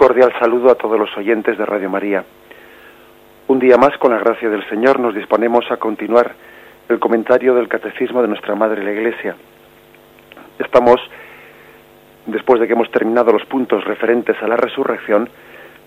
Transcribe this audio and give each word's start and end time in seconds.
cordial 0.00 0.32
saludo 0.38 0.70
a 0.70 0.76
todos 0.76 0.98
los 0.98 1.14
oyentes 1.18 1.58
de 1.58 1.66
Radio 1.66 1.90
María. 1.90 2.24
Un 3.48 3.58
día 3.58 3.76
más, 3.76 3.98
con 3.98 4.12
la 4.12 4.18
gracia 4.18 4.48
del 4.48 4.66
Señor, 4.70 4.98
nos 4.98 5.14
disponemos 5.14 5.70
a 5.70 5.76
continuar 5.76 6.32
el 6.88 6.98
comentario 6.98 7.54
del 7.54 7.68
Catecismo 7.68 8.22
de 8.22 8.28
nuestra 8.28 8.54
Madre 8.54 8.82
la 8.82 8.92
Iglesia. 8.92 9.36
Estamos, 10.58 10.98
después 12.24 12.60
de 12.60 12.66
que 12.66 12.72
hemos 12.72 12.90
terminado 12.90 13.30
los 13.30 13.44
puntos 13.44 13.84
referentes 13.84 14.42
a 14.42 14.48
la 14.48 14.56
resurrección, 14.56 15.28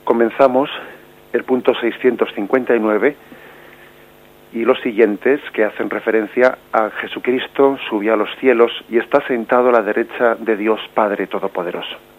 comenzamos 0.03 0.69
el 1.33 1.43
punto 1.43 1.73
659 1.73 3.15
y 4.51 4.63
los 4.63 4.79
siguientes 4.81 5.41
que 5.53 5.63
hacen 5.65 5.89
referencia 5.89 6.59
a 6.71 6.91
Jesucristo 7.01 7.79
subió 7.89 8.13
a 8.13 8.17
los 8.17 8.29
cielos 8.39 8.71
y 8.91 8.99
está 8.99 9.25
sentado 9.25 9.69
a 9.69 9.71
la 9.71 9.81
derecha 9.81 10.35
de 10.35 10.55
Dios 10.55 10.79
Padre 10.93 11.25
Todopoderoso. 11.25 12.12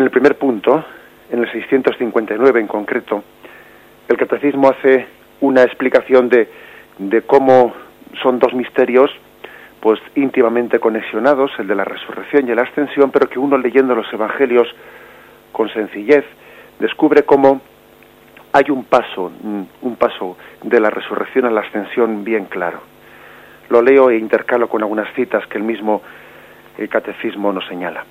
En 0.00 0.04
el 0.04 0.10
primer 0.10 0.38
punto, 0.38 0.82
en 1.30 1.40
el 1.40 1.52
659 1.52 2.58
en 2.58 2.66
concreto, 2.66 3.22
el 4.08 4.16
catecismo 4.16 4.70
hace 4.70 5.06
una 5.42 5.62
explicación 5.62 6.30
de, 6.30 6.48
de 6.96 7.20
cómo 7.20 7.74
son 8.22 8.38
dos 8.38 8.54
misterios 8.54 9.10
pues 9.80 10.00
íntimamente 10.14 10.78
conexionados, 10.78 11.50
el 11.58 11.66
de 11.66 11.74
la 11.74 11.84
resurrección 11.84 12.48
y 12.48 12.54
la 12.54 12.62
ascensión, 12.62 13.10
pero 13.10 13.28
que 13.28 13.38
uno 13.38 13.58
leyendo 13.58 13.94
los 13.94 14.10
evangelios 14.10 14.74
con 15.52 15.68
sencillez 15.68 16.24
descubre 16.78 17.24
cómo 17.24 17.60
hay 18.54 18.70
un 18.70 18.84
paso, 18.84 19.30
un 19.82 19.96
paso 19.96 20.38
de 20.62 20.80
la 20.80 20.88
resurrección 20.88 21.44
a 21.44 21.50
la 21.50 21.60
ascensión 21.60 22.24
bien 22.24 22.46
claro. 22.46 22.80
Lo 23.68 23.82
leo 23.82 24.08
e 24.08 24.16
intercalo 24.16 24.66
con 24.66 24.80
algunas 24.80 25.12
citas 25.12 25.46
que 25.48 25.58
el 25.58 25.64
mismo 25.64 26.00
el 26.78 26.88
catecismo 26.88 27.52
nos 27.52 27.66
señala. 27.66 28.02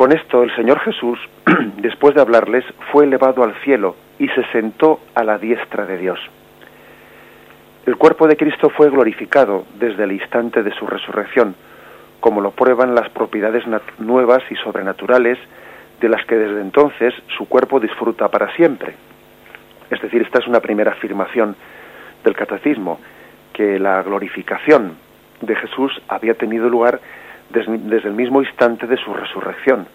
Con 0.00 0.12
esto 0.12 0.42
el 0.42 0.56
Señor 0.56 0.80
Jesús, 0.80 1.18
después 1.76 2.14
de 2.14 2.22
hablarles, 2.22 2.64
fue 2.90 3.04
elevado 3.04 3.44
al 3.44 3.54
cielo 3.56 3.96
y 4.18 4.28
se 4.28 4.46
sentó 4.50 5.00
a 5.14 5.22
la 5.22 5.36
diestra 5.36 5.84
de 5.84 5.98
Dios. 5.98 6.18
El 7.84 7.98
cuerpo 7.98 8.26
de 8.26 8.38
Cristo 8.38 8.70
fue 8.70 8.88
glorificado 8.88 9.66
desde 9.78 10.04
el 10.04 10.12
instante 10.12 10.62
de 10.62 10.72
su 10.72 10.86
resurrección, 10.86 11.54
como 12.18 12.40
lo 12.40 12.52
prueban 12.52 12.94
las 12.94 13.10
propiedades 13.10 13.64
nuevas 13.98 14.42
y 14.50 14.56
sobrenaturales 14.56 15.36
de 16.00 16.08
las 16.08 16.24
que 16.24 16.36
desde 16.36 16.62
entonces 16.62 17.12
su 17.36 17.46
cuerpo 17.46 17.78
disfruta 17.78 18.28
para 18.28 18.54
siempre. 18.54 18.94
Es 19.90 20.00
decir, 20.00 20.22
esta 20.22 20.38
es 20.38 20.46
una 20.46 20.60
primera 20.60 20.92
afirmación 20.92 21.56
del 22.24 22.34
catecismo, 22.34 23.00
que 23.52 23.78
la 23.78 24.02
glorificación 24.02 24.96
de 25.42 25.56
Jesús 25.56 26.00
había 26.08 26.32
tenido 26.32 26.70
lugar 26.70 27.00
desde, 27.52 28.08
el 28.08 28.14
mismo 28.14 28.42
instante 28.42 28.86
de 28.86 28.96
su 28.96 29.12
resurrección. 29.12 29.86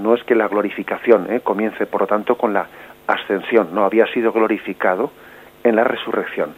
No 0.00 0.14
es 0.14 0.22
que 0.24 0.34
la 0.34 0.48
glorificación 0.48 1.32
¿eh? 1.32 1.40
comience, 1.40 1.86
por 1.86 2.02
lo 2.02 2.06
tanto, 2.06 2.36
con 2.36 2.52
la 2.52 2.66
ascensión, 3.06 3.74
no 3.74 3.84
había 3.84 4.06
sido 4.12 4.32
glorificado 4.32 5.10
en 5.64 5.76
la 5.76 5.84
resurrección. 5.84 6.54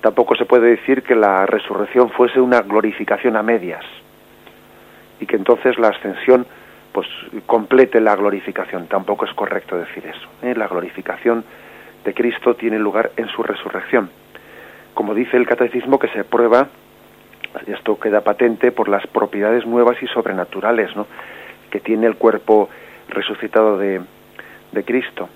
Tampoco 0.00 0.34
se 0.34 0.46
puede 0.46 0.70
decir 0.70 1.02
que 1.02 1.14
la 1.14 1.46
resurrección 1.46 2.10
fuese 2.10 2.40
una 2.40 2.60
glorificación 2.62 3.36
a 3.36 3.42
medias 3.42 3.84
y 5.20 5.26
que 5.26 5.36
entonces 5.36 5.78
la 5.78 5.88
ascensión 5.88 6.46
pues 6.92 7.06
complete 7.46 8.00
la 8.00 8.16
glorificación. 8.16 8.86
Tampoco 8.86 9.24
es 9.24 9.32
correcto 9.34 9.76
decir 9.76 10.04
eso. 10.06 10.28
¿eh? 10.42 10.54
La 10.56 10.66
glorificación 10.66 11.44
de 12.04 12.14
Cristo 12.14 12.54
tiene 12.54 12.78
lugar 12.78 13.12
en 13.16 13.28
su 13.28 13.42
resurrección. 13.42 14.10
Como 14.94 15.14
dice 15.14 15.36
el 15.36 15.46
catecismo 15.46 15.98
que 15.98 16.08
se 16.08 16.24
prueba 16.24 16.68
esto 17.66 17.98
queda 17.98 18.22
patente 18.22 18.72
por 18.72 18.88
las 18.88 19.06
propiedades 19.06 19.66
nuevas 19.66 20.02
y 20.02 20.06
sobrenaturales 20.06 20.90
que 21.70 21.80
tiene 21.80 22.06
el 22.06 22.16
cuerpo 22.16 22.68
resucitado 23.08 23.78
de, 23.78 24.00
de 24.72 24.84
Cristo. 24.84 25.28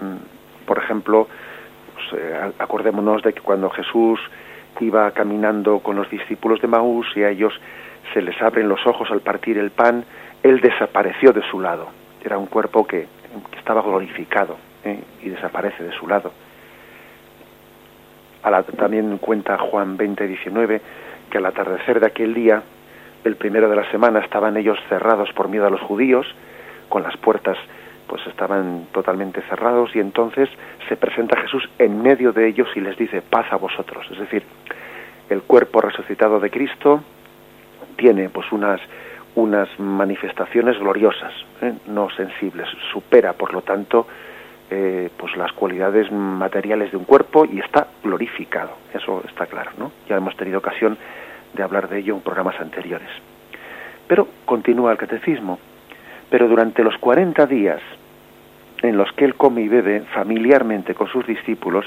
Mm, 0.00 0.66
por 0.66 0.78
ejemplo, 0.78 1.28
pues, 1.94 2.22
eh, 2.22 2.52
acordémonos 2.58 3.22
de 3.22 3.32
que 3.32 3.40
cuando 3.40 3.70
Jesús 3.70 4.20
iba 4.80 5.10
caminando 5.12 5.78
con 5.80 5.96
los 5.96 6.10
discípulos 6.10 6.60
de 6.60 6.68
Maús 6.68 7.06
y 7.16 7.22
a 7.22 7.30
ellos 7.30 7.52
se 8.12 8.20
les 8.22 8.40
abren 8.42 8.68
los 8.68 8.86
ojos 8.86 9.10
al 9.10 9.20
partir 9.20 9.58
el 9.58 9.70
pan, 9.70 10.04
Él 10.42 10.60
desapareció 10.60 11.32
de 11.32 11.42
su 11.50 11.60
lado. 11.60 11.88
Era 12.24 12.38
un 12.38 12.46
cuerpo 12.46 12.86
que, 12.86 13.06
estaba 13.58 13.82
glorificado 13.82 14.56
¿eh? 14.84 15.00
y 15.22 15.30
desaparece 15.30 15.82
de 15.82 15.92
su 15.92 16.06
lado. 16.06 16.30
También 18.76 19.18
cuenta 19.18 19.58
Juan 19.58 19.96
20, 19.96 20.26
19, 20.26 20.80
que 21.30 21.38
al 21.38 21.46
atardecer 21.46 22.00
de 22.00 22.06
aquel 22.06 22.34
día, 22.34 22.62
el 23.24 23.36
primero 23.36 23.68
de 23.68 23.76
la 23.76 23.90
semana, 23.90 24.20
estaban 24.20 24.56
ellos 24.56 24.78
cerrados 24.88 25.32
por 25.32 25.48
miedo 25.48 25.66
a 25.66 25.70
los 25.70 25.80
judíos, 25.80 26.26
con 26.88 27.02
las 27.02 27.16
puertas 27.16 27.56
pues 28.06 28.26
estaban 28.26 28.86
totalmente 28.92 29.40
cerrados 29.48 29.96
y 29.96 29.98
entonces 29.98 30.50
se 30.88 30.96
presenta 30.96 31.40
Jesús 31.40 31.68
en 31.78 32.02
medio 32.02 32.32
de 32.32 32.46
ellos 32.46 32.68
y 32.76 32.80
les 32.80 32.96
dice 32.98 33.22
paz 33.22 33.46
a 33.50 33.56
vosotros. 33.56 34.06
Es 34.10 34.18
decir, 34.18 34.42
el 35.30 35.42
cuerpo 35.42 35.80
resucitado 35.80 36.38
de 36.38 36.50
Cristo 36.50 37.02
tiene 37.96 38.28
pues 38.28 38.52
unas 38.52 38.80
unas 39.36 39.68
manifestaciones 39.80 40.78
gloriosas, 40.78 41.32
¿eh? 41.60 41.72
no 41.88 42.08
sensibles, 42.10 42.68
supera 42.92 43.32
por 43.32 43.52
lo 43.52 43.62
tanto 43.62 44.06
eh, 44.70 45.10
pues 45.16 45.36
las 45.36 45.52
cualidades 45.52 46.10
materiales 46.10 46.90
de 46.90 46.96
un 46.96 47.04
cuerpo 47.04 47.44
y 47.44 47.60
está 47.60 47.88
glorificado, 48.02 48.70
eso 48.92 49.22
está 49.28 49.46
claro, 49.46 49.72
¿no? 49.78 49.92
Ya 50.08 50.16
hemos 50.16 50.36
tenido 50.36 50.58
ocasión 50.58 50.96
de 51.52 51.62
hablar 51.62 51.88
de 51.88 51.98
ello 51.98 52.14
en 52.14 52.20
programas 52.20 52.58
anteriores. 52.60 53.08
Pero 54.06 54.28
continúa 54.44 54.92
el 54.92 54.98
catecismo, 54.98 55.58
pero 56.30 56.48
durante 56.48 56.82
los 56.82 56.96
40 56.98 57.46
días 57.46 57.80
en 58.82 58.96
los 58.96 59.10
que 59.12 59.24
él 59.24 59.34
come 59.34 59.62
y 59.62 59.68
bebe 59.68 60.00
familiarmente 60.12 60.94
con 60.94 61.08
sus 61.08 61.26
discípulos 61.26 61.86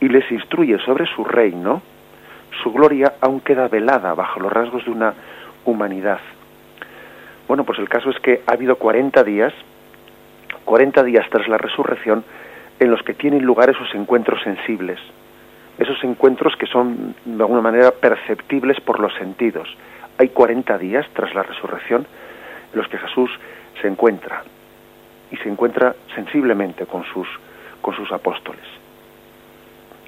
y 0.00 0.08
les 0.08 0.30
instruye 0.30 0.78
sobre 0.78 1.06
su 1.06 1.24
reino, 1.24 1.80
su 2.62 2.72
gloria 2.72 3.14
aún 3.20 3.40
queda 3.40 3.68
velada 3.68 4.14
bajo 4.14 4.40
los 4.40 4.52
rasgos 4.52 4.84
de 4.84 4.90
una 4.90 5.14
humanidad. 5.64 6.18
Bueno, 7.48 7.64
pues 7.64 7.78
el 7.78 7.88
caso 7.88 8.10
es 8.10 8.18
que 8.20 8.42
ha 8.46 8.52
habido 8.52 8.76
40 8.76 9.22
días 9.24 9.52
40 10.64 11.02
días 11.04 11.26
tras 11.30 11.48
la 11.48 11.58
resurrección 11.58 12.24
en 12.78 12.90
los 12.90 13.02
que 13.02 13.14
tienen 13.14 13.44
lugar 13.44 13.70
esos 13.70 13.94
encuentros 13.94 14.42
sensibles, 14.42 14.98
esos 15.78 16.02
encuentros 16.04 16.56
que 16.56 16.66
son 16.66 17.14
de 17.24 17.42
alguna 17.42 17.60
manera 17.60 17.90
perceptibles 17.92 18.80
por 18.80 19.00
los 19.00 19.14
sentidos. 19.14 19.68
Hay 20.18 20.28
40 20.28 20.78
días 20.78 21.06
tras 21.12 21.34
la 21.34 21.42
resurrección 21.42 22.06
en 22.72 22.78
los 22.78 22.88
que 22.88 22.98
Jesús 22.98 23.30
se 23.80 23.88
encuentra 23.88 24.42
y 25.30 25.36
se 25.36 25.48
encuentra 25.48 25.94
sensiblemente 26.14 26.86
con 26.86 27.04
sus, 27.04 27.28
con 27.80 27.94
sus 27.94 28.10
apóstoles. 28.12 28.64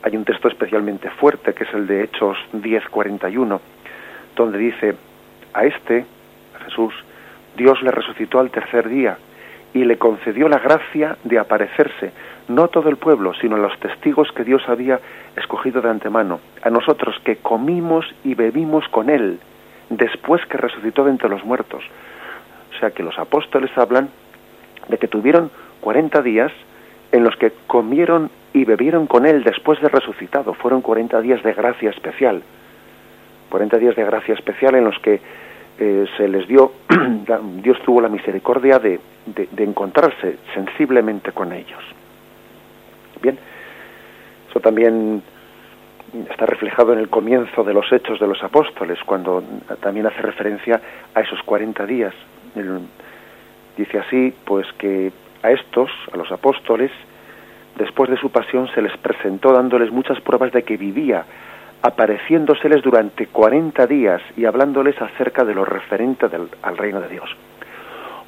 Hay 0.03 0.17
un 0.17 0.25
texto 0.25 0.49
especialmente 0.49 1.09
fuerte 1.11 1.55
que 1.55 1.65
es 1.65 1.73
el 1.73 1.87
de 1.87 2.05
Hechos 2.05 2.37
10:41, 2.53 3.61
donde 4.37 4.59
dice, 4.59 4.95
a 5.55 5.65
este, 5.65 6.05
a 6.55 6.65
Jesús, 6.65 6.93
Dios 7.57 7.81
le 7.83 7.91
resucitó 7.91 8.41
al 8.41 8.51
tercer 8.51 8.89
día 8.89 9.17
y 9.75 9.85
le 9.85 9.99
concedió 9.99 10.49
la 10.49 10.61
gracia 10.61 11.19
de 11.25 11.39
aparecerse, 11.39 12.13
no 12.49 12.69
todo 12.69 12.89
el 12.89 12.97
pueblo, 12.97 13.35
sino 13.35 13.57
los 13.57 13.77
testigos 13.81 14.31
que 14.33 14.45
Dios 14.45 14.63
había 14.69 15.01
escogido 15.37 15.83
de 15.83 15.91
antemano, 15.91 16.41
a 16.63 16.71
nosotros 16.71 17.17
que 17.25 17.37
comimos 17.37 18.07
y 18.23 18.35
bebimos 18.35 18.89
con 18.89 19.11
Él, 19.11 19.41
después 19.91 20.47
que 20.47 20.59
resucitó 20.59 21.05
de 21.05 21.11
entre 21.11 21.29
los 21.29 21.45
muertos. 21.45 21.83
O 22.75 22.79
sea 22.79 22.93
que 22.93 23.03
los 23.03 23.19
apóstoles 23.19 23.71
hablan 23.77 24.09
de 24.89 24.97
que 24.97 25.09
tuvieron 25.09 25.51
40 25.81 26.23
días 26.23 26.53
en 27.11 27.25
los 27.25 27.37
que 27.37 27.53
comieron 27.67 28.31
y 28.53 28.65
bebieron 28.65 29.07
con 29.07 29.27
Él 29.27 29.43
después 29.43 29.81
de 29.81 29.89
resucitado. 29.89 30.55
Fueron 30.55 30.83
40 30.83 31.21
días 31.21 31.43
de 31.43 31.53
gracia 31.53 31.91
especial. 31.91 32.43
40 33.51 33.79
días 33.79 33.97
de 33.97 34.05
gracia 34.05 34.35
especial 34.35 34.77
en 34.77 34.85
los 34.85 34.99
que 35.01 35.21
eh, 35.79 36.07
se 36.17 36.29
les 36.29 36.47
dio, 36.47 36.73
Dios 37.63 37.79
tuvo 37.85 38.01
la 38.01 38.09
misericordia 38.09 38.79
de, 38.79 39.01
de, 39.27 39.65
encontrarse 39.65 40.39
sensiblemente 40.53 41.33
con 41.33 41.53
ellos. 41.53 41.83
Bien, 43.21 43.39
eso 44.49 44.61
también 44.61 45.23
está 46.31 46.47
reflejado 46.47 46.93
en 46.93 47.01
el 47.01 47.09
comienzo 47.09 47.65
de 47.65 47.75
los 47.75 47.91
hechos 47.93 48.21
de 48.21 48.27
los 48.27 48.43
apóstoles, 48.43 48.99
cuando 49.05 49.43
también 49.81 50.07
hace 50.07 50.23
referencia 50.23 50.81
a 51.15 51.21
esos 51.21 51.43
40 51.43 51.87
días. 51.87 52.15
dice 53.77 53.99
así, 53.99 54.33
pues 54.45 54.67
que 54.79 55.11
a 55.43 55.51
estos, 55.51 55.91
a 56.13 56.17
los 56.17 56.31
apóstoles, 56.31 56.93
después 57.77 58.09
de 58.11 58.17
su 58.17 58.31
pasión 58.31 58.69
se 58.75 58.83
les 58.83 58.97
presentó 58.99 59.53
dándoles 59.53 59.91
muchas 59.91 60.21
pruebas 60.21 60.53
de 60.53 60.63
que 60.63 60.77
vivía 60.77 61.25
apareciéndoseles 61.85 62.83
durante 62.83 63.27
40 63.27 63.87
días 63.87 64.23
y 64.39 64.47
hablándoles 64.47 64.99
acerca 65.03 65.45
de 65.45 65.55
lo 65.55 65.67
referente 65.67 66.27
al 66.63 66.79
reino 66.79 66.99
de 67.03 67.09
Dios. 67.11 67.29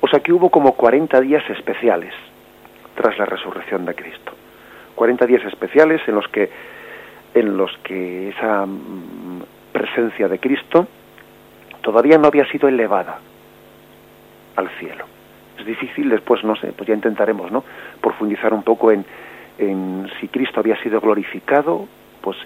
O 0.02 0.06
sea 0.08 0.20
que 0.20 0.30
hubo 0.30 0.50
como 0.50 0.72
40 0.72 1.22
días 1.22 1.42
especiales 1.48 2.12
tras 2.94 3.16
la 3.16 3.24
resurrección 3.24 3.86
de 3.86 3.94
Cristo. 3.94 4.32
40 4.94 5.24
días 5.24 5.42
especiales 5.46 6.02
en 6.06 6.16
los 6.16 6.28
que 6.28 6.50
en 7.32 7.56
los 7.56 7.74
que 7.78 8.28
esa 8.28 8.66
mm, 8.66 9.42
presencia 9.72 10.28
de 10.28 10.38
Cristo 10.38 10.86
todavía 11.80 12.18
no 12.18 12.28
había 12.28 12.46
sido 12.50 12.68
elevada 12.68 13.20
al 14.56 14.68
cielo. 14.78 15.06
Es 15.58 15.64
difícil, 15.64 16.10
después, 16.10 16.44
no 16.44 16.56
sé, 16.56 16.72
pues 16.76 16.88
ya 16.88 16.94
intentaremos, 16.94 17.50
¿no? 17.50 17.64
Profundizar 18.02 18.52
un 18.52 18.62
poco 18.62 18.92
en, 18.92 19.02
en 19.56 20.10
si 20.20 20.28
Cristo 20.28 20.60
había 20.60 20.76
sido 20.82 21.00
glorificado, 21.00 21.88
pues 22.20 22.36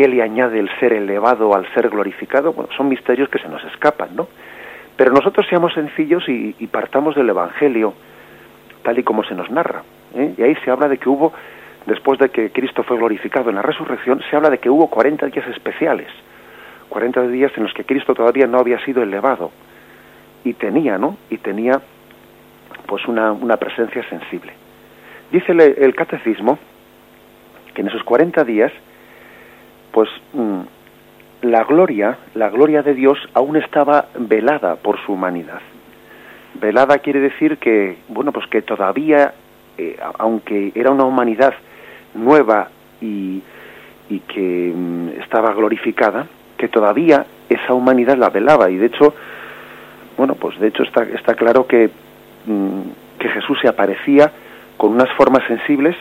qué 0.00 0.08
le 0.08 0.22
añade 0.22 0.58
el 0.58 0.70
ser 0.80 0.94
elevado 0.94 1.54
al 1.54 1.70
ser 1.74 1.90
glorificado. 1.90 2.54
Bueno, 2.54 2.70
son 2.74 2.88
misterios 2.88 3.28
que 3.28 3.38
se 3.38 3.48
nos 3.48 3.62
escapan, 3.64 4.16
¿no? 4.16 4.28
Pero 4.96 5.12
nosotros 5.12 5.46
seamos 5.46 5.74
sencillos 5.74 6.26
y, 6.26 6.66
partamos 6.68 7.14
del 7.14 7.28
Evangelio, 7.28 7.92
tal 8.82 8.98
y 8.98 9.02
como 9.02 9.22
se 9.24 9.34
nos 9.34 9.50
narra. 9.50 9.82
¿eh? 10.14 10.32
Y 10.38 10.42
ahí 10.42 10.56
se 10.64 10.70
habla 10.70 10.88
de 10.88 10.96
que 10.96 11.06
hubo, 11.06 11.34
después 11.84 12.18
de 12.18 12.30
que 12.30 12.50
Cristo 12.50 12.82
fue 12.82 12.96
glorificado 12.96 13.50
en 13.50 13.56
la 13.56 13.62
resurrección, 13.62 14.22
se 14.30 14.36
habla 14.36 14.48
de 14.48 14.56
que 14.56 14.70
hubo 14.70 14.88
40 14.88 15.26
días 15.26 15.46
especiales, 15.48 16.08
40 16.88 17.28
días 17.28 17.52
en 17.58 17.64
los 17.64 17.74
que 17.74 17.84
Cristo 17.84 18.14
todavía 18.14 18.46
no 18.46 18.58
había 18.58 18.82
sido 18.86 19.02
elevado 19.02 19.50
y 20.44 20.54
tenía, 20.54 20.96
¿no? 20.96 21.18
Y 21.28 21.36
tenía 21.36 21.78
pues 22.86 23.06
una, 23.06 23.34
presencia 23.58 24.02
sensible. 24.08 24.54
Dice 25.30 25.52
el, 25.52 25.94
catecismo 25.94 26.58
que 27.74 27.82
en 27.82 27.88
esos 27.88 28.02
40 28.02 28.44
días, 28.44 28.72
pues 29.92 30.08
mm, 30.32 30.60
la 31.42 31.64
gloria, 31.64 32.18
la 32.34 32.50
gloria 32.50 32.82
de 32.82 32.94
Dios 32.94 33.18
aún 33.34 33.56
estaba 33.56 34.06
velada 34.18 34.76
por 34.76 34.98
su 35.04 35.12
humanidad. 35.12 35.60
Velada 36.54 36.98
quiere 36.98 37.20
decir 37.20 37.58
que, 37.58 37.96
bueno, 38.08 38.32
pues 38.32 38.46
que 38.48 38.62
todavía, 38.62 39.32
eh, 39.78 39.98
aunque 40.18 40.72
era 40.74 40.90
una 40.90 41.04
humanidad 41.04 41.54
nueva 42.14 42.68
y, 43.00 43.42
y 44.08 44.18
que 44.20 44.72
mm, 44.74 45.20
estaba 45.20 45.54
glorificada, 45.54 46.26
que 46.58 46.68
todavía 46.68 47.24
esa 47.48 47.72
humanidad 47.72 48.16
la 48.18 48.28
velaba 48.28 48.70
y 48.70 48.76
de 48.76 48.86
hecho, 48.86 49.14
bueno, 50.16 50.34
pues 50.34 50.58
de 50.60 50.68
hecho 50.68 50.82
está, 50.82 51.04
está 51.04 51.34
claro 51.34 51.66
que, 51.66 51.90
mm, 52.46 52.80
que 53.18 53.28
Jesús 53.30 53.58
se 53.62 53.68
aparecía 53.68 54.30
con 54.76 54.92
unas 54.92 55.10
formas 55.16 55.42
sensibles 55.46 55.96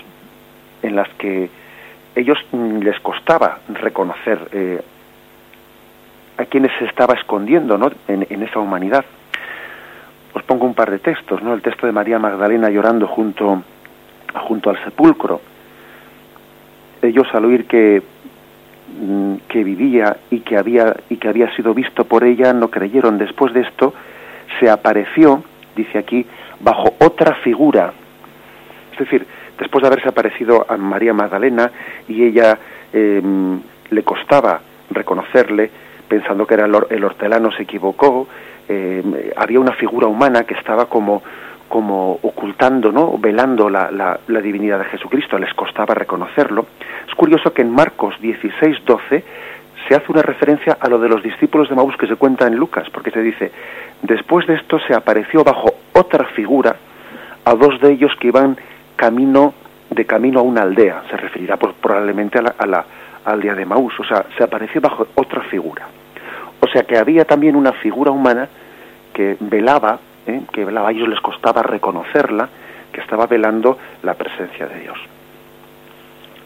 en 0.81 0.95
las 0.95 1.07
que 1.17 1.49
ellos 2.19 2.37
mm, 2.51 2.79
les 2.79 2.99
costaba 2.99 3.59
reconocer 3.69 4.39
eh, 4.51 4.81
a 6.37 6.45
quienes 6.45 6.71
se 6.77 6.85
estaba 6.85 7.15
escondiendo 7.15 7.77
¿no? 7.77 7.91
en, 8.07 8.43
esa 8.43 8.59
humanidad. 8.59 9.05
Os 10.33 10.43
pongo 10.43 10.65
un 10.65 10.73
par 10.73 10.91
de 10.91 10.99
textos, 10.99 11.41
¿no? 11.41 11.53
El 11.53 11.61
texto 11.61 11.85
de 11.85 11.91
María 11.91 12.19
Magdalena 12.19 12.69
llorando 12.69 13.07
junto, 13.07 13.63
junto 14.33 14.69
al 14.69 14.83
sepulcro. 14.83 15.41
Ellos 17.01 17.27
al 17.33 17.45
oír 17.45 17.65
que, 17.65 18.01
mm, 19.01 19.35
que 19.47 19.63
vivía 19.63 20.17
y 20.29 20.41
que 20.41 20.57
había 20.57 20.95
y 21.09 21.17
que 21.17 21.27
había 21.27 21.53
sido 21.55 21.73
visto 21.73 22.05
por 22.05 22.23
ella 22.23 22.53
no 22.53 22.69
creyeron. 22.69 23.17
Después 23.17 23.53
de 23.53 23.61
esto 23.61 23.93
se 24.59 24.69
apareció, 24.69 25.43
dice 25.75 25.97
aquí, 25.97 26.25
bajo 26.59 26.95
otra 26.99 27.35
figura. 27.35 27.93
Es 28.93 28.99
decir, 28.99 29.25
después 29.59 29.81
de 29.81 29.87
haberse 29.87 30.09
aparecido 30.09 30.65
a 30.67 30.77
María 30.77 31.13
Magdalena 31.13 31.71
y 32.07 32.23
ella 32.23 32.57
eh, 32.93 33.21
le 33.89 34.03
costaba 34.03 34.61
reconocerle, 34.89 35.69
pensando 36.07 36.47
que 36.47 36.55
era 36.55 36.65
el, 36.65 37.03
hortelano, 37.03 37.51
se 37.51 37.63
equivocó, 37.63 38.27
eh, 38.67 39.31
había 39.35 39.59
una 39.59 39.73
figura 39.73 40.07
humana 40.07 40.43
que 40.43 40.55
estaba 40.55 40.87
como, 40.87 41.21
como 41.67 42.19
ocultando, 42.23 42.91
¿no? 42.91 43.17
velando 43.17 43.69
la, 43.69 43.91
la, 43.91 44.41
divinidad 44.41 44.79
de 44.79 44.85
Jesucristo, 44.85 45.37
les 45.37 45.53
costaba 45.53 45.93
reconocerlo. 45.93 46.65
Es 47.07 47.13
curioso 47.15 47.53
que 47.53 47.61
en 47.61 47.71
Marcos 47.71 48.15
16, 48.21 48.85
12 48.85 49.23
se 49.87 49.95
hace 49.95 50.11
una 50.11 50.21
referencia 50.21 50.77
a 50.79 50.89
lo 50.89 50.99
de 50.99 51.09
los 51.09 51.21
discípulos 51.23 51.69
de 51.69 51.75
Maús 51.75 51.95
que 51.97 52.07
se 52.07 52.15
cuenta 52.15 52.47
en 52.47 52.55
Lucas, 52.55 52.89
porque 52.91 53.11
se 53.11 53.21
dice, 53.21 53.51
después 54.01 54.47
de 54.47 54.55
esto 54.55 54.79
se 54.87 54.93
apareció 54.93 55.43
bajo 55.43 55.73
otra 55.93 56.25
figura 56.25 56.75
a 57.45 57.53
dos 57.53 57.79
de 57.81 57.91
ellos 57.91 58.11
que 58.19 58.27
iban 58.27 58.57
camino 58.99 59.53
de 59.89 60.05
camino 60.05 60.41
a 60.41 60.43
una 60.43 60.63
aldea, 60.63 61.03
se 61.09 61.15
referirá 61.15 61.55
probablemente 61.55 62.37
a 62.37 62.41
la, 62.41 62.55
a 62.57 62.65
la 62.67 62.85
aldea 63.23 63.55
de 63.55 63.65
Maús, 63.65 63.97
o 63.97 64.03
sea, 64.03 64.25
se 64.37 64.43
apareció 64.43 64.81
bajo 64.81 65.07
otra 65.15 65.41
figura. 65.43 65.87
O 66.59 66.67
sea 66.67 66.83
que 66.83 66.97
había 66.97 67.23
también 67.23 67.55
una 67.55 67.71
figura 67.71 68.11
humana 68.11 68.49
que 69.13 69.37
velaba, 69.39 69.99
¿eh? 70.27 70.41
que 70.51 70.65
velaba, 70.65 70.89
a 70.89 70.91
ellos 70.91 71.07
les 71.07 71.21
costaba 71.21 71.63
reconocerla, 71.63 72.49
que 72.91 72.99
estaba 72.99 73.25
velando 73.25 73.77
la 74.03 74.15
presencia 74.15 74.67
de 74.67 74.79
Dios. 74.81 74.97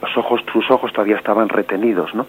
Los 0.03 0.15
ojos, 0.15 0.41
sus 0.51 0.69
ojos 0.69 0.93
todavía 0.93 1.17
estaban 1.17 1.49
retenidos, 1.49 2.13
¿no? 2.13 2.27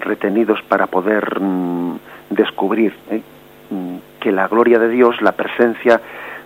Retenidos 0.00 0.60
para 0.62 0.88
poder 0.88 1.40
mm, 1.40 1.98
descubrir 2.30 2.94
¿eh? 3.10 3.22
mm, 3.70 3.96
que 4.18 4.32
la 4.32 4.48
gloria 4.48 4.80
de 4.80 4.88
Dios, 4.88 5.22
la 5.22 5.32
presencia 5.32 6.00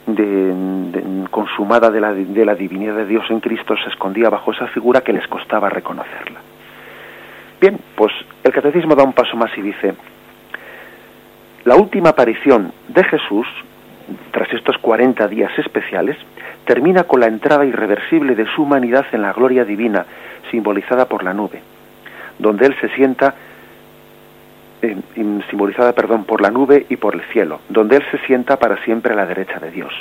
de, 0.06 1.26
consumada 1.30 1.90
de 1.90 2.00
la, 2.00 2.12
de 2.12 2.44
la 2.44 2.54
divinidad 2.54 2.96
de 2.96 3.06
Dios 3.06 3.24
en 3.30 3.40
Cristo 3.40 3.74
se 3.76 3.90
escondía 3.90 4.28
bajo 4.28 4.52
esa 4.52 4.66
figura 4.68 5.02
que 5.02 5.12
les 5.12 5.26
costaba 5.28 5.68
reconocerla. 5.68 6.40
Bien, 7.60 7.78
pues 7.94 8.12
el 8.42 8.52
catecismo 8.52 8.94
da 8.94 9.04
un 9.04 9.12
paso 9.12 9.36
más 9.36 9.50
y 9.56 9.60
dice, 9.60 9.94
la 11.64 11.76
última 11.76 12.10
aparición 12.10 12.72
de 12.88 13.04
Jesús, 13.04 13.46
tras 14.30 14.50
estos 14.52 14.78
40 14.78 15.28
días 15.28 15.52
especiales, 15.58 16.16
termina 16.64 17.04
con 17.04 17.20
la 17.20 17.26
entrada 17.26 17.66
irreversible 17.66 18.34
de 18.34 18.46
su 18.54 18.62
humanidad 18.62 19.04
en 19.12 19.22
la 19.22 19.32
gloria 19.34 19.64
divina, 19.64 20.06
simbolizada 20.50 21.06
por 21.06 21.22
la 21.22 21.34
nube, 21.34 21.60
donde 22.38 22.66
Él 22.66 22.74
se 22.80 22.88
sienta, 22.90 23.34
simbolizada, 25.50 25.92
perdón, 25.92 26.24
por 26.24 26.40
la 26.40 26.50
nube 26.50 26.86
y 26.88 26.96
por 26.96 27.14
el 27.14 27.22
cielo, 27.32 27.60
donde 27.68 27.96
Él 27.96 28.04
se 28.10 28.18
sienta 28.26 28.58
para 28.58 28.82
siempre 28.84 29.12
a 29.12 29.16
la 29.16 29.26
derecha 29.26 29.58
de 29.58 29.70
Dios. 29.70 29.92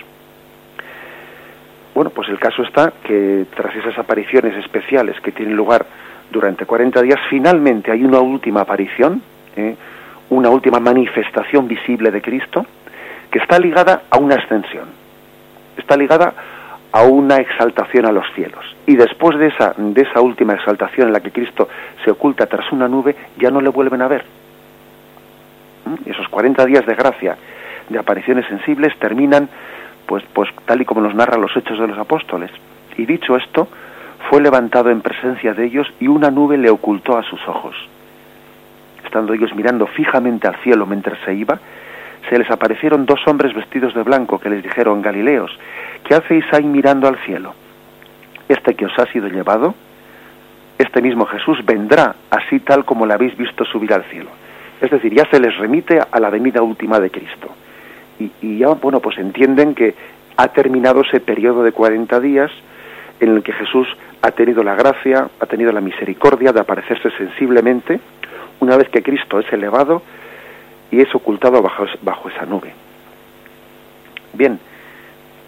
Bueno, 1.94 2.12
pues 2.12 2.30
el 2.30 2.40
caso 2.40 2.64
está 2.64 2.94
que 3.04 3.46
tras 3.56 3.76
esas 3.76 3.98
apariciones 3.98 4.56
especiales 4.56 5.20
que 5.22 5.32
tienen 5.32 5.56
lugar 5.56 5.86
durante 6.32 6.66
40 6.66 7.02
días, 7.02 7.20
finalmente 7.30 7.92
hay 7.92 8.04
una 8.04 8.20
última 8.20 8.62
aparición, 8.62 9.22
¿eh? 9.56 9.76
una 10.30 10.50
última 10.50 10.80
manifestación 10.80 11.68
visible 11.68 12.12
de 12.12 12.22
Cristo 12.22 12.66
que 13.32 13.40
está 13.40 13.60
ligada 13.60 14.04
a 14.10 14.18
una 14.18 14.36
ascensión, 14.36 14.86
está 15.78 15.98
ligada 15.98 16.34
a 16.92 17.04
una 17.04 17.38
exaltación 17.38 18.06
a 18.06 18.12
los 18.12 18.26
cielos. 18.34 18.64
Y 18.86 18.96
después 18.96 19.38
de 19.38 19.48
esa, 19.48 19.74
de 19.78 20.02
esa 20.02 20.22
última 20.22 20.54
exaltación 20.54 21.08
en 21.08 21.14
la 21.14 21.20
que 21.20 21.32
Cristo 21.32 21.68
se 22.04 22.12
oculta 22.12 22.46
tras 22.46 22.72
una 22.72 22.88
nube, 22.88 23.16
ya 23.38 23.52
no 23.52 23.62
le 23.62 23.70
vuelven 23.70 24.02
a 24.02 24.08
ver. 24.08 24.39
Esos 26.06 26.28
40 26.30 26.66
días 26.66 26.86
de 26.86 26.96
gracia, 26.96 27.38
de 27.90 28.00
apariciones 28.00 28.46
sensibles, 28.48 28.98
terminan, 29.00 29.50
pues, 30.06 30.24
pues 30.34 30.50
tal 30.66 30.82
y 30.82 30.86
como 30.86 31.02
nos 31.02 31.16
narran 31.16 31.42
los 31.42 31.56
hechos 31.56 31.80
de 31.80 31.88
los 31.88 31.98
apóstoles. 31.98 32.52
Y 32.98 33.06
dicho 33.06 33.36
esto, 33.36 33.68
fue 34.30 34.42
levantado 34.42 34.90
en 34.90 35.02
presencia 35.02 35.54
de 35.54 35.66
ellos 35.66 35.88
y 36.00 36.08
una 36.08 36.30
nube 36.30 36.58
le 36.58 36.70
ocultó 36.70 37.18
a 37.18 37.24
sus 37.24 37.40
ojos 37.48 37.76
estando 39.10 39.34
ellos 39.34 39.56
mirando 39.56 39.88
fijamente 39.88 40.48
al 40.48 40.56
cielo 40.58 40.86
mientras 40.86 41.18
se 41.26 41.34
iba, 41.34 41.60
se 42.30 42.38
les 42.38 42.50
aparecieron 42.52 43.08
dos 43.08 43.20
hombres 43.28 43.56
vestidos 43.56 43.96
de 43.96 44.04
blanco 44.04 44.40
que 44.40 44.50
les 44.50 44.62
dijeron, 44.62 45.02
Galileos, 45.02 45.52
¿qué 46.04 46.14
hacéis 46.14 46.46
ahí 46.54 46.64
mirando 46.64 47.08
al 47.08 47.18
cielo? 47.26 47.56
Este 48.48 48.76
que 48.76 48.86
os 48.86 49.00
ha 49.00 49.08
sido 49.08 49.28
llevado, 49.28 49.74
este 50.78 51.02
mismo 51.02 51.26
Jesús 51.26 51.66
vendrá 51.66 52.16
así 52.30 52.60
tal 52.60 52.86
como 52.86 53.08
le 53.08 53.16
habéis 53.16 53.36
visto 53.36 53.66
subir 53.66 53.94
al 53.94 54.04
cielo. 54.06 54.30
Es 54.82 54.90
decir, 54.90 55.14
ya 55.14 55.26
se 55.30 55.40
les 55.40 55.56
remite 55.58 56.00
a 56.00 56.20
la 56.20 56.30
venida 56.30 56.62
última 56.62 57.00
de 57.00 57.10
Cristo. 57.10 57.50
Y, 58.20 58.58
ya, 58.58 58.70
bueno, 58.70 59.00
pues 59.00 59.18
entienden 59.18 59.76
que 59.76 59.96
ha 60.38 60.48
terminado 60.50 61.02
ese 61.02 61.20
periodo 61.20 61.64
de 61.64 61.72
40 61.72 62.20
días 62.20 62.52
en 63.20 63.36
el 63.36 63.44
que 63.44 63.54
Jesús 63.54 63.88
ha 64.22 64.32
tenido 64.32 64.64
la 64.64 64.76
gracia, 64.76 65.30
ha 65.40 65.46
tenido 65.46 65.72
la 65.72 65.82
misericordia 65.82 66.52
de 66.52 66.60
aparecerse 66.60 67.12
sensiblemente 67.12 68.00
una 68.60 68.78
vez 68.78 68.90
que 68.90 69.02
Cristo 69.02 69.40
es 69.40 69.52
elevado 69.52 70.02
y 70.92 71.02
es 71.02 71.14
ocultado 71.16 71.62
bajo, 71.62 71.86
bajo 72.02 72.30
esa 72.30 72.46
nube. 72.46 72.74
Bien, 74.34 74.60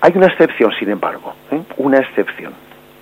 hay 0.02 0.14
una 0.16 0.28
excepción, 0.28 0.72
sin 0.80 0.90
embargo, 0.90 1.34
¿eh? 1.52 1.62
una 1.78 2.00
excepción, 2.00 2.54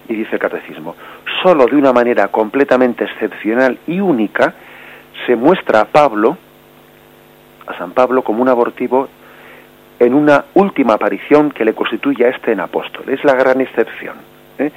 y 0.08 0.16
dice 0.16 0.36
el 0.36 0.40
catecismo, 0.40 0.96
solo 1.42 1.66
de 1.66 1.76
una 1.76 1.94
manera 1.94 2.28
completamente 2.30 3.06
excepcional 3.06 3.78
y 3.88 4.00
única 4.00 4.54
se 5.26 5.36
muestra 5.36 5.82
a 5.82 5.86
Pablo, 5.86 6.38
a 7.68 7.78
San 7.78 7.92
Pablo, 7.92 8.24
como 8.24 8.42
un 8.42 8.50
abortivo 8.50 9.08
en 10.00 10.14
una 10.14 10.46
última 10.54 10.94
aparición 10.94 11.52
que 11.52 11.66
le 11.66 11.74
constituye 11.74 12.26
a 12.26 12.30
este 12.30 12.52
en 12.52 12.62
apóstol. 12.62 13.10
Es 13.10 13.24
la 13.24 13.34
gran 13.34 13.60
excepción. 13.62 14.16
¿eh? 14.58 14.72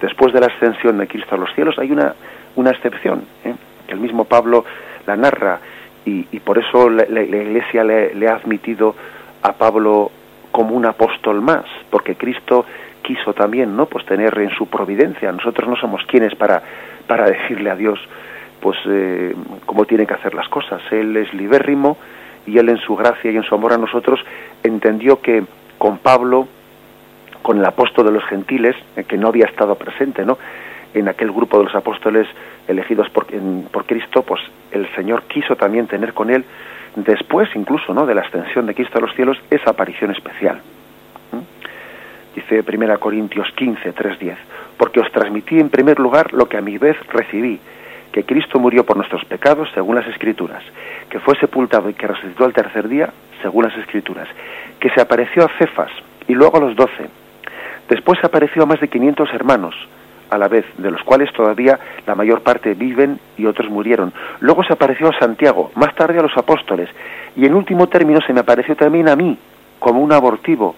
Después 0.00 0.32
de 0.32 0.40
la 0.40 0.46
ascensión 0.46 0.98
de 0.98 1.06
Cristo 1.06 1.34
a 1.34 1.38
los 1.38 1.52
cielos 1.54 1.78
hay 1.78 1.90
una, 1.90 2.14
una 2.56 2.70
excepción. 2.70 3.24
¿eh? 3.44 3.54
el 3.88 3.98
mismo 3.98 4.24
Pablo 4.24 4.64
la 5.06 5.16
narra 5.16 5.58
y, 6.04 6.22
por 6.40 6.58
eso 6.58 6.88
la, 6.88 7.04
Iglesia 7.04 7.84
le, 7.84 8.28
ha 8.28 8.34
admitido 8.34 8.96
a 9.42 9.52
Pablo 9.52 10.10
como 10.50 10.74
un 10.74 10.84
apóstol 10.86 11.40
más, 11.40 11.64
porque 11.88 12.16
Cristo 12.16 12.64
quiso 13.02 13.32
también, 13.32 13.76
¿no? 13.76 13.86
Pues 13.86 14.04
tener 14.06 14.36
en 14.38 14.50
su 14.50 14.66
providencia. 14.66 15.30
Nosotros 15.30 15.68
no 15.68 15.76
somos 15.76 16.02
quienes 16.06 16.34
para 16.34 16.62
para 17.10 17.26
decirle 17.26 17.70
a 17.70 17.74
Dios, 17.74 17.98
pues 18.60 18.78
eh, 18.86 19.34
cómo 19.66 19.84
tiene 19.84 20.06
que 20.06 20.14
hacer 20.14 20.34
las 20.34 20.48
cosas. 20.48 20.80
Él 20.90 21.16
es 21.16 21.32
libérrimo 21.34 21.96
y 22.46 22.58
él 22.58 22.68
en 22.68 22.78
su 22.78 22.96
gracia 22.96 23.30
y 23.30 23.36
en 23.36 23.42
su 23.42 23.54
amor 23.54 23.72
a 23.72 23.78
nosotros 23.78 24.20
entendió 24.62 25.20
que 25.20 25.44
con 25.78 25.98
Pablo, 25.98 26.46
con 27.42 27.58
el 27.58 27.64
apóstol 27.64 28.06
de 28.06 28.12
los 28.12 28.24
gentiles, 28.24 28.76
eh, 28.96 29.04
que 29.04 29.16
no 29.16 29.28
había 29.28 29.46
estado 29.46 29.74
presente, 29.74 30.24
¿no? 30.24 30.38
En 30.92 31.08
aquel 31.08 31.30
grupo 31.30 31.58
de 31.58 31.64
los 31.64 31.74
apóstoles 31.74 32.26
elegidos 32.66 33.08
por, 33.10 33.26
por 33.70 33.86
Cristo, 33.86 34.22
pues 34.22 34.40
el 34.72 34.88
Señor 34.94 35.22
quiso 35.22 35.56
también 35.56 35.86
tener 35.86 36.12
con 36.12 36.30
él, 36.30 36.44
después 36.96 37.48
incluso, 37.54 37.94
¿no? 37.94 38.06
De 38.06 38.14
la 38.14 38.22
ascensión 38.22 38.66
de 38.66 38.74
Cristo 38.74 38.98
a 38.98 39.00
los 39.00 39.14
cielos, 39.14 39.38
esa 39.50 39.70
aparición 39.70 40.10
especial. 40.10 40.60
Dice 42.34 42.62
1 42.66 43.00
Corintios 43.00 43.50
15, 43.56 43.92
3, 43.92 44.18
10, 44.18 44.38
porque 44.76 45.00
os 45.00 45.10
transmití 45.10 45.58
en 45.58 45.68
primer 45.68 45.98
lugar 45.98 46.32
lo 46.32 46.48
que 46.48 46.56
a 46.56 46.60
mi 46.60 46.78
vez 46.78 46.96
recibí, 47.08 47.58
que 48.12 48.24
Cristo 48.24 48.58
murió 48.58 48.84
por 48.84 48.96
nuestros 48.96 49.24
pecados 49.24 49.68
según 49.74 49.96
las 49.96 50.06
Escrituras, 50.06 50.62
que 51.08 51.20
fue 51.20 51.36
sepultado 51.38 51.88
y 51.88 51.94
que 51.94 52.06
resucitó 52.06 52.44
al 52.44 52.52
tercer 52.52 52.88
día 52.88 53.10
según 53.42 53.64
las 53.64 53.76
Escrituras, 53.76 54.28
que 54.78 54.90
se 54.90 55.00
apareció 55.00 55.44
a 55.44 55.48
Cefas 55.58 55.90
y 56.26 56.34
luego 56.34 56.58
a 56.58 56.60
los 56.60 56.76
doce. 56.76 57.08
Después 57.88 58.22
apareció 58.22 58.62
a 58.62 58.66
más 58.66 58.80
de 58.80 58.88
500 58.88 59.32
hermanos, 59.32 59.74
a 60.30 60.38
la 60.38 60.48
vez, 60.48 60.64
de 60.78 60.90
los 60.90 61.02
cuales 61.02 61.32
todavía 61.32 61.78
la 62.06 62.14
mayor 62.14 62.42
parte 62.42 62.74
viven 62.74 63.18
y 63.36 63.46
otros 63.46 63.68
murieron. 63.68 64.12
Luego 64.40 64.62
se 64.62 64.72
apareció 64.72 65.08
a 65.08 65.18
Santiago, 65.18 65.72
más 65.74 65.94
tarde 65.94 66.18
a 66.18 66.22
los 66.22 66.36
apóstoles, 66.36 66.88
y 67.36 67.46
en 67.46 67.54
último 67.54 67.88
término 67.88 68.20
se 68.20 68.32
me 68.32 68.40
apareció 68.40 68.76
también 68.76 69.08
a 69.08 69.16
mí, 69.16 69.36
como 69.78 70.00
un 70.00 70.12
abortivo, 70.12 70.76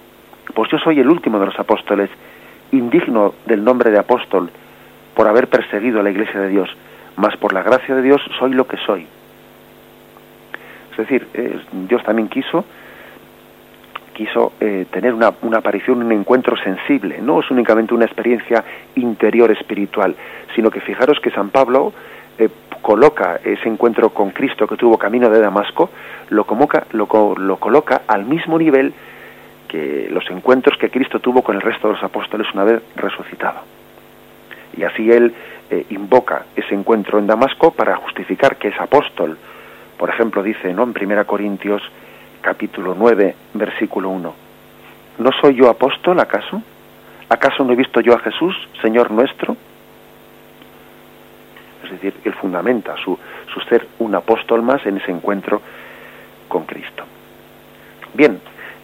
pues 0.54 0.70
yo 0.70 0.78
soy 0.78 1.00
el 1.00 1.08
último 1.08 1.38
de 1.38 1.46
los 1.46 1.58
apóstoles, 1.58 2.08
indigno 2.70 3.34
del 3.46 3.62
nombre 3.62 3.90
de 3.90 3.98
apóstol, 3.98 4.50
por 5.14 5.28
haber 5.28 5.48
perseguido 5.48 6.00
a 6.00 6.02
la 6.02 6.10
iglesia 6.10 6.40
de 6.40 6.48
Dios 6.48 6.70
mas 7.16 7.36
por 7.36 7.52
la 7.52 7.62
gracia 7.62 7.94
de 7.94 8.02
Dios 8.02 8.20
soy 8.38 8.52
lo 8.52 8.66
que 8.66 8.76
soy. 8.78 9.06
Es 10.92 10.96
decir, 10.96 11.26
Dios 11.88 12.02
también 12.04 12.28
quiso 12.28 12.64
quiso 14.12 14.52
eh, 14.60 14.86
tener 14.90 15.14
una, 15.14 15.32
una, 15.42 15.58
aparición, 15.58 16.02
un 16.02 16.12
encuentro 16.12 16.56
sensible. 16.56 17.20
No 17.20 17.40
es 17.40 17.50
únicamente 17.50 17.94
una 17.94 18.04
experiencia 18.04 18.64
interior 18.94 19.50
espiritual, 19.50 20.14
sino 20.54 20.70
que 20.70 20.80
fijaros 20.80 21.18
que 21.20 21.30
San 21.30 21.50
Pablo 21.50 21.92
eh, 22.38 22.48
coloca 22.80 23.40
ese 23.44 23.68
encuentro 23.68 24.10
con 24.10 24.30
Cristo 24.30 24.66
que 24.66 24.76
tuvo 24.76 24.98
camino 24.98 25.30
de 25.30 25.40
Damasco, 25.40 25.90
lo, 26.30 26.44
convoca, 26.44 26.86
lo, 26.92 27.06
lo 27.36 27.56
coloca 27.56 28.02
al 28.06 28.24
mismo 28.24 28.58
nivel 28.58 28.92
que 29.68 30.08
los 30.10 30.28
encuentros 30.30 30.76
que 30.76 30.90
Cristo 30.90 31.20
tuvo 31.20 31.42
con 31.42 31.56
el 31.56 31.62
resto 31.62 31.88
de 31.88 31.94
los 31.94 32.02
apóstoles 32.02 32.46
una 32.52 32.64
vez 32.64 32.82
resucitado. 32.96 33.60
Y 34.76 34.84
así 34.84 35.10
él 35.10 35.34
eh, 35.72 35.86
invoca 35.88 36.44
ese 36.54 36.74
encuentro 36.74 37.18
en 37.18 37.26
Damasco 37.26 37.70
para 37.70 37.96
justificar 37.96 38.56
que 38.56 38.68
es 38.68 38.78
apóstol. 38.78 39.38
Por 39.96 40.10
ejemplo, 40.10 40.42
dice 40.42 40.70
¿no? 40.74 40.82
en 40.82 40.90
1 40.90 41.26
Corintios 41.26 41.80
capítulo 42.42 42.94
9, 42.94 43.34
versículo 43.54 44.10
1, 44.10 44.34
¿no 45.16 45.30
soy 45.40 45.54
yo 45.54 45.70
apóstol 45.70 46.20
acaso? 46.20 46.60
¿Acaso 47.30 47.64
no 47.64 47.72
he 47.72 47.76
visto 47.76 48.02
yo 48.02 48.12
a 48.12 48.18
Jesús, 48.18 48.54
Señor 48.82 49.10
nuestro? 49.10 49.56
Es 51.84 51.90
decir, 51.92 52.20
él 52.22 52.34
fundamenta 52.34 52.94
su, 53.02 53.18
su 53.54 53.60
ser 53.60 53.88
un 53.98 54.14
apóstol 54.14 54.60
más 54.60 54.84
en 54.84 54.98
ese 54.98 55.10
encuentro 55.10 55.62
con 56.48 56.64
Cristo. 56.64 57.04
Bien, 58.12 58.38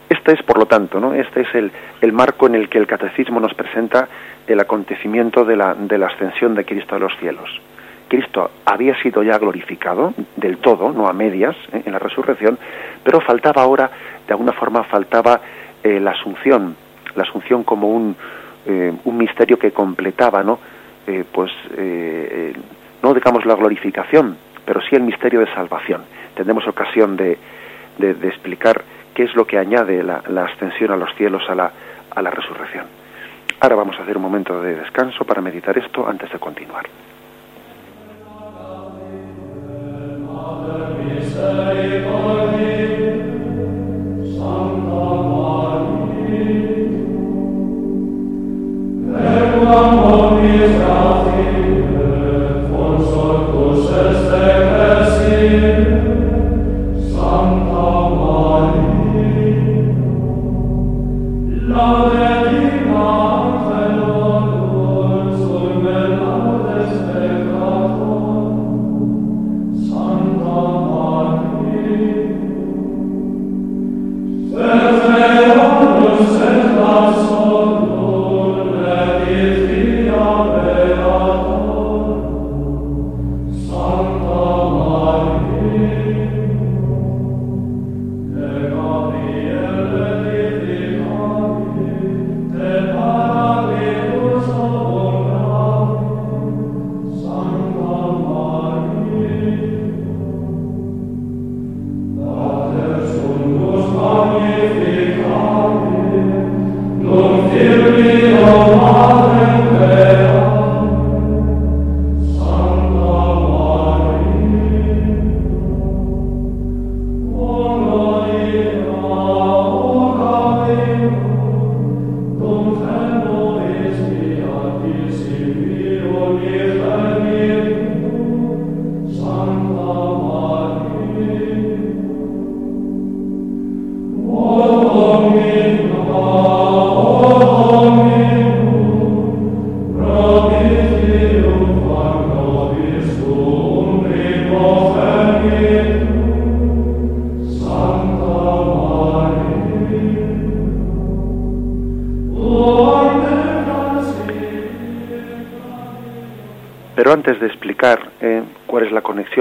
este 0.08 0.32
es, 0.32 0.42
por 0.42 0.58
lo 0.58 0.66
tanto, 0.66 1.00
¿no? 1.00 1.14
este 1.14 1.42
es 1.42 1.54
el, 1.54 1.70
el 2.00 2.12
marco 2.12 2.46
en 2.46 2.54
el 2.54 2.68
que 2.68 2.78
el 2.78 2.86
catecismo 2.86 3.40
nos 3.40 3.54
presenta 3.54 4.08
el 4.46 4.58
acontecimiento 4.60 5.44
de 5.44 5.56
la, 5.56 5.74
de 5.74 5.98
la 5.98 6.06
ascensión 6.06 6.54
de 6.54 6.64
Cristo 6.64 6.96
a 6.96 6.98
los 6.98 7.16
cielos. 7.18 7.48
Cristo 8.08 8.50
había 8.64 9.00
sido 9.02 9.22
ya 9.22 9.38
glorificado 9.38 10.14
del 10.36 10.58
todo, 10.58 10.92
no 10.92 11.08
a 11.08 11.12
medias, 11.12 11.54
¿eh? 11.72 11.82
en 11.84 11.92
la 11.92 11.98
resurrección, 11.98 12.58
pero 13.04 13.20
faltaba 13.20 13.62
ahora, 13.62 13.90
de 14.26 14.32
alguna 14.32 14.52
forma, 14.52 14.82
faltaba 14.84 15.40
eh, 15.82 16.00
la 16.00 16.12
asunción, 16.12 16.74
la 17.14 17.24
asunción 17.24 17.64
como 17.64 17.88
un, 17.90 18.16
eh, 18.66 18.92
un 19.04 19.16
misterio 19.16 19.58
que 19.58 19.72
completaba, 19.72 20.42
¿no? 20.42 20.58
pues, 21.32 21.50
no 23.02 23.14
digamos 23.14 23.46
la 23.46 23.54
glorificación, 23.54 24.36
pero 24.66 24.82
sí 24.82 24.94
el 24.94 25.04
misterio 25.04 25.40
de 25.40 25.46
salvación. 25.54 26.02
Tendremos 26.34 26.68
ocasión 26.68 27.16
de, 27.16 27.38
de, 27.98 28.28
explicar 28.28 28.82
qué 29.18 29.24
es 29.24 29.34
lo 29.34 29.44
que 29.44 29.58
añade 29.58 30.04
la, 30.04 30.44
ascensión 30.44 30.92
a 30.92 30.96
los 30.96 31.12
cielos 31.16 31.42
a 31.48 31.54
la, 31.56 31.72
a 32.14 32.22
la 32.22 32.30
resurrección. 32.30 32.86
Ahora 33.58 33.74
vamos 33.74 33.98
a 33.98 34.04
hacer 34.04 34.16
un 34.16 34.22
momento 34.22 34.62
de 34.62 34.76
descanso 34.76 35.24
para 35.24 35.42
meditar 35.42 35.76
esto 35.76 36.08
antes 36.08 36.30
de 36.30 36.38
continuar. 36.38 36.86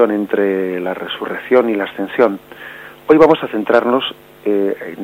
Entre 0.06 0.80
la 0.80 0.94
resurrección 0.94 1.70
y 1.70 1.76
la 1.76 1.86
ascensión, 1.86 2.40
hoy 3.08 3.18
vamos 3.18 3.42
a 3.44 3.48
centrarnos 3.48 4.04
eh, 4.46 4.96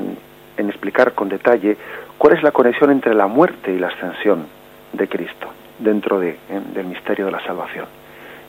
en, 0.58 0.70
explicar 0.70 1.14
con 1.14 1.30
detalle 1.30 1.76
cuál 2.18 2.38
es 2.38 2.44
la 2.44 2.52
conexión 2.52 2.92
entre 2.92 3.14
la 3.14 3.28
muerte 3.28 3.74
y 3.74 3.80
la 3.80 3.88
ascensión 3.88 4.46
de 4.94 5.08
Cristo 5.08 5.48
dentro 5.80 6.20
de, 6.20 6.30
eh, 6.30 6.62
del 6.74 6.86
misterio 6.86 7.26
de 7.26 7.32
la 7.32 7.44
salvación. 7.44 7.86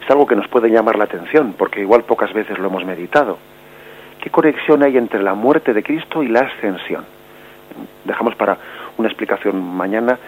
Es 0.02 0.10
algo 0.10 0.26
que 0.26 0.36
nos 0.36 0.46
puede 0.48 0.68
llamar 0.68 0.96
la 0.96 1.04
atención 1.04 1.54
porque 1.56 1.80
igual 1.80 2.04
pocas 2.04 2.32
veces 2.32 2.58
lo 2.58 2.68
hemos 2.68 2.84
meditado. 2.84 3.38
¿Qué 4.20 4.30
conexión 4.30 4.82
hay 4.82 4.96
entre 4.96 5.22
la 5.22 5.34
muerte 5.34 5.72
de 5.72 5.82
Cristo 5.82 6.22
y 6.22 6.28
la 6.28 6.40
ascensión? 6.40 7.04
Dejamos 8.04 8.34
para 8.36 8.58
una 8.96 9.08
explicación 9.08 9.60
mañana 9.60 10.18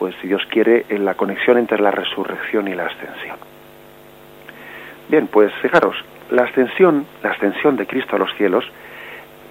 pues 0.00 0.14
si 0.22 0.28
Dios 0.28 0.42
quiere, 0.48 0.86
en 0.88 1.04
la 1.04 1.14
conexión 1.14 1.58
entre 1.58 1.78
la 1.78 1.90
resurrección 1.90 2.66
y 2.68 2.74
la 2.74 2.86
ascensión. 2.86 3.49
Bien, 5.10 5.26
pues 5.26 5.52
fijaros, 5.60 5.96
la 6.30 6.44
ascensión, 6.44 7.04
la 7.24 7.30
ascensión 7.30 7.76
de 7.76 7.84
Cristo 7.84 8.14
a 8.14 8.18
los 8.20 8.32
cielos 8.36 8.64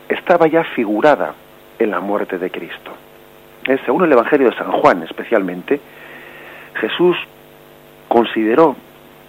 estaba 0.07 0.47
ya 0.47 0.63
figurada 0.63 1.33
en 1.77 1.91
la 1.91 1.99
muerte 1.99 2.37
de 2.37 2.49
Cristo. 2.49 2.93
según 3.85 4.05
el 4.05 4.11
Evangelio 4.13 4.49
de 4.49 4.55
San 4.55 4.71
Juan 4.71 5.03
especialmente, 5.03 5.81
Jesús 6.75 7.17
consideró 8.07 8.77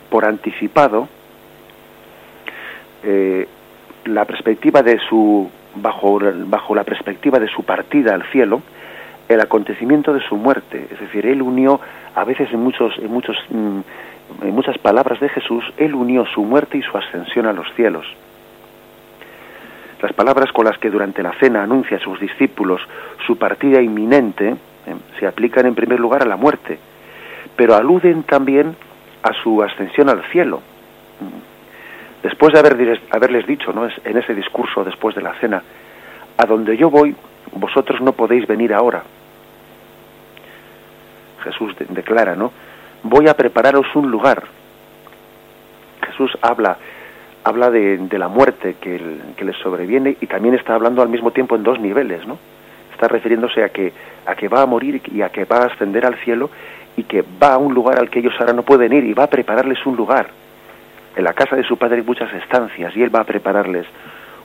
por 0.08 0.24
anticipado 0.24 1.08
eh, 3.02 3.48
la 4.04 4.24
perspectiva 4.24 4.82
de 4.82 5.00
su 5.08 5.50
bajo, 5.74 6.20
bajo 6.46 6.76
la 6.76 6.84
perspectiva 6.84 7.40
de 7.40 7.48
su 7.48 7.64
partida 7.64 8.14
al 8.14 8.22
cielo 8.30 8.62
el 9.28 9.40
acontecimiento 9.40 10.12
de 10.14 10.20
su 10.20 10.36
muerte 10.36 10.86
es 10.90 11.00
decir 11.00 11.26
él 11.26 11.42
unió 11.42 11.80
a 12.14 12.24
veces 12.24 12.52
en 12.52 12.60
muchos 12.60 12.98
en 12.98 13.10
muchos 13.10 13.36
mm, 13.50 13.80
en 14.42 14.54
muchas 14.54 14.78
palabras 14.78 15.20
de 15.20 15.28
Jesús 15.28 15.64
él 15.76 15.94
unió 15.94 16.26
su 16.26 16.42
muerte 16.42 16.78
y 16.78 16.82
su 16.82 16.96
ascensión 16.96 17.46
a 17.46 17.52
los 17.52 17.72
cielos 17.74 18.06
las 20.02 20.12
palabras 20.14 20.50
con 20.52 20.64
las 20.64 20.78
que 20.78 20.90
durante 20.90 21.22
la 21.22 21.32
cena 21.32 21.62
anuncia 21.62 21.98
a 21.98 22.00
sus 22.00 22.18
discípulos 22.18 22.80
su 23.26 23.36
partida 23.36 23.82
inminente 23.82 24.48
eh, 24.48 24.94
se 25.18 25.26
aplican 25.26 25.66
en 25.66 25.74
primer 25.74 26.00
lugar 26.00 26.22
a 26.22 26.26
la 26.26 26.36
muerte 26.36 26.78
pero 27.56 27.74
aluden 27.74 28.22
también 28.22 28.74
a 29.22 29.32
su 29.42 29.62
ascensión 29.62 30.08
al 30.08 30.22
cielo. 30.30 30.62
Después 32.22 32.52
de 32.52 32.98
haberles 33.10 33.46
dicho 33.46 33.72
¿no? 33.72 33.86
en 33.86 34.16
ese 34.16 34.34
discurso 34.34 34.84
después 34.84 35.14
de 35.14 35.22
la 35.22 35.34
cena, 35.34 35.62
a 36.36 36.46
donde 36.46 36.76
yo 36.76 36.90
voy, 36.90 37.14
vosotros 37.52 38.00
no 38.00 38.12
podéis 38.12 38.46
venir 38.46 38.72
ahora. 38.72 39.02
Jesús 41.44 41.74
declara, 41.88 42.36
¿no? 42.36 42.52
Voy 43.02 43.28
a 43.28 43.34
prepararos 43.34 43.86
un 43.94 44.10
lugar. 44.10 44.44
Jesús 46.06 46.36
habla, 46.42 46.76
habla 47.44 47.70
de, 47.70 48.08
la 48.18 48.28
muerte 48.28 48.76
que, 48.80 49.00
que 49.36 49.44
les 49.44 49.56
sobreviene 49.56 50.16
y 50.20 50.26
también 50.26 50.54
está 50.54 50.74
hablando 50.74 51.02
al 51.02 51.08
mismo 51.08 51.30
tiempo 51.30 51.56
en 51.56 51.62
dos 51.62 51.80
niveles, 51.80 52.26
¿no? 52.26 52.38
Está 52.92 53.08
refiriéndose 53.08 53.64
a 53.64 53.70
que, 53.70 53.92
a 54.26 54.34
que 54.34 54.48
va 54.48 54.62
a 54.62 54.66
morir 54.66 55.00
y 55.12 55.22
a 55.22 55.30
que 55.30 55.44
va 55.44 55.58
a 55.58 55.66
ascender 55.66 56.04
al 56.04 56.16
cielo 56.16 56.50
y 56.96 57.04
que 57.04 57.24
va 57.42 57.54
a 57.54 57.58
un 57.58 57.72
lugar 57.72 57.98
al 57.98 58.10
que 58.10 58.18
ellos 58.18 58.34
ahora 58.38 58.52
no 58.52 58.62
pueden 58.62 58.92
ir 58.92 59.04
y 59.04 59.14
va 59.14 59.24
a 59.24 59.30
prepararles 59.30 59.84
un 59.86 59.96
lugar. 59.96 60.28
En 61.16 61.24
la 61.24 61.32
casa 61.32 61.56
de 61.56 61.64
su 61.64 61.76
padre 61.78 61.96
hay 61.96 62.02
muchas 62.02 62.32
estancias 62.34 62.94
y 62.94 63.02
él 63.02 63.14
va 63.14 63.20
a 63.20 63.24
prepararles 63.24 63.86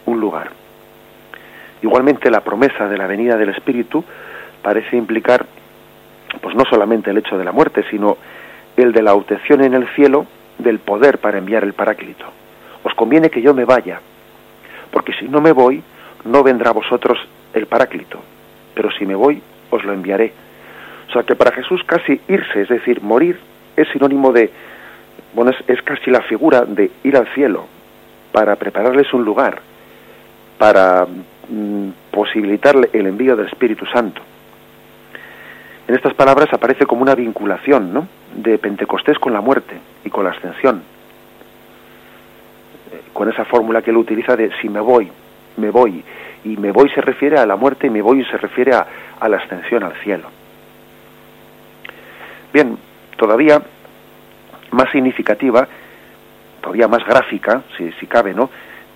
un 0.06 0.20
lugar. 0.20 0.52
Igualmente 1.82 2.32
la 2.32 2.42
promesa 2.42 2.88
de 2.88 2.98
la 2.98 3.08
venida 3.08 3.36
del 3.36 3.50
Espíritu 3.50 4.04
parece 4.62 4.96
implicar 4.96 5.46
pues 6.42 6.56
no 6.56 6.64
solamente 6.70 7.12
el 7.12 7.18
hecho 7.18 7.38
de 7.38 7.46
la 7.46 7.52
muerte, 7.52 7.84
sino 7.90 8.18
el 8.78 8.92
de 8.92 9.02
la 9.02 9.14
obtención 9.14 9.64
en 9.64 9.74
el 9.74 9.88
cielo 9.90 10.26
del 10.58 10.80
poder 10.80 11.20
para 11.20 11.38
enviar 11.38 11.64
el 11.64 11.74
Paráclito. 11.74 12.26
Os 12.84 12.94
conviene 12.94 13.30
que 13.30 13.42
yo 13.42 13.54
me 13.54 13.66
vaya, 13.66 14.00
porque 14.92 15.14
si 15.14 15.28
no 15.28 15.42
me 15.42 15.52
voy, 15.52 15.82
no 16.24 16.44
vendrá 16.44 16.70
a 16.70 16.74
vosotros 16.74 17.18
el 17.54 17.68
Paráclito, 17.68 18.20
pero 18.74 18.92
si 18.92 19.06
me 19.06 19.16
voy, 19.16 19.42
os 19.70 19.84
lo 19.84 19.94
enviaré 19.94 20.34
o 21.08 21.12
sea 21.12 21.24
que 21.24 21.36
para 21.36 21.52
Jesús 21.52 21.82
casi 21.86 22.20
irse, 22.28 22.62
es 22.62 22.70
decir, 22.70 23.02
morir, 23.02 23.40
es 23.76 23.88
sinónimo 23.90 24.32
de, 24.32 24.50
bueno, 25.34 25.52
es, 25.68 25.82
casi 25.84 26.10
la 26.10 26.22
figura 26.22 26.66
de 26.66 26.92
ir 27.04 27.16
al 27.16 27.28
cielo, 27.34 27.68
para 28.32 28.56
prepararles 28.56 29.14
un 29.14 29.24
lugar, 29.24 29.62
para 30.58 31.06
mm, 31.50 31.90
posibilitarle 32.12 32.90
el 32.94 33.08
envío 33.08 33.36
del 33.36 33.48
Espíritu 33.48 33.86
Santo. 33.86 34.22
En 35.88 35.96
estas 35.96 36.16
palabras 36.16 36.52
aparece 36.52 36.86
como 36.88 37.04
una 37.04 37.14
vinculación 37.14 37.94
¿no? 37.94 38.08
De 38.36 38.58
Pentecostés 38.58 39.18
con 39.20 39.34
la 39.34 39.42
muerte 39.42 39.76
y 40.04 40.10
con 40.10 40.26
la 40.26 40.32
ascensión. 40.32 40.84
Eh, 42.92 43.02
con 43.14 43.30
esa 43.30 43.46
fórmula 43.46 43.82
que 43.82 43.92
él 43.92 43.98
utiliza 43.98 44.36
de 44.36 44.52
si 44.62 44.70
me 44.70 44.80
voy, 44.80 45.12
me 45.58 45.70
voy. 45.70 46.04
Y 46.44 46.58
me 46.58 46.72
voy 46.72 46.90
se 46.90 47.02
refiere 47.02 47.40
a 47.40 47.46
la 47.46 47.56
muerte 47.56 47.88
y 47.88 47.90
me 47.90 48.02
voy 48.02 48.24
se 48.26 48.38
refiere 48.38 48.74
a 48.74 49.28
la 49.28 49.38
ascensión 49.38 49.84
al 49.84 49.96
cielo. 50.04 50.30
Bien, 52.54 52.78
todavía 53.18 53.62
más 54.72 54.92
significativa, 54.92 55.68
todavía 56.62 56.88
más 56.88 57.06
gráfica, 57.06 57.64
si, 57.78 57.92
si 57.94 58.08
cabe, 58.08 58.34
¿no? 58.34 58.50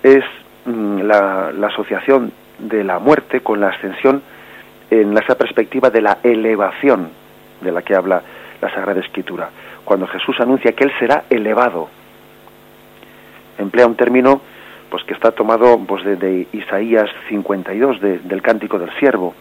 Es 0.04 0.24
mm, 0.66 1.02
la, 1.02 1.52
asociación 1.68 2.32
de 2.58 2.84
la 2.84 3.00
muerte 3.00 3.42
con 3.42 3.60
la 3.60 3.70
ascensión 3.70 4.22
en 4.90 5.18
esa 5.18 5.36
perspectiva 5.36 5.90
de 5.90 6.02
la 6.02 6.20
elevación 6.24 7.10
de 7.62 7.72
la 7.72 7.82
que 7.82 7.96
habla 7.96 8.22
la 8.62 8.74
Sagrada 8.74 9.00
Escritura. 9.00 9.50
Cuando 9.86 10.08
Jesús 10.08 10.40
anuncia 10.40 10.74
que 10.74 10.84
Él 10.84 10.92
será 11.00 11.24
elevado, 11.30 11.90
emplea 13.58 13.88
un 13.88 13.96
término 13.96 14.42
pues 14.90 15.04
que 15.04 15.14
está 15.14 15.32
tomado 15.32 15.78
pues 15.86 16.04
de, 16.04 16.48
Isaías 16.52 17.10
52 17.30 18.02
del 18.02 18.42
cántico 18.42 18.80
del 18.80 18.92
siervo 18.98 19.36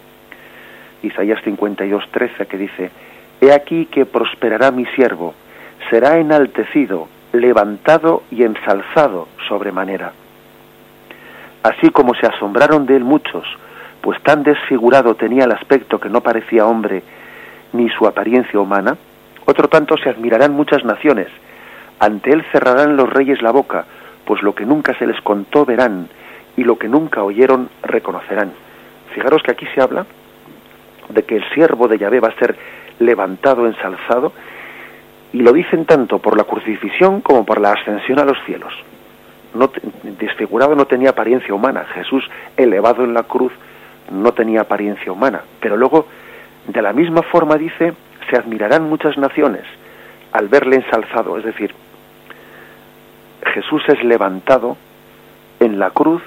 Isaías 1.02 1.40
52 1.44 2.04
13 2.10 2.46
que 2.46 2.58
dice 2.58 2.90
He 3.40 3.52
aquí 3.52 3.86
que 3.86 4.04
prosperará 4.04 4.70
mi 4.72 4.84
siervo, 4.86 5.34
será 5.90 6.18
enaltecido, 6.18 7.08
levantado 7.32 8.24
y 8.32 8.42
ensalzado 8.42 9.28
sobremanera. 9.46 10.12
Así 11.62 11.90
como 11.90 12.14
se 12.14 12.26
asombraron 12.26 12.86
de 12.86 12.96
él 12.96 13.04
muchos, 13.04 13.46
pues 14.00 14.20
tan 14.22 14.42
desfigurado 14.42 15.14
tenía 15.14 15.44
el 15.44 15.52
aspecto 15.52 16.00
que 16.00 16.08
no 16.08 16.20
parecía 16.20 16.66
hombre 16.66 17.02
ni 17.72 17.88
su 17.90 18.06
apariencia 18.06 18.58
humana, 18.58 18.96
otro 19.50 19.68
tanto 19.68 19.96
se 19.96 20.10
admirarán 20.10 20.52
muchas 20.52 20.84
naciones, 20.84 21.28
ante 22.00 22.32
él 22.32 22.44
cerrarán 22.52 22.98
los 22.98 23.08
reyes 23.08 23.40
la 23.40 23.50
boca, 23.50 23.86
pues 24.26 24.42
lo 24.42 24.54
que 24.54 24.66
nunca 24.66 24.92
se 24.98 25.06
les 25.06 25.18
contó 25.22 25.64
verán, 25.64 26.08
y 26.54 26.64
lo 26.64 26.78
que 26.78 26.86
nunca 26.86 27.22
oyeron 27.22 27.70
reconocerán. 27.82 28.52
Fijaros 29.14 29.42
que 29.42 29.52
aquí 29.52 29.66
se 29.74 29.80
habla 29.80 30.04
de 31.08 31.22
que 31.22 31.36
el 31.36 31.48
siervo 31.54 31.88
de 31.88 31.96
Yahvé 31.96 32.20
va 32.20 32.28
a 32.28 32.38
ser 32.38 32.56
levantado, 32.98 33.66
ensalzado, 33.66 34.34
y 35.32 35.38
lo 35.38 35.54
dicen 35.54 35.86
tanto 35.86 36.18
por 36.18 36.36
la 36.36 36.44
crucifixión 36.44 37.22
como 37.22 37.46
por 37.46 37.58
la 37.58 37.72
ascensión 37.72 38.18
a 38.18 38.26
los 38.26 38.36
cielos. 38.44 38.74
No, 39.54 39.70
desfigurado 40.20 40.74
no 40.74 40.84
tenía 40.84 41.10
apariencia 41.10 41.54
humana, 41.54 41.86
Jesús 41.94 42.22
elevado 42.54 43.02
en 43.02 43.14
la 43.14 43.22
cruz 43.22 43.52
no 44.12 44.32
tenía 44.32 44.60
apariencia 44.60 45.10
humana, 45.10 45.40
pero 45.58 45.78
luego 45.78 46.06
de 46.66 46.82
la 46.82 46.92
misma 46.92 47.22
forma 47.22 47.56
dice, 47.56 47.94
se 48.30 48.36
admirarán 48.36 48.88
muchas 48.88 49.16
naciones 49.18 49.64
al 50.32 50.48
verle 50.48 50.76
ensalzado, 50.76 51.38
es 51.38 51.44
decir, 51.44 51.74
Jesús 53.54 53.82
es 53.88 54.02
levantado 54.04 54.76
en 55.60 55.78
la 55.78 55.90
cruz 55.90 56.22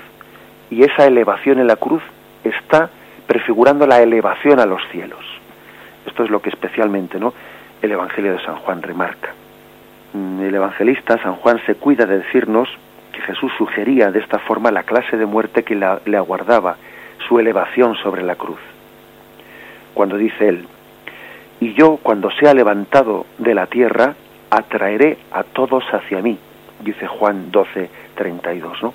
y 0.69 0.83
esa 0.83 1.05
elevación 1.05 1.59
en 1.59 1.67
la 1.67 1.75
cruz 1.75 2.01
está 2.43 2.89
prefigurando 3.27 3.85
la 3.85 4.01
elevación 4.01 4.59
a 4.59 4.65
los 4.65 4.81
cielos. 4.91 5.23
Esto 6.05 6.23
es 6.23 6.29
lo 6.29 6.41
que 6.41 6.49
especialmente 6.49 7.19
¿no? 7.19 7.33
el 7.81 7.91
Evangelio 7.91 8.33
de 8.33 8.43
San 8.43 8.55
Juan 8.57 8.81
remarca. 8.81 9.33
Mm, 10.13 10.41
el 10.41 10.55
evangelista 10.55 11.17
San 11.21 11.35
Juan 11.35 11.61
se 11.65 11.75
cuida 11.75 12.05
de 12.05 12.17
decirnos 12.19 12.67
que 13.13 13.21
Jesús 13.21 13.51
sugería 13.57 14.11
de 14.11 14.19
esta 14.19 14.39
forma 14.39 14.71
la 14.71 14.83
clase 14.83 15.17
de 15.17 15.25
muerte 15.25 15.63
que 15.63 15.75
le 15.75 16.17
aguardaba, 16.17 16.77
su 17.27 17.39
elevación 17.39 17.95
sobre 17.95 18.23
la 18.23 18.35
cruz. 18.35 18.59
Cuando 19.93 20.17
dice 20.17 20.47
él, 20.47 20.67
y 21.61 21.73
yo 21.73 21.97
cuando 22.03 22.29
sea 22.31 22.53
levantado 22.53 23.25
de 23.37 23.55
la 23.55 23.67
tierra, 23.67 24.15
atraeré 24.49 25.17
a 25.31 25.43
todos 25.43 25.83
hacia 25.93 26.21
mí, 26.21 26.37
dice 26.83 27.07
Juan 27.07 27.51
12, 27.51 27.89
32, 28.15 28.83
¿no? 28.83 28.93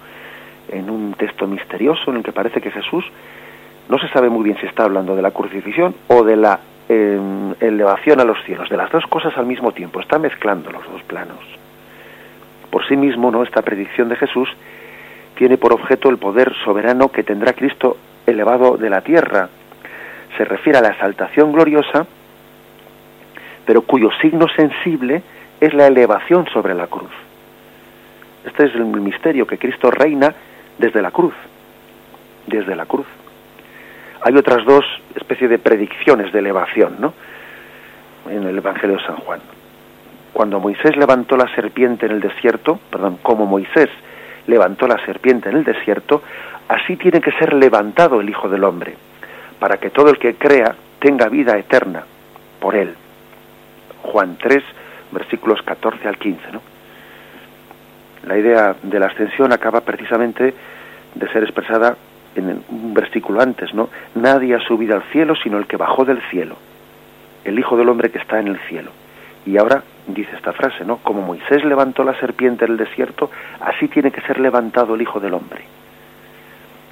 En 0.68 0.90
un 0.90 1.14
texto 1.14 1.46
misterioso 1.46 2.10
en 2.10 2.18
el 2.18 2.22
que 2.22 2.32
parece 2.32 2.60
que 2.60 2.72
Jesús 2.72 3.04
no 3.88 3.98
se 3.98 4.08
sabe 4.08 4.28
muy 4.28 4.42
bien 4.42 4.58
si 4.58 4.66
está 4.66 4.82
hablando 4.82 5.14
de 5.14 5.22
la 5.22 5.30
crucifixión 5.30 5.94
o 6.08 6.24
de 6.24 6.36
la 6.36 6.60
en 6.88 7.56
elevación 7.60 8.20
a 8.20 8.24
los 8.24 8.42
cielos, 8.44 8.68
de 8.68 8.76
las 8.76 8.90
dos 8.92 9.04
cosas 9.06 9.36
al 9.36 9.46
mismo 9.46 9.72
tiempo, 9.72 10.00
está 10.00 10.18
mezclando 10.18 10.70
los 10.70 10.84
dos 10.84 11.02
planos. 11.02 11.38
Por 12.70 12.86
sí 12.86 12.96
mismo, 12.96 13.30
¿no? 13.30 13.42
esta 13.42 13.62
predicción 13.62 14.08
de 14.08 14.16
Jesús 14.16 14.48
tiene 15.34 15.58
por 15.58 15.72
objeto 15.72 16.08
el 16.08 16.18
poder 16.18 16.52
soberano 16.64 17.10
que 17.10 17.22
tendrá 17.22 17.52
Cristo 17.54 17.96
elevado 18.26 18.76
de 18.76 18.90
la 18.90 19.00
tierra. 19.00 19.48
Se 20.36 20.44
refiere 20.44 20.78
a 20.78 20.82
la 20.82 20.90
exaltación 20.90 21.52
gloriosa, 21.52 22.06
pero 23.66 23.82
cuyo 23.82 24.10
signo 24.22 24.46
sensible 24.48 25.22
es 25.60 25.74
la 25.74 25.86
elevación 25.86 26.46
sobre 26.52 26.74
la 26.74 26.86
cruz. 26.86 27.10
Este 28.46 28.66
es 28.66 28.74
el 28.74 28.86
misterio 28.86 29.46
que 29.46 29.58
Cristo 29.58 29.90
reina 29.90 30.34
desde 30.78 31.02
la 31.02 31.10
cruz, 31.10 31.34
desde 32.46 32.74
la 32.76 32.86
cruz 32.86 33.06
hay 34.26 34.36
otras 34.36 34.64
dos 34.64 34.84
especies 35.14 35.48
de 35.48 35.60
predicciones 35.60 36.32
de 36.32 36.40
elevación, 36.40 36.96
¿no? 36.98 37.14
En 38.28 38.42
el 38.42 38.58
Evangelio 38.58 38.96
de 38.96 39.04
San 39.04 39.16
Juan. 39.18 39.38
Cuando 40.32 40.58
Moisés 40.58 40.96
levantó 40.96 41.36
la 41.36 41.46
serpiente 41.54 42.06
en 42.06 42.12
el 42.12 42.20
desierto, 42.20 42.80
perdón, 42.90 43.18
como 43.22 43.46
Moisés 43.46 43.88
levantó 44.48 44.88
la 44.88 44.98
serpiente 45.06 45.48
en 45.48 45.58
el 45.58 45.64
desierto, 45.64 46.24
así 46.66 46.96
tiene 46.96 47.20
que 47.20 47.30
ser 47.38 47.54
levantado 47.54 48.20
el 48.20 48.28
Hijo 48.28 48.48
del 48.48 48.64
Hombre, 48.64 48.96
para 49.60 49.76
que 49.76 49.90
todo 49.90 50.10
el 50.10 50.18
que 50.18 50.34
crea 50.34 50.74
tenga 50.98 51.28
vida 51.28 51.56
eterna 51.56 52.02
por 52.58 52.74
él. 52.74 52.96
Juan 54.06 54.36
3, 54.40 54.62
versículos 55.12 55.62
14 55.62 56.08
al 56.08 56.18
15, 56.18 56.52
¿no? 56.52 56.60
La 58.26 58.36
idea 58.36 58.74
de 58.82 58.98
la 58.98 59.06
ascensión 59.06 59.52
acaba 59.52 59.82
precisamente 59.82 60.54
de 61.14 61.28
ser 61.28 61.42
expresada 61.44 61.96
en 62.34 62.62
un 62.68 62.94
versículo 62.94 63.40
antes, 63.40 63.72
¿no? 63.72 63.88
Nadie 64.14 64.54
ha 64.54 64.60
subido 64.60 64.96
al 64.96 65.02
cielo 65.12 65.34
sino 65.36 65.58
el 65.58 65.66
que 65.66 65.76
bajó 65.76 66.04
del 66.04 66.20
cielo, 66.30 66.56
el 67.44 67.58
Hijo 67.58 67.76
del 67.76 67.88
Hombre 67.88 68.10
que 68.10 68.18
está 68.18 68.40
en 68.40 68.48
el 68.48 68.58
cielo. 68.68 68.90
Y 69.46 69.56
ahora 69.58 69.82
dice 70.06 70.34
esta 70.34 70.52
frase, 70.52 70.84
¿no? 70.84 70.98
Como 70.98 71.22
Moisés 71.22 71.64
levantó 71.64 72.04
la 72.04 72.18
serpiente 72.18 72.64
en 72.64 72.72
el 72.72 72.76
desierto, 72.76 73.30
así 73.60 73.88
tiene 73.88 74.10
que 74.10 74.20
ser 74.22 74.40
levantado 74.40 74.94
el 74.94 75.02
Hijo 75.02 75.20
del 75.20 75.34
Hombre. 75.34 75.64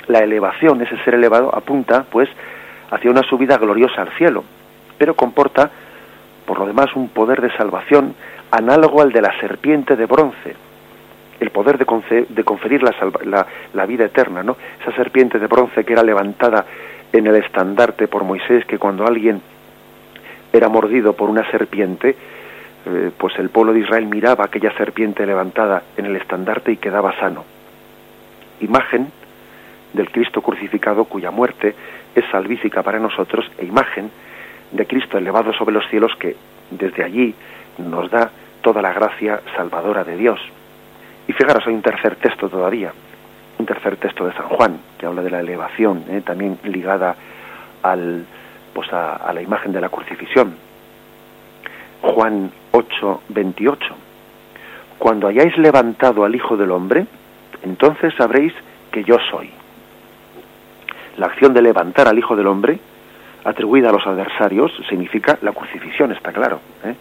La 0.06 0.20
elevación, 0.20 0.80
ese 0.82 0.96
ser 0.98 1.14
elevado, 1.14 1.54
apunta, 1.54 2.04
pues, 2.10 2.28
hacia 2.90 3.10
una 3.10 3.22
subida 3.22 3.58
gloriosa 3.58 4.02
al 4.02 4.10
cielo, 4.12 4.44
pero 4.98 5.14
comporta, 5.14 5.70
por 6.46 6.58
lo 6.58 6.66
demás, 6.66 6.94
un 6.94 7.08
poder 7.08 7.40
de 7.40 7.50
salvación 7.56 8.14
análogo 8.50 9.02
al 9.02 9.12
de 9.12 9.22
la 9.22 9.38
serpiente 9.40 9.96
de 9.96 10.06
bronce, 10.06 10.54
el 11.40 11.50
poder 11.50 11.78
de, 11.78 11.84
conferir 12.44 12.82
la, 12.82 13.46
la, 13.72 13.86
vida 13.86 14.04
eterna, 14.04 14.42
¿no? 14.42 14.56
Esa 14.80 14.94
serpiente 14.94 15.38
de 15.38 15.46
bronce 15.46 15.84
que 15.84 15.92
era 15.92 16.02
levantada 16.02 16.64
en 17.12 17.26
el 17.26 17.36
estandarte 17.36 18.08
por 18.08 18.24
Moisés, 18.24 18.64
que 18.66 18.78
cuando 18.78 19.06
alguien 19.06 19.40
era 20.52 20.68
mordido 20.68 21.14
por 21.14 21.28
una 21.28 21.48
serpiente, 21.50 22.16
eh, 22.86 23.10
pues 23.16 23.38
el 23.38 23.50
pueblo 23.50 23.72
de 23.72 23.80
Israel 23.80 24.06
miraba 24.06 24.44
aquella 24.44 24.72
serpiente 24.76 25.26
levantada 25.26 25.82
en 25.96 26.06
el 26.06 26.16
estandarte 26.16 26.72
y 26.72 26.76
quedaba 26.76 27.18
sano. 27.18 27.44
Imagen 28.60 29.10
del 29.92 30.10
Cristo 30.10 30.42
crucificado 30.42 31.04
cuya 31.04 31.30
muerte 31.30 31.74
es 32.14 32.24
salvífica 32.30 32.82
para 32.82 32.98
nosotros 32.98 33.50
e 33.58 33.64
imagen 33.64 34.10
de 34.72 34.86
Cristo 34.86 35.18
elevado 35.18 35.52
sobre 35.52 35.74
los 35.74 35.86
cielos 35.88 36.12
que 36.18 36.36
desde 36.70 37.04
allí 37.04 37.34
nos 37.78 38.10
da 38.10 38.30
toda 38.62 38.82
la 38.82 38.92
gracia 38.92 39.40
salvadora 39.56 40.04
de 40.04 40.16
Dios. 40.16 40.40
Y 41.28 41.32
fijaros, 41.32 41.66
hay 41.66 41.74
un 41.74 41.82
tercer 41.82 42.16
texto 42.16 42.48
todavía, 42.48 42.92
un 43.58 43.66
tercer 43.66 43.96
texto 43.96 44.26
de 44.26 44.32
San 44.32 44.48
Juan, 44.48 44.78
que 44.98 45.06
habla 45.06 45.22
de 45.22 45.30
la 45.30 45.40
elevación, 45.40 46.04
¿eh? 46.08 46.22
también 46.24 46.58
ligada 46.64 47.14
al, 47.82 48.24
pues 48.72 48.92
a, 48.92 49.32
la 49.32 49.42
imagen 49.42 49.72
de 49.72 49.80
la 49.80 49.88
crucifixión. 49.88 50.54
Juan 52.02 52.50
8, 52.72 53.22
28. 53.28 53.94
Cuando 54.98 55.28
hayáis 55.28 55.56
levantado 55.58 56.24
al 56.24 56.34
Hijo 56.34 56.56
del 56.56 56.70
Hombre, 56.70 57.06
entonces 57.62 58.12
sabréis 58.16 58.52
que 58.90 59.04
yo 59.04 59.16
soy. 59.30 59.50
La 61.16 61.26
acción 61.26 61.54
de 61.54 61.62
levantar 61.62 62.08
al 62.08 62.18
Hijo 62.18 62.36
del 62.36 62.46
Hombre, 62.46 62.78
atribuida 63.44 63.90
a 63.90 63.92
los 63.92 64.06
adversarios, 64.06 64.72
significa 64.88 65.38
la 65.42 65.52
crucifixión, 65.52 66.12
está 66.12 66.32
claro. 66.32 66.60
¿eh? 66.84 66.94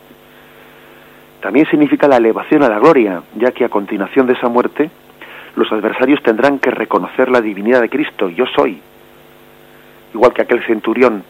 También 1.41 1.65
significa 1.69 2.07
la 2.07 2.17
elevación 2.17 2.63
a 2.63 2.69
la 2.69 2.79
gloria, 2.79 3.21
ya 3.35 3.51
que 3.51 3.65
a 3.65 3.69
continuación 3.69 4.27
de 4.27 4.33
esa 4.33 4.49
muerte 4.49 4.89
los 5.55 5.71
adversarios 5.71 6.21
tendrán 6.23 6.59
que 6.59 6.71
reconocer 6.71 7.29
la 7.29 7.41
divinidad 7.41 7.81
de 7.81 7.89
Cristo, 7.89 8.29
yo 8.29 8.45
soy. 8.55 8.81
Igual 10.13 10.33
que 10.33 10.41
aquel 10.41 10.63
centurión, 10.65 11.23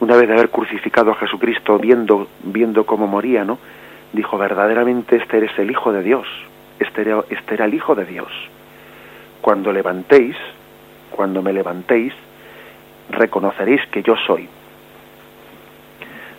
una 0.00 0.16
vez 0.16 0.28
de 0.28 0.34
haber 0.34 0.50
crucificado 0.50 1.12
a 1.12 1.16
Jesucristo, 1.16 1.78
viendo, 1.78 2.28
viendo 2.42 2.84
cómo 2.84 3.06
moría, 3.06 3.44
¿no? 3.44 3.58
Dijo, 4.12 4.36
verdaderamente 4.36 5.16
este 5.16 5.38
eres 5.38 5.58
el 5.58 5.70
Hijo 5.70 5.92
de 5.92 6.02
Dios, 6.02 6.26
este 6.78 7.02
era, 7.02 7.24
este 7.30 7.54
era 7.54 7.64
el 7.64 7.74
Hijo 7.74 7.94
de 7.94 8.04
Dios. 8.04 8.30
Cuando 9.40 9.72
levantéis, 9.72 10.36
cuando 11.10 11.42
me 11.42 11.52
levantéis, 11.52 12.12
reconoceréis 13.10 13.84
que 13.90 14.02
yo 14.02 14.14
soy. 14.26 14.48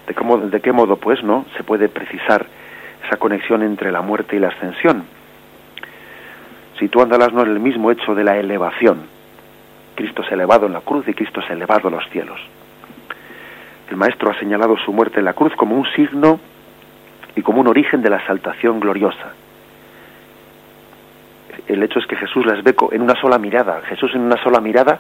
¿De, 0.08 0.14
cómo, 0.14 0.38
¿De 0.38 0.62
qué 0.62 0.72
modo, 0.72 0.98
pues, 0.98 1.24
no 1.24 1.46
se 1.56 1.64
puede 1.64 1.90
precisar 1.90 2.46
esa 3.06 3.18
conexión 3.18 3.64
entre 3.64 3.92
la 3.92 4.02
muerte 4.02 4.36
y 4.36 4.40
la 4.40 4.50
ascensión? 4.50 5.06
Situándolas 6.80 7.32
no 7.32 7.44
en 7.44 7.52
el 7.52 7.60
mismo 7.60 7.92
hecho 7.92 8.16
de 8.16 8.24
la 8.24 8.38
elevación. 8.38 9.04
Cristo 9.96 10.24
es 10.24 10.32
elevado 10.32 10.66
en 10.66 10.74
la 10.74 10.82
cruz 10.82 11.08
y 11.08 11.14
Cristo 11.14 11.40
es 11.40 11.50
elevado 11.50 11.88
a 11.88 11.92
los 11.92 12.10
cielos. 12.10 12.40
El 13.90 13.98
Maestro 13.98 14.32
ha 14.32 14.40
señalado 14.40 14.76
su 14.78 14.92
muerte 14.92 15.20
en 15.20 15.26
la 15.26 15.34
cruz 15.34 15.54
como 15.56 15.76
un 15.76 15.86
signo 15.96 16.40
y 17.36 17.42
como 17.42 17.62
un 17.62 17.68
origen 17.68 18.02
de 18.02 18.10
la 18.10 18.18
exaltación 18.18 18.80
gloriosa. 18.80 19.34
El 21.68 21.84
hecho 21.84 22.00
es 22.00 22.08
que 22.08 22.16
Jesús 22.16 22.46
las 22.46 22.64
ve 22.64 22.76
en 22.92 23.02
una 23.02 23.16
sola 23.16 23.38
mirada. 23.38 23.82
Jesús 23.86 24.12
en 24.16 24.22
una 24.22 24.42
sola 24.42 24.60
mirada 24.60 25.00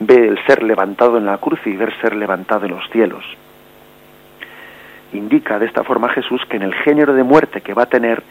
ve 0.00 0.28
el 0.28 0.38
ser 0.46 0.62
levantado 0.62 1.18
en 1.18 1.26
la 1.26 1.38
cruz 1.38 1.60
y 1.66 1.76
ver 1.76 1.92
ser 2.00 2.14
levantado 2.16 2.66
en 2.66 2.72
los 2.72 2.88
cielos 2.90 3.24
indica 5.16 5.58
de 5.58 5.66
esta 5.66 5.84
forma 5.84 6.08
Jesús 6.08 6.42
que 6.48 6.56
en 6.56 6.62
el 6.62 6.74
género 6.74 7.14
de 7.14 7.22
muerte 7.22 7.60
que 7.60 7.74
va 7.74 7.84
a 7.84 7.86
tener 7.86 8.22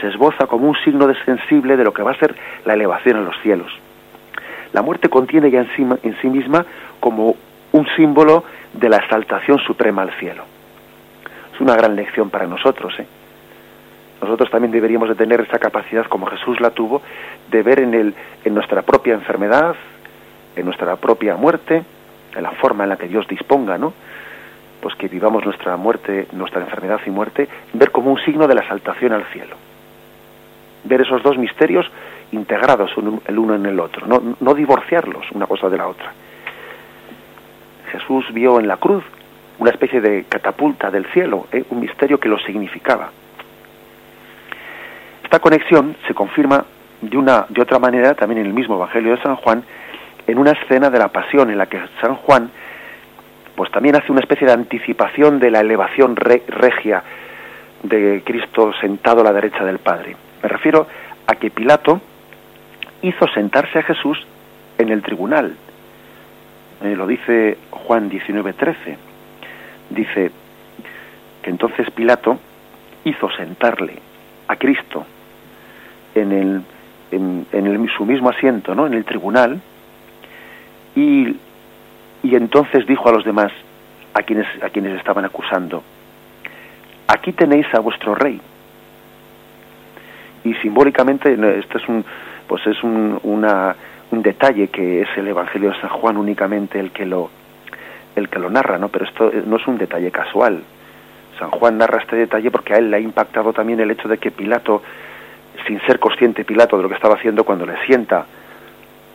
se 0.00 0.08
esboza 0.08 0.46
como 0.46 0.68
un 0.68 0.76
signo 0.84 1.12
sensible 1.24 1.76
de 1.76 1.84
lo 1.84 1.92
que 1.92 2.02
va 2.02 2.12
a 2.12 2.18
ser 2.18 2.34
la 2.64 2.74
elevación 2.74 3.16
a 3.16 3.20
los 3.20 3.38
cielos. 3.42 3.72
La 4.72 4.82
muerte 4.82 5.08
contiene 5.08 5.50
ya 5.50 5.60
en 5.60 5.68
sí, 5.76 5.86
en 6.02 6.16
sí 6.20 6.28
misma 6.28 6.66
como 6.98 7.36
un 7.72 7.86
símbolo 7.96 8.44
de 8.72 8.88
la 8.88 8.96
exaltación 8.96 9.58
suprema 9.60 10.02
al 10.02 10.10
cielo. 10.18 10.44
Es 11.54 11.60
una 11.60 11.76
gran 11.76 11.94
lección 11.94 12.30
para 12.30 12.46
nosotros. 12.46 12.92
¿eh? 12.98 13.06
Nosotros 14.20 14.50
también 14.50 14.72
deberíamos 14.72 15.08
de 15.08 15.14
tener 15.14 15.40
esa 15.40 15.60
capacidad, 15.60 16.06
como 16.06 16.26
Jesús 16.26 16.60
la 16.60 16.70
tuvo, 16.70 17.02
de 17.50 17.62
ver 17.62 17.78
en, 17.78 17.94
el, 17.94 18.14
en 18.44 18.54
nuestra 18.54 18.82
propia 18.82 19.14
enfermedad, 19.14 19.76
en 20.56 20.64
nuestra 20.64 20.96
propia 20.96 21.36
muerte, 21.36 21.82
en 22.34 22.42
la 22.42 22.52
forma 22.52 22.84
en 22.84 22.90
la 22.90 22.96
que 22.96 23.08
Dios 23.08 23.26
disponga, 23.28 23.78
¿no? 23.78 23.92
pues 24.84 24.96
que 24.96 25.08
vivamos 25.08 25.42
nuestra 25.46 25.78
muerte, 25.78 26.26
nuestra 26.32 26.60
enfermedad 26.60 27.00
y 27.06 27.10
muerte, 27.10 27.48
ver 27.72 27.90
como 27.90 28.12
un 28.12 28.18
signo 28.18 28.46
de 28.46 28.54
la 28.54 28.60
exaltación 28.60 29.14
al 29.14 29.24
cielo. 29.32 29.56
Ver 30.84 31.00
esos 31.00 31.22
dos 31.22 31.38
misterios 31.38 31.90
integrados 32.32 32.90
el 33.26 33.38
uno 33.38 33.54
en 33.54 33.64
el 33.64 33.80
otro, 33.80 34.06
no, 34.06 34.54
divorciarlos 34.54 35.32
una 35.32 35.46
cosa 35.46 35.70
de 35.70 35.78
la 35.78 35.88
otra. 35.88 36.12
Jesús 37.92 38.26
vio 38.34 38.60
en 38.60 38.68
la 38.68 38.76
cruz 38.76 39.02
una 39.58 39.70
especie 39.70 40.02
de 40.02 40.24
catapulta 40.28 40.90
del 40.90 41.06
cielo, 41.06 41.46
¿eh? 41.50 41.64
un 41.70 41.80
misterio 41.80 42.20
que 42.20 42.28
lo 42.28 42.38
significaba. 42.40 43.10
Esta 45.22 45.38
conexión 45.38 45.96
se 46.06 46.12
confirma 46.12 46.62
de 47.00 47.16
una 47.16 47.46
de 47.48 47.62
otra 47.62 47.78
manera 47.78 48.12
también 48.12 48.42
en 48.42 48.48
el 48.48 48.52
mismo 48.52 48.74
Evangelio 48.74 49.12
de 49.12 49.22
San 49.22 49.36
Juan, 49.36 49.64
en 50.26 50.38
una 50.38 50.52
escena 50.52 50.90
de 50.90 50.98
la 50.98 51.08
pasión 51.08 51.50
en 51.50 51.58
la 51.58 51.66
que 51.66 51.80
San 52.00 52.16
Juan 52.16 52.50
pues 53.54 53.70
también 53.70 53.96
hace 53.96 54.10
una 54.10 54.20
especie 54.20 54.46
de 54.46 54.52
anticipación 54.52 55.38
de 55.38 55.50
la 55.50 55.60
elevación 55.60 56.16
regia 56.16 57.02
de 57.82 58.22
Cristo 58.24 58.72
sentado 58.80 59.20
a 59.20 59.24
la 59.24 59.32
derecha 59.32 59.64
del 59.64 59.78
Padre. 59.78 60.16
Me 60.42 60.48
refiero 60.48 60.86
a 61.26 61.34
que 61.36 61.50
Pilato 61.50 62.00
hizo 63.02 63.28
sentarse 63.28 63.78
a 63.78 63.82
Jesús 63.82 64.18
en 64.78 64.88
el 64.88 65.02
tribunal. 65.02 65.54
Eh, 66.82 66.96
lo 66.96 67.06
dice 67.06 67.58
Juan 67.70 68.10
19:13. 68.10 68.96
Dice 69.90 70.30
que 71.42 71.50
entonces 71.50 71.90
Pilato 71.90 72.38
hizo 73.04 73.30
sentarle 73.32 73.98
a 74.48 74.56
Cristo 74.56 75.04
en, 76.14 76.32
el, 76.32 76.62
en, 77.10 77.46
en 77.52 77.88
su 77.96 78.04
mismo 78.04 78.30
asiento, 78.30 78.74
¿no? 78.74 78.86
En 78.86 78.94
el 78.94 79.04
tribunal 79.04 79.60
y 80.94 81.36
y 82.24 82.34
entonces 82.34 82.86
dijo 82.86 83.10
a 83.10 83.12
los 83.12 83.22
demás, 83.22 83.52
a 84.14 84.22
quienes, 84.22 84.46
a 84.62 84.70
quienes 84.70 84.96
estaban 84.96 85.26
acusando, 85.26 85.84
aquí 87.06 87.32
tenéis 87.32 87.66
a 87.74 87.80
vuestro 87.80 88.14
rey. 88.14 88.40
Y 90.42 90.54
simbólicamente, 90.54 91.34
esto 91.58 91.78
es 91.78 91.86
un, 91.86 92.02
pues 92.48 92.66
es 92.66 92.82
un, 92.82 93.20
una, 93.24 93.76
un 94.10 94.22
detalle 94.22 94.68
que 94.68 95.02
es 95.02 95.08
el 95.18 95.28
Evangelio 95.28 95.70
de 95.70 95.80
San 95.82 95.90
Juan 95.90 96.16
únicamente 96.16 96.80
el 96.80 96.92
que 96.92 97.04
lo, 97.04 97.28
el 98.16 98.30
que 98.30 98.38
lo 98.38 98.48
narra, 98.48 98.78
¿no? 98.78 98.88
Pero 98.88 99.04
esto 99.04 99.30
no 99.44 99.56
es 99.56 99.66
un 99.66 99.76
detalle 99.76 100.10
casual. 100.10 100.62
San 101.38 101.50
Juan 101.50 101.76
narra 101.76 102.00
este 102.00 102.16
detalle 102.16 102.50
porque 102.50 102.72
a 102.72 102.78
él 102.78 102.90
le 102.90 102.96
ha 102.96 103.00
impactado 103.00 103.52
también 103.52 103.80
el 103.80 103.90
hecho 103.90 104.08
de 104.08 104.16
que 104.16 104.30
Pilato, 104.30 104.82
sin 105.66 105.78
ser 105.82 105.98
consciente 105.98 106.44
Pilato 106.44 106.78
de 106.78 106.84
lo 106.84 106.88
que 106.88 106.94
estaba 106.94 107.16
haciendo 107.16 107.44
cuando 107.44 107.66
le 107.66 107.84
sienta 107.84 108.24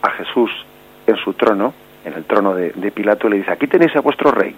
a 0.02 0.10
Jesús 0.10 0.50
en 1.10 1.16
su 1.16 1.34
trono, 1.34 1.74
en 2.04 2.14
el 2.14 2.24
trono 2.24 2.54
de, 2.54 2.90
Pilato, 2.92 3.28
le 3.28 3.36
dice, 3.36 3.52
aquí 3.52 3.66
tenéis 3.66 3.94
a 3.96 4.00
vuestro 4.00 4.30
rey. 4.30 4.54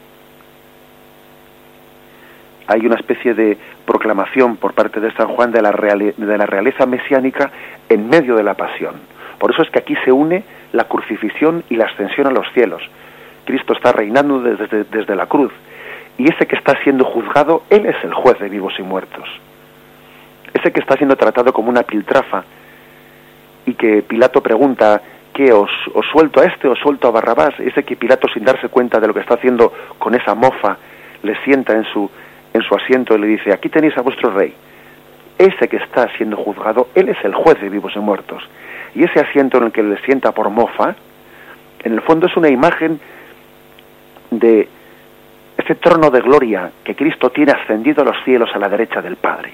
Hay 2.69 2.87
una 2.87 2.95
especie 2.95 3.35
de 3.35 3.59
proclamación 3.85 4.57
por 4.57 4.73
parte 4.73 5.01
de 5.01 5.12
San 5.12 5.29
Juan 5.29 5.51
de 5.51 5.61
la, 5.61 5.73
de 5.73 6.38
la 6.38 6.47
realeza 6.47 6.87
mesiánica 6.87 7.51
en 7.88 8.09
medio 8.09 8.37
de 8.37 8.45
la 8.45 8.55
pasión. 8.55 8.95
Por 9.38 9.51
eso 9.51 9.62
es 9.62 9.71
que 9.71 9.81
aquí 9.81 9.97
se 10.05 10.12
une 10.12 10.45
la 10.73 10.85
crucifixión 10.85 11.65
y 11.69 11.77
la 11.77 11.87
ascensión 11.87 12.29
a 12.29 12.31
los 12.31 12.47
cielos. 12.53 12.83
Cristo 13.45 13.73
está 13.73 13.93
reinando 13.93 14.41
desde, 14.41 14.85
desde 14.85 15.17
la 15.17 15.27
cruz. 15.27 15.53
Y 16.19 16.33
ese 16.33 16.47
que 16.47 16.57
está 16.57 16.81
siendo 16.83 17.05
juzgado, 17.05 17.65
Él 17.69 17.87
es 17.87 17.97
el 18.05 18.15
juez 18.15 18.38
de 18.38 18.49
vivos 18.49 18.75
y 18.79 18.83
muertos. 18.83 19.29
Ese 20.55 20.71
que 20.71 20.81
está 20.81 20.97
siendo 20.97 21.17
tratado 21.17 21.53
como 21.53 21.71
una 21.71 21.83
piltrafa 21.83 22.45
y 23.67 23.75
que 23.75 24.03
Pilato 24.03 24.43
pregunta, 24.43 25.01
que 25.33 25.53
os, 25.53 25.71
os 25.95 26.07
suelto 26.07 26.40
a 26.40 26.45
este, 26.45 26.68
os 26.68 26.79
suelto 26.79 27.09
a 27.09 27.11
Barrabás, 27.11 27.59
ese 27.59 27.85
que 27.85 27.97
Pilato 27.97 28.29
sin 28.29 28.45
darse 28.45 28.68
cuenta 28.68 29.01
de 29.01 29.07
lo 29.07 29.14
que 29.14 29.21
está 29.21 29.35
haciendo 29.35 29.73
con 29.99 30.14
esa 30.14 30.35
mofa, 30.35 30.77
le 31.23 31.37
sienta 31.45 31.73
en 31.75 31.85
su, 31.85 32.11
en 32.53 32.62
su 32.62 32.75
asiento 32.75 33.14
y 33.14 33.21
le 33.21 33.27
dice, 33.27 33.53
aquí 33.53 33.68
tenéis 33.68 33.97
a 33.97 34.03
vuestro 34.03 34.31
rey. 34.31 34.55
Ese 35.38 35.68
que 35.68 35.77
está 35.77 36.09
siendo 36.16 36.37
juzgado, 36.37 36.88
él 36.95 37.09
es 37.09 37.16
el 37.25 37.35
juez 37.35 37.61
de 37.61 37.68
vivos 37.68 37.92
y 37.97 37.99
muertos. 37.99 38.42
Y 38.95 39.05
ese 39.05 39.21
asiento 39.21 39.59
en 39.59 39.64
el 39.64 39.73
que 39.73 39.83
le 39.83 39.99
sienta 39.99 40.33
por 40.33 40.51
mofa, 40.51 40.95
En 41.85 41.95
el 41.95 42.03
fondo 42.03 42.27
es 42.27 42.37
una 42.37 42.49
imagen 42.49 43.01
de 44.31 44.68
ese 45.57 45.75
trono 45.75 46.11
de 46.11 46.21
gloria 46.21 46.71
que 46.85 46.95
Cristo 46.95 47.31
tiene 47.31 47.53
ascendido 47.53 48.03
a 48.03 48.05
los 48.05 48.23
cielos 48.25 48.51
a 48.55 48.59
la 48.59 48.68
derecha 48.68 49.03
del 49.03 49.16
Padre. 49.16 49.53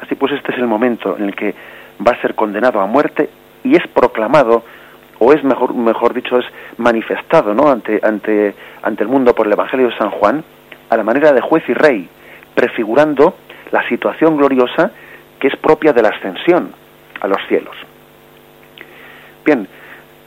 Así 0.00 0.14
pues, 0.14 0.32
este 0.32 0.52
es 0.52 0.58
el 0.58 0.66
momento 0.66 1.16
en 1.16 1.24
el 1.24 1.34
que 1.34 1.54
va 2.04 2.12
a 2.12 2.20
ser 2.20 2.34
condenado 2.34 2.80
a 2.80 2.86
muerte 2.86 3.30
y 3.64 3.76
es 3.76 3.86
proclamado, 3.88 4.62
o 5.18 5.32
es 5.32 5.42
mejor, 5.42 5.74
mejor 5.74 6.14
dicho, 6.14 6.38
es 6.38 6.46
manifestado 6.76 7.54
¿no? 7.54 7.70
ante, 7.70 8.00
ante, 8.02 8.54
ante 8.82 9.02
el 9.02 9.08
mundo 9.08 9.34
por 9.34 9.46
el 9.46 9.52
Evangelio 9.52 9.88
de 9.88 9.96
San 9.96 10.10
Juan, 10.10 10.44
a 10.88 10.96
la 10.96 11.02
manera 11.02 11.32
de 11.32 11.40
juez 11.40 11.64
y 11.68 11.74
rey, 11.74 12.08
prefigurando 12.54 13.34
la 13.72 13.86
situación 13.88 14.36
gloriosa 14.36 14.90
que 15.40 15.48
es 15.48 15.56
propia 15.56 15.92
de 15.92 16.02
la 16.02 16.10
ascensión 16.10 16.72
a 17.20 17.28
los 17.28 17.38
cielos. 17.48 17.74
Bien, 19.44 19.66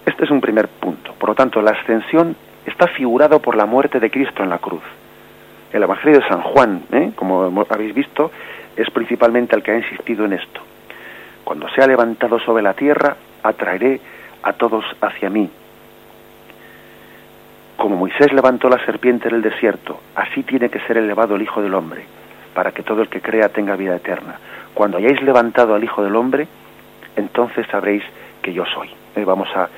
este 0.05 0.25
es 0.25 0.31
un 0.31 0.41
primer 0.41 0.67
punto. 0.67 1.13
Por 1.13 1.29
lo 1.29 1.35
tanto, 1.35 1.61
la 1.61 1.71
ascensión 1.71 2.35
está 2.65 2.87
figurado 2.87 3.39
por 3.39 3.55
la 3.55 3.65
muerte 3.65 3.99
de 3.99 4.09
Cristo 4.09 4.43
en 4.43 4.49
la 4.49 4.59
cruz. 4.59 4.83
El 5.71 5.83
Evangelio 5.83 6.19
de 6.19 6.27
San 6.27 6.41
Juan, 6.41 6.83
¿eh? 6.91 7.11
como 7.15 7.65
habéis 7.69 7.93
visto, 7.93 8.31
es 8.75 8.89
principalmente 8.91 9.55
el 9.55 9.63
que 9.63 9.71
ha 9.71 9.77
insistido 9.77 10.25
en 10.25 10.33
esto. 10.33 10.61
Cuando 11.43 11.69
sea 11.69 11.87
levantado 11.87 12.39
sobre 12.39 12.63
la 12.63 12.73
tierra, 12.73 13.15
atraeré 13.43 13.99
a 14.43 14.53
todos 14.53 14.85
hacia 15.01 15.29
mí. 15.29 15.49
Como 17.77 17.95
Moisés 17.95 18.33
levantó 18.33 18.69
la 18.69 18.83
serpiente 18.85 19.29
en 19.29 19.35
el 19.35 19.41
desierto, 19.41 20.01
así 20.15 20.43
tiene 20.43 20.69
que 20.69 20.81
ser 20.81 20.97
elevado 20.97 21.35
el 21.35 21.41
Hijo 21.41 21.61
del 21.61 21.73
Hombre, 21.73 22.03
para 22.53 22.71
que 22.71 22.83
todo 22.83 23.01
el 23.01 23.07
que 23.07 23.21
crea 23.21 23.49
tenga 23.49 23.75
vida 23.75 23.95
eterna. 23.95 24.35
Cuando 24.73 24.97
hayáis 24.97 25.21
levantado 25.21 25.75
al 25.75 25.83
Hijo 25.83 26.03
del 26.03 26.15
Hombre, 26.15 26.47
entonces 27.15 27.65
sabréis 27.67 28.03
que 28.41 28.53
yo 28.53 28.65
soy. 28.65 28.89
Eh, 29.15 29.23
vamos 29.23 29.47
a, 29.55 29.69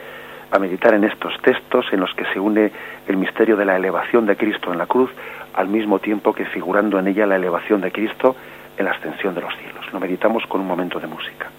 a 0.52 0.60
meditar 0.60 0.94
en 0.94 1.04
estos 1.04 1.40
textos 1.42 1.86
en 1.92 2.00
los 2.00 2.14
que 2.16 2.26
se 2.34 2.40
une 2.40 2.72
el 3.08 3.18
misterio 3.18 3.56
de 3.56 3.66
la 3.66 3.76
elevación 3.76 4.26
de 4.26 4.36
Cristo 4.36 4.72
en 4.72 4.80
la 4.80 4.88
cruz, 4.88 5.12
al 5.54 5.68
mismo 5.68 6.00
tiempo 6.00 6.34
que 6.34 6.46
figurando 6.46 7.00
en 7.00 7.08
ella 7.08 7.26
la 7.26 7.36
elevación 7.36 7.82
de 7.82 7.92
Cristo 7.92 8.36
en 8.78 8.86
la 8.86 8.92
ascensión 8.92 9.36
de 9.36 9.42
los 9.42 9.56
cielos. 9.58 9.71
Lo 9.92 10.00
meditamos 10.00 10.44
con 10.48 10.62
un 10.62 10.68
momento 10.68 11.00
de 11.00 11.08
música. 11.08 11.50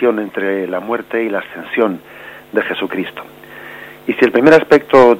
Entre 0.00 0.66
la 0.68 0.80
muerte 0.80 1.24
y 1.24 1.30
la 1.30 1.38
ascensión 1.38 2.00
de 2.52 2.62
Jesucristo. 2.62 3.22
Y 4.06 4.12
si 4.12 4.24
el 4.24 4.30
primer 4.30 4.54
aspecto, 4.54 5.18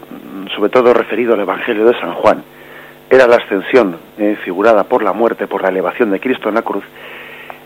sobre 0.54 0.70
todo 0.70 0.92
referido 0.94 1.34
al 1.34 1.40
Evangelio 1.40 1.86
de 1.86 1.98
San 1.98 2.14
Juan, 2.14 2.42
era 3.08 3.26
la 3.26 3.36
ascensión 3.36 3.96
eh, 4.18 4.36
figurada 4.44 4.84
por 4.84 5.02
la 5.02 5.12
muerte, 5.12 5.46
por 5.46 5.62
la 5.62 5.68
elevación 5.68 6.10
de 6.10 6.20
Cristo 6.20 6.48
en 6.48 6.56
la 6.56 6.62
cruz, 6.62 6.84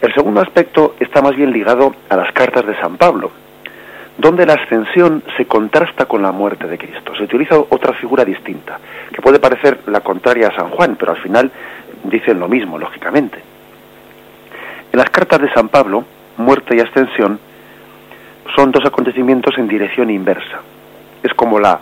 el 0.01 0.15
segundo 0.15 0.41
aspecto 0.41 0.95
está 0.99 1.21
más 1.21 1.37
bien 1.37 1.53
ligado 1.53 1.95
a 2.09 2.17
las 2.17 2.33
cartas 2.33 2.65
de 2.65 2.75
San 2.81 2.97
Pablo, 2.97 3.31
donde 4.17 4.47
la 4.47 4.55
ascensión 4.55 5.23
se 5.37 5.45
contrasta 5.45 6.07
con 6.07 6.23
la 6.23 6.33
muerte 6.33 6.67
de 6.67 6.79
Cristo. 6.79 7.15
Se 7.17 7.25
utiliza 7.25 7.59
otra 7.59 7.93
figura 7.95 8.25
distinta, 8.25 8.79
que 9.13 9.21
puede 9.21 9.39
parecer 9.39 9.81
la 9.87 10.01
contraria 10.01 10.49
a 10.49 10.55
San 10.55 10.71
Juan, 10.71 10.97
pero 10.99 11.13
al 11.13 11.19
final 11.19 11.51
dicen 12.05 12.39
lo 12.39 12.49
mismo, 12.49 12.79
lógicamente. 12.79 13.41
En 14.93 14.99
las 14.99 15.11
cartas 15.11 15.43
de 15.43 15.53
San 15.53 15.69
Pablo, 15.69 16.05
muerte 16.41 16.77
y 16.77 16.81
ascensión 16.81 17.39
son 18.57 18.73
dos 18.73 18.85
acontecimientos 18.85 19.57
en 19.59 19.69
dirección 19.69 20.11
inversa. 20.11 20.61
Es 21.23 21.33
como 21.35 21.61
la, 21.61 21.81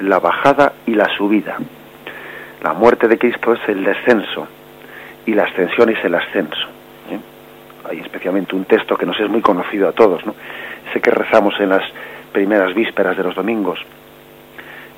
la 0.00 0.18
bajada 0.18 0.72
y 0.86 0.94
la 0.94 1.06
subida. 1.16 1.58
La 2.62 2.72
muerte 2.72 3.06
de 3.06 3.18
Cristo 3.18 3.52
es 3.54 3.60
el 3.68 3.84
descenso 3.84 4.48
y 5.26 5.34
la 5.34 5.44
ascensión 5.44 5.90
es 5.90 6.04
el 6.04 6.14
ascenso. 6.14 6.66
¿eh? 7.10 7.18
Hay 7.88 8.00
especialmente 8.00 8.56
un 8.56 8.64
texto 8.64 8.96
que 8.96 9.06
nos 9.06 9.18
es 9.20 9.28
muy 9.28 9.40
conocido 9.40 9.88
a 9.88 9.92
todos, 9.92 10.24
¿no? 10.26 10.34
ese 10.88 11.00
que 11.00 11.10
rezamos 11.10 11.54
en 11.60 11.68
las 11.68 11.82
primeras 12.32 12.74
vísperas 12.74 13.16
de 13.16 13.22
los 13.22 13.34
domingos, 13.34 13.78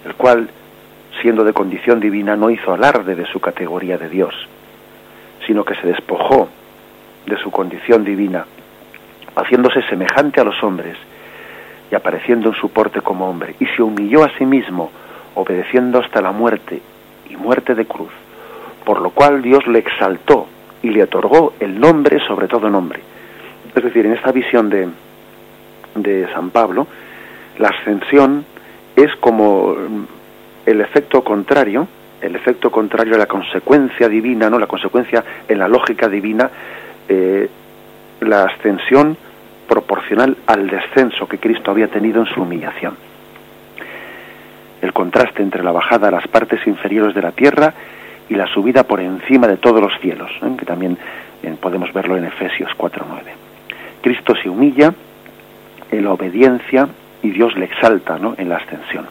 el 0.04 0.14
cual, 0.14 0.48
siendo 1.20 1.44
de 1.44 1.52
condición 1.52 2.00
divina, 2.00 2.36
no 2.36 2.50
hizo 2.50 2.72
alarde 2.72 3.14
de 3.14 3.26
su 3.26 3.40
categoría 3.40 3.98
de 3.98 4.08
Dios, 4.08 4.34
sino 5.46 5.64
que 5.64 5.74
se 5.74 5.86
despojó 5.86 6.48
de 7.26 7.36
su 7.38 7.50
condición 7.50 8.04
divina 8.04 8.46
haciéndose 9.36 9.82
semejante 9.82 10.40
a 10.40 10.44
los 10.44 10.62
hombres 10.62 10.96
y 11.90 11.94
apareciendo 11.94 12.48
en 12.48 12.54
su 12.54 12.70
porte 12.70 13.00
como 13.00 13.28
hombre, 13.28 13.54
y 13.60 13.66
se 13.66 13.82
humilló 13.82 14.24
a 14.24 14.30
sí 14.38 14.46
mismo, 14.46 14.90
obedeciendo 15.34 16.00
hasta 16.00 16.22
la 16.22 16.32
muerte 16.32 16.80
y 17.28 17.36
muerte 17.36 17.74
de 17.74 17.84
cruz, 17.84 18.12
por 18.84 19.00
lo 19.00 19.10
cual 19.10 19.42
Dios 19.42 19.66
le 19.66 19.78
exaltó 19.78 20.46
y 20.82 20.90
le 20.90 21.02
otorgó 21.02 21.54
el 21.60 21.78
nombre 21.78 22.18
sobre 22.26 22.48
todo 22.48 22.70
nombre. 22.70 23.00
Es 23.74 23.82
decir, 23.82 24.06
en 24.06 24.14
esta 24.14 24.32
visión 24.32 24.70
de, 24.70 24.88
de 25.94 26.28
San 26.32 26.50
Pablo, 26.50 26.86
la 27.58 27.68
ascensión 27.68 28.44
es 28.96 29.14
como 29.16 29.74
el 30.66 30.80
efecto 30.80 31.22
contrario 31.22 31.86
el 32.22 32.36
efecto 32.36 32.70
contrario 32.70 33.16
a 33.16 33.18
la 33.18 33.26
consecuencia 33.26 34.08
divina, 34.08 34.48
¿no? 34.48 34.58
La 34.58 34.68
consecuencia 34.68 35.24
en 35.48 35.58
la 35.58 35.68
lógica 35.68 36.08
divina, 36.08 36.48
eh, 37.08 37.50
la 38.28 38.44
ascensión 38.44 39.16
proporcional 39.68 40.36
al 40.46 40.68
descenso 40.68 41.26
que 41.26 41.38
Cristo 41.38 41.70
había 41.70 41.88
tenido 41.88 42.20
en 42.20 42.26
su 42.26 42.42
humillación. 42.42 42.96
El 44.80 44.92
contraste 44.92 45.42
entre 45.42 45.62
la 45.62 45.72
bajada 45.72 46.08
a 46.08 46.10
las 46.10 46.26
partes 46.28 46.66
inferiores 46.66 47.14
de 47.14 47.22
la 47.22 47.32
tierra 47.32 47.72
y 48.28 48.34
la 48.34 48.46
subida 48.48 48.84
por 48.84 49.00
encima 49.00 49.46
de 49.46 49.56
todos 49.56 49.80
los 49.80 49.92
cielos, 50.00 50.30
¿eh? 50.42 50.54
que 50.58 50.64
también 50.64 50.98
eh, 51.42 51.56
podemos 51.60 51.92
verlo 51.92 52.16
en 52.16 52.24
Efesios 52.24 52.70
4.9. 52.76 53.22
Cristo 54.02 54.34
se 54.42 54.48
humilla 54.48 54.92
en 55.90 56.04
la 56.04 56.12
obediencia 56.12 56.88
y 57.22 57.30
Dios 57.30 57.56
le 57.56 57.66
exalta 57.66 58.18
en 58.36 58.48
la 58.48 58.56
ascensión. 58.56 59.06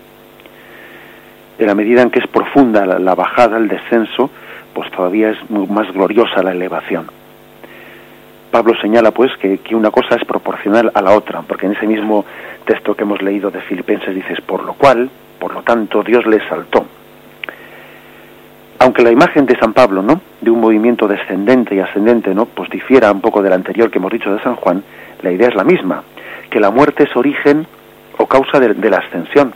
En 1.57 1.67
la 1.67 1.75
medida 1.75 2.01
en 2.01 2.09
que 2.09 2.19
es 2.19 2.27
profunda 2.27 2.85
la, 2.85 3.15
bajada, 3.15 3.57
el 3.57 3.67
descenso, 3.67 4.29
pues 4.73 4.89
todavía 4.91 5.29
es 5.29 5.49
más 5.49 5.91
gloriosa 5.93 6.43
la 6.43 6.51
elevación. 6.51 7.20
Pablo 8.51 8.75
señala 8.81 9.11
pues 9.11 9.31
que, 9.37 9.59
una 9.73 9.91
cosa 9.91 10.15
es 10.15 10.25
proporcional 10.25 10.91
a 10.93 11.01
la 11.01 11.11
otra, 11.11 11.41
porque 11.41 11.65
en 11.65 11.71
ese 11.71 11.87
mismo 11.87 12.25
texto 12.65 12.95
que 12.95 13.03
hemos 13.03 13.21
leído 13.21 13.49
de 13.49 13.61
Filipenses 13.61 14.13
dices, 14.13 14.41
por 14.41 14.63
lo 14.63 14.73
cual, 14.73 15.09
por 15.39 15.53
lo 15.53 15.63
tanto, 15.63 16.03
Dios 16.03 16.25
le 16.27 16.35
exaltó. 16.35 16.85
Aunque 18.79 19.03
la 19.03 19.11
imagen 19.11 19.45
de 19.45 19.57
San 19.57 19.73
Pablo, 19.73 20.01
¿no? 20.01 20.21
De 20.41 20.49
un 20.49 20.59
movimiento 20.59 21.07
descendente 21.07 21.75
y 21.75 21.79
ascendente, 21.79 22.33
¿no? 22.35 22.45
Pues 22.45 22.69
difiera 22.69 23.11
un 23.11 23.21
poco 23.21 23.41
del 23.41 23.53
anterior 23.53 23.89
que 23.89 23.99
hemos 23.99 24.11
dicho 24.11 24.33
de 24.33 24.41
San 24.41 24.55
Juan, 24.55 24.83
la 25.21 25.31
idea 25.31 25.47
es 25.47 25.55
la 25.55 25.63
misma, 25.63 26.03
que 26.49 26.59
la 26.59 26.71
muerte 26.71 27.03
es 27.03 27.15
origen 27.15 27.65
o 28.17 28.25
causa 28.25 28.59
de, 28.59 28.89
la 28.89 28.97
ascensión. 28.97 29.53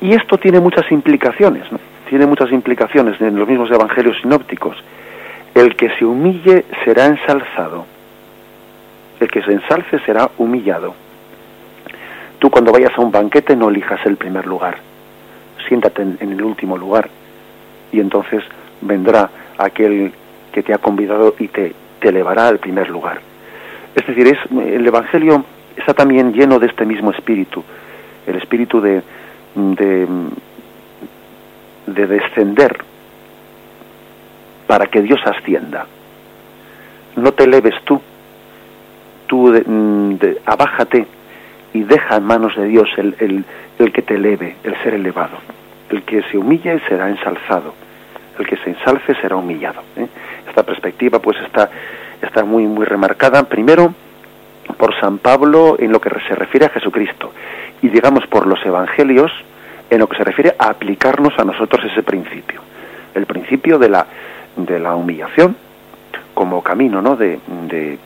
Y 0.00 0.14
esto 0.14 0.38
tiene 0.38 0.60
muchas 0.60 0.90
implicaciones, 0.90 1.70
¿no? 1.70 1.78
Tiene 2.08 2.26
muchas 2.26 2.50
implicaciones 2.52 3.20
en 3.20 3.38
los 3.38 3.46
mismos 3.46 3.70
evangelios 3.70 4.16
sinópticos. 4.22 4.76
El 5.54 5.76
que 5.76 5.90
se 5.96 6.04
humille 6.04 6.64
será 6.84 7.06
ensalzado. 7.06 7.86
El 9.20 9.28
que 9.28 9.42
se 9.42 9.52
ensalce 9.52 9.98
será 10.00 10.30
humillado. 10.38 10.94
Tú 12.38 12.50
cuando 12.50 12.72
vayas 12.72 12.96
a 12.96 13.00
un 13.00 13.10
banquete 13.10 13.56
no 13.56 13.68
elijas 13.68 14.04
el 14.06 14.16
primer 14.16 14.46
lugar. 14.46 14.78
Siéntate 15.66 16.02
en, 16.02 16.32
el 16.32 16.42
último 16.42 16.76
lugar. 16.78 17.08
Y 17.92 18.00
entonces 18.00 18.44
vendrá 18.80 19.28
aquel 19.58 20.12
que 20.52 20.62
te 20.62 20.72
ha 20.72 20.78
convidado 20.78 21.34
y 21.38 21.48
te, 21.48 21.74
te 22.00 22.08
elevará 22.08 22.46
al 22.48 22.58
primer 22.58 22.88
lugar. 22.88 23.20
Es 23.94 24.06
decir, 24.06 24.28
es, 24.28 24.38
el 24.50 24.86
Evangelio 24.86 25.44
está 25.76 25.94
también 25.94 26.32
lleno 26.32 26.58
de 26.58 26.66
este 26.66 26.84
mismo 26.84 27.10
espíritu, 27.10 27.64
el 28.26 28.36
espíritu 28.36 28.80
de, 28.80 29.02
de, 29.54 30.06
de 31.86 32.06
descender 32.06 32.78
para 34.68 34.86
que 34.86 35.02
Dios 35.02 35.18
ascienda. 35.24 35.86
No 37.16 37.32
te 37.32 37.44
eleves 37.44 37.74
tú, 37.84 38.00
tú 39.26 39.50
de, 39.50 40.40
abájate 40.44 41.06
y 41.72 41.82
deja 41.82 42.16
en 42.16 42.24
manos 42.24 42.54
de 42.54 42.66
Dios 42.66 42.88
el, 42.98 43.16
el, 43.18 43.44
el, 43.78 43.92
que 43.92 44.02
te 44.02 44.14
eleve, 44.14 44.56
el 44.62 44.76
ser 44.84 44.94
elevado. 44.94 45.38
El 45.90 46.02
que 46.02 46.22
se 46.30 46.36
humille 46.36 46.80
será 46.86 47.08
ensalzado, 47.08 47.74
el 48.38 48.46
que 48.46 48.58
se 48.58 48.70
ensalce 48.70 49.14
será 49.16 49.36
humillado. 49.36 49.80
¿eh? 49.96 50.06
Esta 50.46 50.62
perspectiva 50.62 51.18
pues 51.18 51.38
está, 51.38 51.70
está 52.22 52.44
muy, 52.44 52.64
muy 52.64 52.84
remarcada, 52.84 53.42
primero 53.48 53.92
por 54.76 54.94
San 55.00 55.16
Pablo 55.16 55.76
en 55.78 55.90
lo 55.90 56.00
que 56.00 56.10
se 56.28 56.34
refiere 56.34 56.66
a 56.66 56.68
Jesucristo 56.68 57.32
y 57.80 57.88
digamos 57.88 58.26
por 58.26 58.46
los 58.46 58.64
evangelios 58.66 59.32
en 59.88 59.98
lo 59.98 60.06
que 60.06 60.18
se 60.18 60.24
refiere 60.24 60.54
a 60.58 60.68
aplicarnos 60.68 61.32
a 61.38 61.44
nosotros 61.44 61.82
ese 61.90 62.02
principio, 62.02 62.60
el 63.14 63.24
principio 63.24 63.78
de 63.78 63.88
la 63.88 64.06
de 64.58 64.78
la 64.78 64.94
humillación 64.94 65.56
como 66.34 66.62
camino 66.62 67.00
¿no? 67.02 67.16
de, 67.16 67.40
de, 67.68 67.98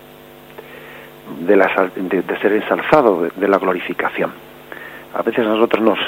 de, 1.41 1.57
la, 1.57 1.91
de, 1.95 2.39
ser 2.41 2.53
ensalzado, 2.53 3.29
de, 3.35 3.49
la 3.49 3.59
glorificación. 3.59 4.31
A 5.15 5.23
veces 5.23 5.45
nosotros 5.45 5.83
nos, 5.83 5.99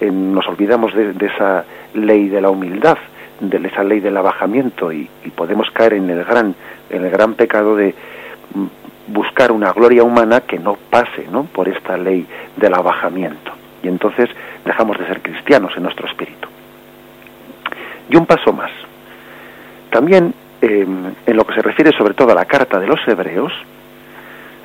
nos 0.12 0.46
olvidamos 0.48 0.92
de, 0.94 1.14
esa 1.26 1.64
ley 1.94 2.28
de 2.28 2.40
la 2.40 2.50
humildad, 2.50 2.98
de 3.40 3.66
esa 3.66 3.82
ley 3.82 4.00
del 4.00 4.16
abajamiento 4.16 4.92
y, 4.92 5.08
y, 5.24 5.30
podemos 5.30 5.70
caer 5.70 5.94
en 5.94 6.10
el 6.10 6.24
gran, 6.24 6.54
en 6.90 7.04
el 7.04 7.10
gran 7.10 7.34
pecado 7.34 7.76
de 7.76 7.94
buscar 9.08 9.52
una 9.52 9.72
gloria 9.72 10.02
humana 10.02 10.40
que 10.42 10.58
no 10.58 10.76
pase 10.90 11.26
¿no? 11.30 11.44
por 11.44 11.68
esta 11.68 11.96
ley 11.96 12.26
del 12.56 12.74
abajamiento. 12.74 13.52
Y 13.82 13.88
entonces 13.88 14.30
dejamos 14.64 14.98
de 14.98 15.06
ser 15.06 15.20
cristianos 15.20 15.72
en 15.76 15.82
nuestro 15.82 16.06
espíritu. 16.08 16.48
Y 18.08 18.16
un 18.16 18.26
paso 18.26 18.52
más. 18.52 18.70
También 19.94 20.34
em, 20.60 21.14
en 21.24 21.36
lo 21.36 21.44
que 21.46 21.54
se 21.54 21.62
refiere 21.62 21.92
sobre 21.96 22.14
todo 22.14 22.32
a 22.32 22.34
la 22.34 22.46
carta 22.46 22.80
de 22.80 22.88
los 22.88 22.98
hebreos, 23.06 23.52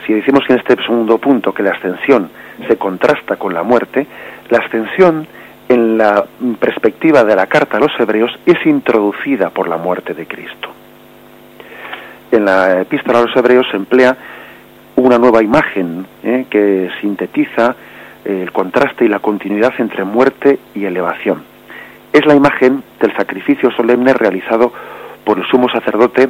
si 0.04 0.12
decimos 0.12 0.44
en 0.50 0.58
este 0.58 0.76
segundo 0.78 1.20
punto 1.20 1.54
que 1.54 1.62
la 1.62 1.70
ascensión 1.70 2.32
se 2.68 2.78
contrasta 2.78 3.36
con 3.36 3.54
la 3.54 3.62
muerte, 3.62 4.08
la 4.50 4.58
ascensión 4.58 5.28
en 5.68 6.00
la 6.00 6.26
perspectiva 6.60 7.24
de 7.24 7.36
la 7.36 7.46
carta 7.46 7.78
a 7.78 7.80
los 7.80 7.92
hebreos 8.00 8.32
es 8.44 8.58
introducida 8.66 9.52
por 9.52 9.70
la 9.70 9.78
muerte 9.78 10.16
de 10.16 10.26
Cristo. 10.26 10.70
En 12.32 12.46
la 12.46 12.82
epístola 12.82 13.20
a 13.20 13.26
los 13.26 13.36
hebreos 13.36 13.68
se 13.70 13.78
emplea 13.78 14.18
una 14.96 15.20
nueva 15.20 15.44
imagen 15.44 16.08
¿eh? 16.24 16.48
que 16.50 16.90
sintetiza 17.02 17.76
el 18.26 18.52
contraste 18.52 19.06
y 19.06 19.10
la 19.10 19.20
continuidad 19.20 19.74
entre 19.78 20.06
muerte 20.06 20.58
y 20.74 20.86
elevación. 20.86 21.44
Es 22.12 22.26
la 22.26 22.34
imagen 22.34 22.82
del 23.00 23.16
sacrificio 23.16 23.70
solemne 23.70 24.12
realizado 24.14 24.74
por 25.24 25.38
el 25.40 25.46
sumo 25.48 25.70
sacerdote 25.70 26.30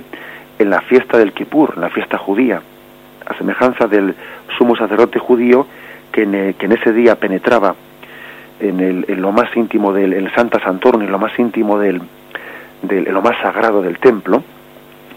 en 0.57 0.69
la 0.69 0.81
fiesta 0.81 1.17
del 1.17 1.33
Kippur, 1.33 1.73
en 1.75 1.81
la 1.81 1.89
fiesta 1.89 2.17
judía, 2.17 2.61
a 3.25 3.37
semejanza 3.37 3.87
del 3.87 4.15
sumo 4.57 4.75
sacerdote 4.75 5.19
judío 5.19 5.65
que 6.11 6.23
en, 6.23 6.35
eh, 6.35 6.55
ese 6.59 6.91
día 6.91 7.15
penetraba 7.15 7.75
en, 8.59 9.21
lo 9.21 9.31
más 9.31 9.55
íntimo 9.55 9.93
del 9.93 10.13
el 10.13 10.33
Santa 10.33 10.59
Santorum, 10.59 11.01
en 11.01 11.11
lo 11.11 11.19
más 11.19 11.37
íntimo 11.39 11.79
del, 11.79 12.01
del 12.81 13.07
en 13.07 13.13
lo 13.13 13.21
más 13.21 13.37
sagrado 13.41 13.81
del 13.81 13.99
templo, 13.99 14.43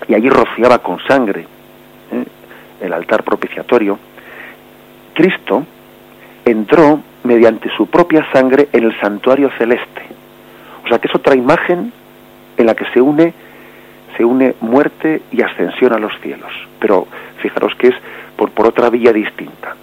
y 0.06 0.14
allí 0.14 0.28
rociaba 0.28 0.78
con 0.78 1.00
sangre 1.06 1.46
¿eh? 2.12 2.24
el 2.80 2.92
altar 2.92 3.22
propiciatorio. 3.22 3.98
Cristo 5.14 5.64
entró 6.44 7.00
mediante 7.24 7.68
su 7.76 7.86
propia 7.86 8.26
sangre 8.32 8.68
en 8.72 8.84
el 8.84 9.00
santuario 9.00 9.50
celeste. 9.58 10.02
O 10.84 10.88
sea 10.88 10.98
que 10.98 11.08
es 11.08 11.14
otra 11.14 11.34
imagen 11.34 11.92
en 12.56 12.66
la 12.66 12.74
que 12.74 12.84
se 12.92 13.00
une 13.00 13.32
se 14.16 14.24
une 14.24 14.54
muerte 14.60 15.22
y 15.30 15.42
ascensión 15.42 15.92
a 15.92 15.98
los 15.98 16.12
cielos. 16.20 16.52
Pero 16.78 17.06
fijaros 17.38 17.74
que 17.76 17.88
es 17.88 17.94
por, 18.36 18.50
por 18.50 18.66
otra 18.66 18.90
vía 18.90 19.12
distinta. 19.12 19.74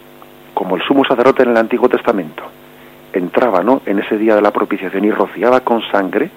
Como 0.54 0.76
el 0.76 0.84
sumo 0.84 1.06
sacerdote 1.06 1.44
en 1.44 1.50
el 1.50 1.58
Antiguo 1.58 1.90
Testamento 1.90 2.44
entraba 3.14 3.64
¿no? 3.64 3.82
en 3.86 4.00
ese 4.00 4.18
día 4.18 4.36
de 4.36 4.42
la 4.42 4.52
propiciación 4.52 5.04
y 5.06 5.12
rociaba 5.12 5.62
con 5.62 5.82
sangre, 5.92 6.30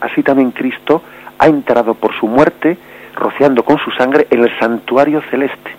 así 0.00 0.22
también 0.22 0.50
Cristo 0.50 1.02
ha 1.38 1.46
entrado 1.46 1.94
por 1.94 2.14
su 2.14 2.26
muerte 2.26 2.76
rociando 3.14 3.62
con 3.64 3.78
su 3.78 3.90
sangre 3.92 4.26
en 4.30 4.44
el 4.44 4.58
santuario 4.58 5.22
celeste. 5.30 5.70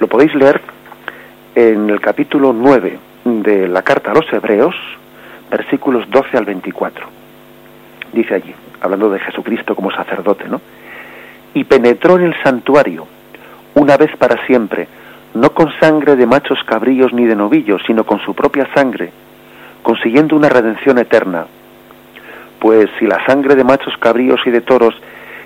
Lo 0.00 0.08
podéis 0.08 0.34
leer 0.34 0.60
en 1.54 1.88
el 1.88 2.00
capítulo 2.00 2.52
9 2.52 2.98
de 3.24 3.68
la 3.68 3.82
carta 3.82 4.10
a 4.10 4.14
los 4.14 4.30
Hebreos, 4.32 4.74
versículos 5.50 6.08
12 6.10 6.36
al 6.36 6.44
24. 6.44 7.06
Dice 8.12 8.34
allí, 8.34 8.54
hablando 8.80 9.10
de 9.10 9.20
Jesucristo 9.20 9.74
como 9.74 9.90
sacerdote, 9.90 10.48
¿no? 10.48 10.60
Y 11.56 11.64
penetró 11.64 12.16
en 12.16 12.24
el 12.24 12.42
santuario, 12.42 13.06
una 13.76 13.96
vez 13.96 14.14
para 14.18 14.44
siempre, 14.44 14.88
no 15.32 15.54
con 15.54 15.72
sangre 15.80 16.14
de 16.14 16.26
machos 16.26 16.58
cabrillos 16.66 17.14
ni 17.14 17.24
de 17.24 17.34
novillos, 17.34 17.80
sino 17.86 18.04
con 18.04 18.20
su 18.20 18.34
propia 18.34 18.68
sangre, 18.74 19.10
consiguiendo 19.82 20.36
una 20.36 20.50
redención 20.50 20.98
eterna. 20.98 21.46
Pues 22.58 22.90
si 22.98 23.06
la 23.06 23.24
sangre 23.24 23.54
de 23.54 23.64
machos 23.64 23.96
cabríos 23.98 24.38
y 24.44 24.50
de 24.50 24.60
toros 24.60 24.94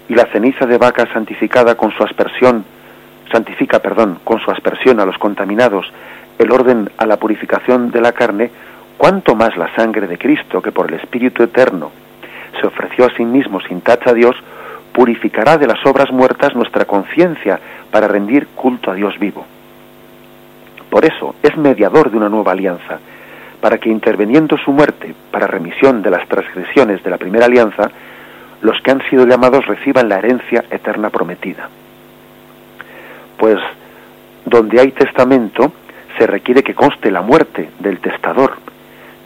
y 0.08 0.16
la 0.16 0.26
ceniza 0.32 0.66
de 0.66 0.78
vaca 0.78 1.06
santificada 1.12 1.76
con 1.76 1.92
su 1.92 2.02
aspersión, 2.02 2.64
santifica, 3.30 3.78
perdón, 3.78 4.18
con 4.24 4.40
su 4.40 4.50
aspersión 4.50 4.98
a 4.98 5.06
los 5.06 5.16
contaminados, 5.16 5.92
el 6.40 6.50
orden 6.50 6.90
a 6.96 7.06
la 7.06 7.18
purificación 7.18 7.92
de 7.92 8.00
la 8.00 8.10
carne, 8.10 8.50
cuánto 8.98 9.36
más 9.36 9.56
la 9.56 9.72
sangre 9.76 10.08
de 10.08 10.18
Cristo, 10.18 10.60
que 10.60 10.72
por 10.72 10.88
el 10.88 10.98
Espíritu 10.98 11.44
Eterno 11.44 11.92
se 12.60 12.66
ofreció 12.66 13.04
a 13.04 13.14
sí 13.16 13.24
mismo 13.24 13.60
sin 13.60 13.80
tacha 13.80 14.10
a 14.10 14.14
Dios, 14.14 14.34
purificará 14.92 15.58
de 15.58 15.66
las 15.66 15.84
obras 15.86 16.10
muertas 16.10 16.54
nuestra 16.54 16.84
conciencia 16.84 17.58
para 17.90 18.08
rendir 18.08 18.48
culto 18.48 18.90
a 18.90 18.94
Dios 18.94 19.18
vivo. 19.18 19.46
Por 20.90 21.04
eso 21.04 21.36
es 21.42 21.56
mediador 21.56 22.10
de 22.10 22.16
una 22.16 22.28
nueva 22.28 22.52
alianza, 22.52 22.98
para 23.60 23.78
que 23.78 23.88
interveniendo 23.88 24.56
su 24.56 24.72
muerte 24.72 25.14
para 25.30 25.46
remisión 25.46 26.02
de 26.02 26.10
las 26.10 26.26
transgresiones 26.28 27.02
de 27.02 27.10
la 27.10 27.18
primera 27.18 27.46
alianza, 27.46 27.90
los 28.62 28.80
que 28.82 28.90
han 28.90 29.02
sido 29.08 29.26
llamados 29.26 29.66
reciban 29.66 30.08
la 30.08 30.18
herencia 30.18 30.64
eterna 30.70 31.10
prometida. 31.10 31.68
Pues 33.38 33.58
donde 34.44 34.80
hay 34.80 34.90
testamento, 34.90 35.72
se 36.18 36.26
requiere 36.26 36.62
que 36.62 36.74
conste 36.74 37.10
la 37.10 37.22
muerte 37.22 37.70
del 37.78 38.00
testador, 38.00 38.58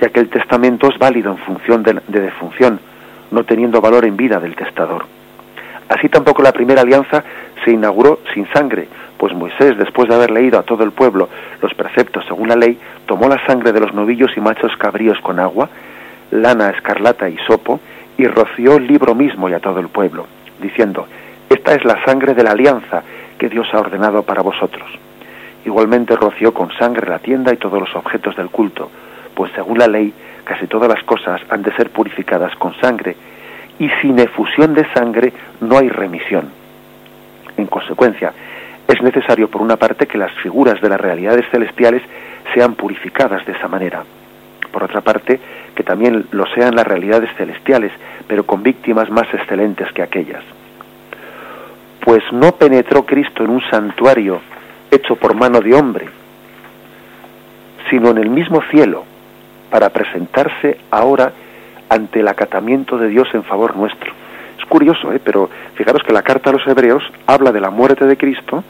ya 0.01 0.11
que 0.11 0.21
el 0.21 0.29
testamento 0.29 0.89
es 0.89 0.99
válido 0.99 1.33
en 1.33 1.39
función 1.39 1.83
de 1.83 2.21
defunción, 2.21 2.79
no 3.31 3.45
teniendo 3.45 3.81
valor 3.81 4.05
en 4.05 4.17
vida 4.17 4.39
del 4.39 4.55
testador. 4.55 5.07
Así 5.89 6.09
tampoco 6.09 6.43
la 6.43 6.53
primera 6.53 6.83
alianza 6.83 7.23
se 7.65 7.71
inauguró 7.71 8.21
sin 8.33 8.47
sangre, 8.53 8.89
pues 9.19 9.33
Moisés, 9.35 9.77
después 9.79 10.09
de 10.09 10.15
haber 10.15 10.31
leído 10.31 10.59
a 10.59 10.63
todo 10.63 10.85
el 10.85 10.93
pueblo 10.93 11.29
los 11.63 11.75
preceptos 11.75 12.25
según 12.27 12.49
la 12.49 12.57
ley, 12.57 12.79
tomó 13.07 13.29
la 13.29 13.45
sangre 13.47 13.73
de 13.73 13.81
los 13.81 13.95
novillos 13.95 14.37
y 14.37 14.41
machos 14.41 14.77
cabríos 14.77 15.19
con 15.21 15.39
agua, 15.39 15.69
lana, 16.31 16.71
escarlata 16.71 17.29
y 17.29 17.37
sopo, 17.47 17.81
y 18.17 18.27
roció 18.27 18.77
el 18.77 18.87
libro 18.87 19.15
mismo 19.15 19.49
y 19.49 19.55
a 19.55 19.61
todo 19.61 19.81
el 19.81 19.89
pueblo, 19.89 20.27
diciendo, 20.61 21.07
Esta 21.49 21.75
es 21.75 21.85
la 21.85 22.05
sangre 22.05 22.35
de 22.35 22.45
la 22.45 22.53
alianza 22.53 23.03
que 23.39 23.49
Dios 23.49 23.67
ha 23.73 23.81
ordenado 23.81 24.23
para 24.23 24.43
vosotros. 24.43 24.89
Igualmente 25.65 26.17
roció 26.17 26.53
con 26.53 26.71
sangre 26.73 27.09
la 27.09 27.19
tienda 27.19 27.53
y 27.53 27.57
todos 27.57 27.81
los 27.81 27.95
objetos 27.97 28.37
del 28.37 28.49
culto, 28.49 28.91
pues 29.35 29.51
según 29.55 29.79
la 29.79 29.89
ley 29.89 30.13
casi 30.45 30.67
todas 30.67 30.89
las 30.89 31.03
cosas 31.05 31.41
han 31.49 31.63
de 31.63 31.75
ser 31.75 31.91
purificadas 31.91 32.55
con 32.57 32.75
sangre, 32.81 33.17
y 33.79 33.89
sin 34.01 34.19
efusión 34.19 34.75
de 34.75 34.87
sangre 34.93 35.33
no 35.61 35.79
hay 35.79 35.89
remisión. 35.89 36.51
En 37.57 37.67
consecuencia, 37.67 38.33
es 38.87 39.03
necesario 39.03 39.49
por 39.49 39.63
una 39.63 39.77
parte 39.77 40.07
que 40.07 40.19
las 40.19 40.33
figuras 40.43 40.81
de 40.81 40.89
las 40.89 41.01
realidades 41.01 41.47
celestiales 41.51 42.03
sean 42.53 42.75
purificadas 42.75 43.45
de 43.47 43.53
esa 43.53 43.69
manera. 43.69 44.05
Por 44.71 44.83
otra 44.83 45.01
parte, 45.01 45.41
que 45.75 45.83
también 45.83 46.27
lo 46.33 46.47
sean 46.47 46.75
las 46.75 46.87
realidades 46.87 47.31
celestiales, 47.37 47.93
pero 48.27 48.45
con 48.45 48.63
víctimas 48.63 49.09
más 49.11 49.33
excelentes 49.33 49.91
que 49.93 50.03
aquellas. 50.03 50.43
Pues 52.01 52.23
no 52.33 52.53
penetró 52.53 53.07
Cristo 53.07 53.45
en 53.45 53.51
un 53.51 53.63
santuario 53.71 54.41
hecho 54.91 55.17
por 55.17 55.35
mano 55.35 55.61
de 55.61 55.75
hombre, 55.75 56.07
sino 57.89 58.11
en 58.11 58.19
el 58.19 58.31
mismo 58.31 58.63
cielo, 58.71 59.05
para 59.71 59.89
presentarse 59.91 60.79
ahora 60.91 61.33
ante 61.89 62.21
el 62.21 62.29
acatamiento 62.29 62.99
de 62.99 63.09
Dios 63.09 63.29
en 63.35 63.45
favor 63.45 63.77
nuestro. 63.77 64.13
Es 64.59 64.65
curioso, 64.67 65.13
¿eh? 65.13 65.21
pero 65.23 65.51
fijaros 65.75 66.03
que 66.03 66.13
la 66.13 66.23
carta 66.23 66.51
a 66.51 66.53
los 66.53 66.67
hebreos 66.67 67.03
habla 67.27 67.53
de 67.53 67.61
la 67.61 67.71
muerte 67.71 68.07
de 68.07 68.17
Cristo 68.17 68.65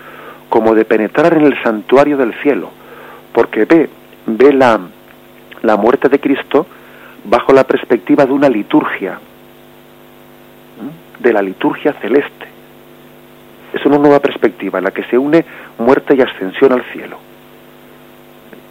como 0.49 0.75
de 0.75 0.85
penetrar 0.85 1.35
en 1.35 1.45
el 1.45 1.61
santuario 1.63 2.17
del 2.17 2.35
cielo, 2.35 2.71
porque 3.33 3.65
ve, 3.65 3.89
ve 4.27 4.53
la, 4.53 4.81
la 5.63 5.77
muerte 5.77 6.09
de 6.09 6.21
Cristo 6.21 6.67
bajo 7.25 7.53
la 7.53 7.65
perspectiva 7.65 8.27
de 8.27 8.33
una 8.33 8.49
liturgia, 8.49 9.19
de 11.19 11.33
la 11.33 11.43
liturgia 11.43 11.93
celeste. 11.95 12.47
Es 13.73 13.85
una 13.87 13.99
nueva 13.99 14.21
perspectiva 14.21 14.79
en 14.79 14.85
la 14.85 14.91
que 14.91 15.05
se 15.05 15.19
une 15.19 15.45
muerte 15.79 16.15
y 16.15 16.21
ascensión 16.21 16.73
al 16.73 16.85
cielo. 16.93 17.19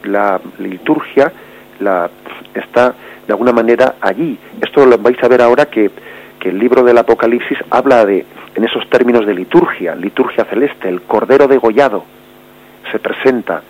La 0.03 0.39
liturgia 0.59 1.31
la, 1.79 2.09
está 2.53 2.93
de 3.27 3.33
alguna 3.33 3.51
manera 3.51 3.95
allí. 4.01 4.37
Esto 4.61 4.85
lo 4.85 4.97
vais 4.97 5.21
a 5.23 5.27
ver 5.27 5.41
ahora 5.41 5.65
que, 5.65 5.91
que 6.39 6.49
el 6.49 6.59
libro 6.59 6.83
del 6.83 6.97
Apocalipsis 6.97 7.57
habla 7.69 8.05
de, 8.05 8.25
en 8.55 8.63
esos 8.63 8.89
términos 8.89 9.25
de 9.25 9.33
liturgia, 9.33 9.95
liturgia 9.95 10.45
celeste, 10.45 10.89
el 10.89 11.01
Cordero 11.01 11.47
degollado 11.47 12.05
se 12.93 12.99
presenta 12.99 13.61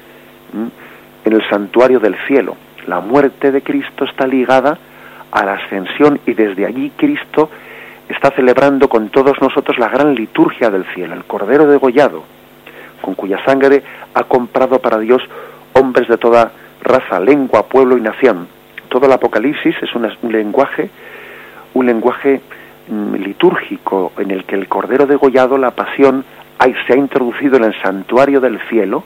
en 1.25 1.33
el 1.33 1.49
santuario 1.49 1.99
del 1.99 2.15
cielo. 2.27 2.57
La 2.87 2.99
muerte 2.99 3.51
de 3.51 3.61
Cristo 3.61 4.03
está 4.03 4.27
ligada 4.27 4.77
a 5.31 5.45
la 5.45 5.53
ascensión 5.53 6.19
y 6.25 6.33
desde 6.33 6.65
allí 6.65 6.91
Cristo 6.95 7.49
está 8.09 8.31
celebrando 8.31 8.89
con 8.89 9.09
todos 9.09 9.41
nosotros 9.41 9.79
la 9.79 9.87
gran 9.87 10.13
liturgia 10.13 10.69
del 10.69 10.83
cielo, 10.93 11.13
el 11.13 11.23
Cordero 11.23 11.65
degollado, 11.65 12.23
con 13.01 13.15
cuya 13.15 13.43
sangre 13.45 13.81
ha 14.13 14.23
comprado 14.25 14.79
para 14.79 14.99
Dios 14.99 15.23
hombres 15.73 16.07
de 16.07 16.17
toda 16.17 16.51
raza, 16.81 17.19
lengua, 17.19 17.63
pueblo 17.67 17.97
y 17.97 18.01
nación. 18.01 18.47
Todo 18.93 19.07
el 19.07 19.11
Apocalipsis 19.11 19.75
es 19.81 19.95
un 19.95 20.31
lenguaje, 20.31 20.87
un 21.73 21.87
lenguaje 21.87 22.41
mm, 22.87 23.15
litúrgico 23.15 24.11
en 24.19 24.29
el 24.29 24.43
que 24.43 24.53
el 24.53 24.67
Cordero 24.67 25.07
degollado, 25.07 25.57
la 25.57 25.71
pasión, 25.71 26.23
se 26.85 26.93
ha 26.93 26.95
introducido 26.95 27.57
en 27.57 27.63
el 27.63 27.81
santuario 27.81 28.39
del 28.39 28.59
cielo 28.69 29.03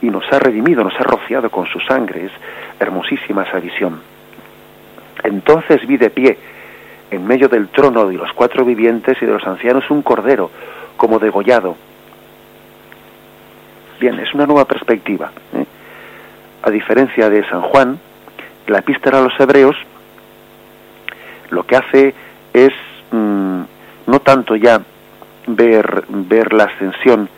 y 0.00 0.08
nos 0.08 0.24
ha 0.32 0.38
redimido, 0.38 0.82
nos 0.82 0.98
ha 0.98 1.02
rociado 1.02 1.50
con 1.50 1.66
su 1.66 1.78
sangre. 1.80 2.24
Es 2.24 2.32
hermosísima 2.80 3.42
esa 3.42 3.60
visión. 3.60 4.00
Entonces 5.24 5.86
vi 5.86 5.98
de 5.98 6.08
pie, 6.08 6.38
en 7.10 7.26
medio 7.26 7.50
del 7.50 7.68
trono 7.68 8.06
de 8.06 8.14
los 8.14 8.32
cuatro 8.32 8.64
vivientes 8.64 9.18
y 9.20 9.26
de 9.26 9.32
los 9.32 9.46
ancianos, 9.46 9.90
un 9.90 10.00
cordero 10.00 10.50
como 10.96 11.18
degollado. 11.18 11.76
Bien, 14.00 14.18
es 14.20 14.32
una 14.32 14.46
nueva 14.46 14.64
perspectiva. 14.64 15.32
¿eh? 15.52 15.66
a 16.62 16.70
diferencia 16.70 17.28
de 17.28 17.44
San 17.48 17.60
Juan, 17.60 17.98
la 18.66 18.78
epístola 18.78 19.18
a 19.18 19.22
los 19.22 19.38
hebreos 19.38 19.76
lo 21.50 21.64
que 21.64 21.76
hace 21.76 22.14
es 22.52 22.72
mm, 23.10 23.60
no 24.06 24.20
tanto 24.20 24.56
ya 24.56 24.80
ver, 25.46 26.52
la 26.52 26.64
ascensión 26.64 27.28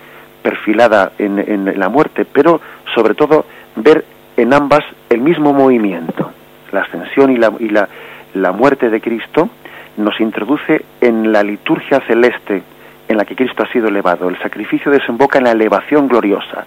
perfilada 0.43 1.13
en, 1.19 1.79
la 1.79 1.89
muerte, 1.89 2.25
pero 2.25 2.61
sobre 2.95 3.15
todo 3.15 3.45
ver 3.77 4.05
en 4.37 4.53
ambas 4.53 4.85
el 5.09 5.21
mismo 5.21 5.53
movimiento. 5.53 6.31
La 6.71 6.83
ascensión 6.83 7.31
y 7.31 7.37
la, 7.37 7.53
y 7.59 7.71
la 7.71 8.53
muerte 8.53 8.91
de 8.91 9.01
Cristo 9.01 9.49
nos 9.97 10.21
introduce 10.21 10.85
en 11.01 11.33
la 11.33 11.43
liturgia 11.43 12.01
celeste 12.01 12.63
en 13.09 13.17
la 13.17 13.25
que 13.25 13.37
Cristo 13.37 13.63
ha 13.63 13.73
sido 13.73 13.89
elevado. 13.89 14.29
El 14.29 14.39
sacrificio 14.39 14.91
desemboca 14.91 15.39
en 15.39 15.45
la 15.45 15.53
elevación 15.53 16.09
gloriosa, 16.09 16.67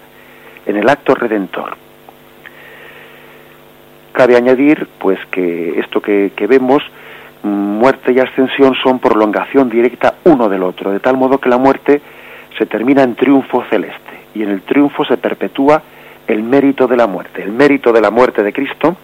en 0.66 0.76
el 0.76 0.88
acto 0.88 1.14
redentor. 1.14 1.76
Cabe 4.18 4.34
añadir 4.34 4.88
pues 4.98 5.16
que 5.30 5.78
esto 5.78 6.00
que, 6.00 6.32
vemos, 6.48 6.82
muerte 7.44 8.10
y 8.10 8.18
ascensión 8.18 8.74
son 8.82 8.98
prolongación 8.98 9.68
directa 9.68 10.16
uno 10.24 10.48
del 10.48 10.64
otro, 10.64 10.90
de 10.90 10.98
tal 10.98 11.16
modo 11.16 11.38
que 11.38 11.48
la 11.48 11.56
muerte 11.56 12.00
se 12.58 12.66
termina 12.66 13.04
en 13.04 13.14
triunfo 13.14 13.62
celeste 13.70 14.24
y 14.34 14.42
en 14.42 14.48
el 14.50 14.62
triunfo 14.62 15.04
se 15.04 15.18
perpetúa 15.18 15.80
el 16.26 16.42
mérito 16.42 16.88
de 16.88 16.96
la 16.96 17.06
muerte. 17.06 17.44
El 17.44 17.52
mérito 17.52 17.92
de 17.92 18.00
la 18.00 18.10
muerte 18.10 18.42
de 18.42 18.52
Cristo 18.52 18.96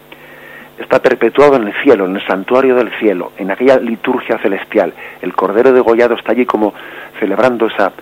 está 0.81 1.01
perpetuado 1.01 1.55
en 1.55 1.69
el 1.69 1.75
cielo, 1.85 2.07
en 2.07 2.17
el 2.17 2.27
santuario 2.27 2.75
del 2.75 2.91
cielo, 2.99 3.31
en 3.39 3.53
aquella 3.53 3.79
liturgia 3.79 4.39
celestial. 4.39 4.93
El 5.23 5.33
Cordero 5.33 5.73
degollado 5.73 6.17
está 6.17 6.33
allí 6.33 6.45
como 6.45 6.75
celebrando 7.21 7.69
esa, 7.69 7.93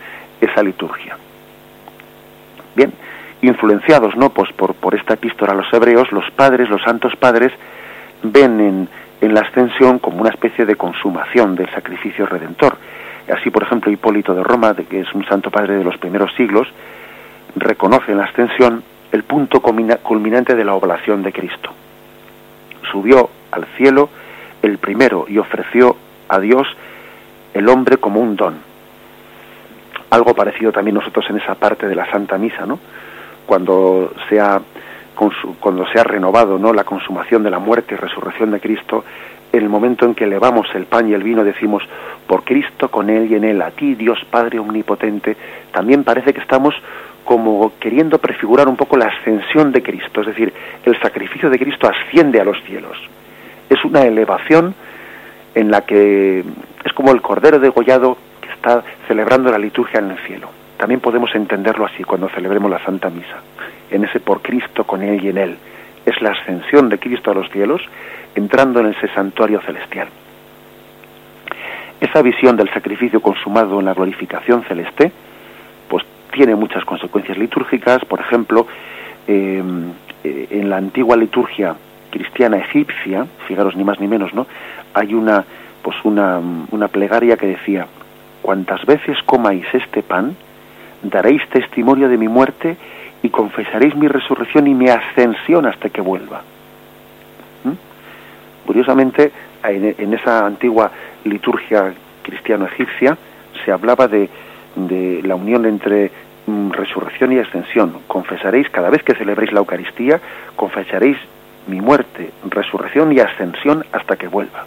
esa 0.40 0.62
liturgia. 0.62 1.18
Bien, 2.74 2.90
influenciados 3.42 4.16
no 4.16 4.30
pues 4.30 4.52
por, 4.52 4.74
por 4.74 4.94
esta 4.94 5.14
epístola 5.14 5.52
a 5.52 5.56
los 5.56 5.72
hebreos 5.72 6.10
los 6.12 6.30
padres 6.30 6.70
los 6.70 6.82
santos 6.82 7.14
padres 7.16 7.52
ven 8.22 8.60
en, 8.60 8.88
en 9.20 9.34
la 9.34 9.40
ascensión 9.40 9.98
como 9.98 10.20
una 10.20 10.30
especie 10.30 10.64
de 10.64 10.76
consumación 10.76 11.54
del 11.54 11.68
sacrificio 11.70 12.26
redentor. 12.26 12.76
Así 13.32 13.50
por 13.50 13.64
ejemplo 13.64 13.90
Hipólito 13.90 14.34
de 14.34 14.42
Roma 14.42 14.74
que 14.74 15.00
es 15.00 15.12
un 15.12 15.24
santo 15.26 15.50
padre 15.50 15.76
de 15.76 15.84
los 15.84 15.98
primeros 15.98 16.32
siglos 16.34 16.68
reconoce 17.56 18.12
en 18.12 18.18
la 18.18 18.24
ascensión 18.24 18.82
el 19.12 19.24
punto 19.24 19.60
culminante 19.60 20.54
de 20.54 20.64
la 20.64 20.74
oblación 20.74 21.22
de 21.22 21.32
Cristo. 21.32 21.70
Subió 22.90 23.28
al 23.50 23.66
cielo 23.76 24.08
el 24.62 24.78
primero 24.78 25.26
y 25.28 25.38
ofreció 25.38 25.96
a 26.28 26.38
Dios 26.38 26.66
el 27.52 27.68
hombre 27.68 27.98
como 27.98 28.20
un 28.20 28.36
don. 28.36 28.54
Algo 30.10 30.34
parecido 30.34 30.72
también 30.72 30.94
nosotros 30.94 31.26
en 31.28 31.38
esa 31.38 31.54
parte 31.54 31.86
de 31.86 31.94
la 31.94 32.10
Santa 32.10 32.38
Misa, 32.38 32.64
¿no? 32.64 32.78
Cuando 33.46 34.12
se 34.28 34.40
ha, 34.40 34.60
cuando 35.60 35.86
se 35.88 35.98
ha 35.98 36.04
renovado 36.04 36.58
¿no? 36.58 36.72
la 36.72 36.84
consumación 36.84 37.42
de 37.42 37.50
la 37.50 37.58
muerte 37.58 37.94
y 37.94 37.98
resurrección 37.98 38.50
de 38.50 38.60
Cristo, 38.60 39.04
en 39.52 39.62
el 39.62 39.68
momento 39.68 40.06
en 40.06 40.14
que 40.14 40.24
elevamos 40.24 40.66
el 40.74 40.86
pan 40.86 41.08
y 41.08 41.12
el 41.12 41.22
vino 41.22 41.44
decimos, 41.44 41.82
por 42.26 42.44
Cristo, 42.44 42.90
con 42.90 43.10
Él 43.10 43.30
y 43.30 43.34
en 43.34 43.44
Él, 43.44 43.60
a 43.60 43.70
ti, 43.70 43.94
Dios 43.94 44.18
Padre 44.30 44.58
Omnipotente, 44.58 45.36
también 45.72 46.04
parece 46.04 46.32
que 46.32 46.40
estamos 46.40 46.74
como 47.24 47.72
queriendo 47.78 48.18
prefigurar 48.18 48.68
un 48.68 48.76
poco 48.76 48.96
la 48.96 49.06
ascensión 49.06 49.70
de 49.70 49.82
Cristo, 49.82 50.22
es 50.22 50.26
decir, 50.28 50.52
el 50.84 50.98
sacrificio 51.00 51.50
de 51.50 51.58
Cristo 51.58 51.88
asciende 51.88 52.40
a 52.40 52.44
los 52.44 52.60
cielos. 52.64 52.96
Es 53.68 53.84
una 53.84 54.02
elevación 54.02 54.74
en 55.54 55.70
la 55.70 55.82
que 55.82 56.40
es 56.84 56.92
como 56.94 57.12
el 57.12 57.20
Cordero 57.20 57.58
degollado 57.58 58.16
que 58.40 58.50
está 58.50 58.82
celebrando 59.06 59.50
la 59.50 59.58
liturgia 59.58 60.00
en 60.00 60.10
el 60.10 60.18
cielo. 60.26 60.48
También 60.82 60.98
podemos 60.98 61.32
entenderlo 61.36 61.86
así 61.86 62.02
cuando 62.02 62.28
celebremos 62.30 62.68
la 62.68 62.82
Santa 62.84 63.08
Misa, 63.08 63.40
en 63.88 64.02
ese 64.02 64.18
por 64.18 64.42
Cristo, 64.42 64.82
con 64.82 65.00
Él 65.00 65.24
y 65.24 65.28
en 65.28 65.38
Él. 65.38 65.56
Es 66.04 66.20
la 66.20 66.30
ascensión 66.30 66.88
de 66.88 66.98
Cristo 66.98 67.30
a 67.30 67.34
los 67.34 67.48
cielos, 67.52 67.80
entrando 68.34 68.80
en 68.80 68.86
ese 68.86 69.06
santuario 69.14 69.60
celestial. 69.60 70.08
Esa 72.00 72.20
visión 72.20 72.56
del 72.56 72.68
sacrificio 72.70 73.22
consumado 73.22 73.78
en 73.78 73.86
la 73.86 73.94
glorificación 73.94 74.64
celeste, 74.64 75.12
pues 75.86 76.04
tiene 76.32 76.56
muchas 76.56 76.84
consecuencias 76.84 77.38
litúrgicas. 77.38 78.04
Por 78.04 78.18
ejemplo, 78.18 78.66
em, 79.28 79.92
eh, 80.24 80.48
en 80.50 80.68
la 80.68 80.78
antigua 80.78 81.16
liturgia 81.16 81.76
cristiana 82.10 82.56
egipcia, 82.56 83.24
fijaros 83.46 83.76
ni 83.76 83.84
más 83.84 84.00
ni 84.00 84.08
menos, 84.08 84.34
¿no? 84.34 84.48
Hay 84.94 85.14
una, 85.14 85.44
pues 85.80 85.96
una, 86.02 86.40
una 86.72 86.88
plegaria 86.88 87.36
que 87.36 87.46
decía, 87.46 87.86
cuantas 88.42 88.84
veces 88.84 89.16
comáis 89.24 89.64
este 89.72 90.02
pan, 90.02 90.34
daréis 91.02 91.46
testimonio 91.48 92.08
de 92.08 92.16
mi 92.16 92.28
muerte 92.28 92.76
y 93.22 93.28
confesaréis 93.30 93.94
mi 93.94 94.08
resurrección 94.08 94.66
y 94.66 94.74
mi 94.74 94.88
ascensión 94.88 95.66
hasta 95.66 95.88
que 95.88 96.00
vuelva. 96.00 96.42
¿Mm? 97.64 98.66
Curiosamente, 98.66 99.32
en, 99.64 100.14
esa 100.14 100.44
antigua 100.46 100.90
liturgia 101.24 101.92
cristiano-egipcia 102.22 103.16
se 103.64 103.72
hablaba 103.72 104.08
de, 104.08 104.28
de 104.74 105.22
la 105.22 105.34
unión 105.34 105.66
entre 105.66 106.10
mm, 106.46 106.70
resurrección 106.70 107.32
y 107.32 107.38
ascensión. 107.38 107.98
Confesaréis, 108.06 108.68
cada 108.70 108.90
vez 108.90 109.02
que 109.02 109.14
celebréis 109.14 109.52
la 109.52 109.60
Eucaristía, 109.60 110.20
confesaréis 110.56 111.16
mi 111.68 111.80
muerte, 111.80 112.30
resurrección 112.48 113.12
y 113.12 113.20
ascensión 113.20 113.84
hasta 113.92 114.16
que 114.16 114.26
vuelva. 114.26 114.66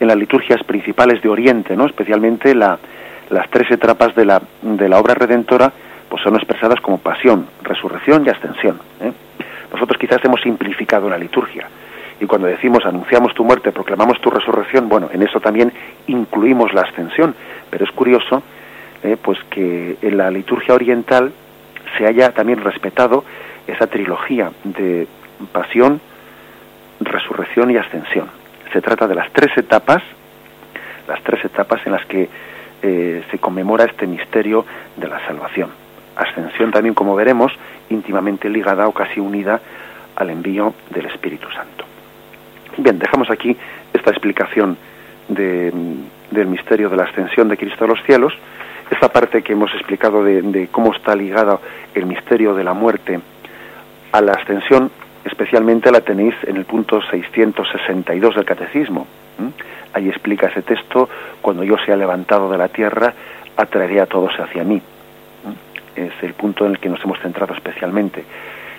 En 0.00 0.08
las 0.08 0.16
liturgias 0.16 0.62
principales 0.64 1.22
de 1.22 1.28
Oriente, 1.28 1.76
¿no? 1.76 1.86
especialmente 1.86 2.54
la, 2.54 2.78
las 3.30 3.48
tres 3.50 3.70
etapas 3.70 4.14
de 4.14 4.24
la, 4.24 4.42
de 4.62 4.88
la 4.88 4.98
obra 4.98 5.14
redentora, 5.14 5.72
pues 6.08 6.22
son 6.22 6.36
expresadas 6.36 6.80
como 6.80 6.98
pasión, 6.98 7.46
resurrección 7.62 8.24
y 8.26 8.30
ascensión. 8.30 8.78
¿eh? 9.00 9.12
Nosotros 9.72 9.98
quizás 9.98 10.24
hemos 10.24 10.40
simplificado 10.40 11.08
la 11.08 11.18
liturgia 11.18 11.68
y 12.20 12.26
cuando 12.26 12.46
decimos 12.46 12.84
anunciamos 12.86 13.34
tu 13.34 13.44
muerte, 13.44 13.72
proclamamos 13.72 14.20
tu 14.20 14.30
resurrección, 14.30 14.88
bueno, 14.88 15.08
en 15.12 15.22
eso 15.22 15.40
también 15.40 15.72
incluimos 16.06 16.72
la 16.72 16.82
ascensión, 16.82 17.34
pero 17.70 17.84
es 17.84 17.90
curioso 17.90 18.42
eh, 19.02 19.16
pues 19.20 19.38
que 19.50 19.96
en 20.00 20.16
la 20.16 20.30
liturgia 20.30 20.74
oriental 20.74 21.32
se 21.98 22.06
haya 22.06 22.30
también 22.32 22.62
respetado 22.62 23.24
esa 23.66 23.86
trilogía 23.86 24.50
de 24.62 25.06
pasión, 25.52 26.00
resurrección 27.00 27.70
y 27.70 27.76
ascensión. 27.76 28.28
Se 28.72 28.80
trata 28.80 29.06
de 29.06 29.14
las 29.14 29.30
tres 29.32 29.56
etapas, 29.56 30.02
las 31.08 31.22
tres 31.22 31.44
etapas 31.44 31.84
en 31.86 31.92
las 31.92 32.04
que 32.06 32.28
eh, 32.86 33.24
se 33.30 33.38
conmemora 33.38 33.86
este 33.86 34.06
misterio 34.06 34.66
de 34.94 35.08
la 35.08 35.18
salvación. 35.26 35.70
Ascensión 36.16 36.70
también, 36.70 36.94
como 36.94 37.16
veremos, 37.16 37.50
íntimamente 37.88 38.50
ligada 38.50 38.86
o 38.86 38.92
casi 38.92 39.20
unida 39.20 39.58
al 40.16 40.28
envío 40.28 40.74
del 40.90 41.06
Espíritu 41.06 41.50
Santo. 41.50 41.86
Bien, 42.76 42.98
dejamos 42.98 43.30
aquí 43.30 43.56
esta 43.90 44.10
explicación 44.10 44.76
del 45.28 46.46
misterio 46.46 46.90
de 46.90 46.96
la 46.96 47.04
ascensión 47.04 47.48
de 47.48 47.56
Cristo 47.56 47.86
a 47.86 47.88
los 47.88 48.02
cielos, 48.02 48.34
esta 48.90 49.08
parte 49.08 49.40
que 49.40 49.54
hemos 49.54 49.72
explicado 49.72 50.22
de, 50.22 50.68
cómo 50.70 50.92
está 50.92 51.16
ligada 51.16 51.58
el 51.94 52.04
misterio 52.04 52.54
de 52.54 52.64
la 52.64 52.74
muerte 52.74 53.18
a 54.12 54.20
la 54.20 54.32
ascensión, 54.32 54.90
especialmente 55.24 55.90
la 55.90 56.02
tenéis 56.02 56.34
en 56.42 56.58
el 56.58 56.66
punto 56.66 57.00
662 57.00 58.34
del 58.34 58.44
Catecismo. 58.44 59.06
Ahí 59.94 60.08
explica 60.08 60.48
ese 60.48 60.62
texto, 60.62 61.08
cuando 61.40 61.62
yo 61.62 61.76
sea 61.78 61.96
levantado 61.96 62.50
de 62.50 62.58
la 62.58 62.68
tierra, 62.68 63.14
atraeré 63.56 64.00
a 64.00 64.06
todos 64.06 64.34
hacia 64.38 64.64
mí. 64.64 64.82
Es 65.94 66.12
el 66.22 66.34
punto 66.34 66.66
en 66.66 66.72
el 66.72 66.78
que 66.80 66.88
nos 66.88 67.02
hemos 67.04 67.20
centrado 67.20 67.54
especialmente. 67.54 68.24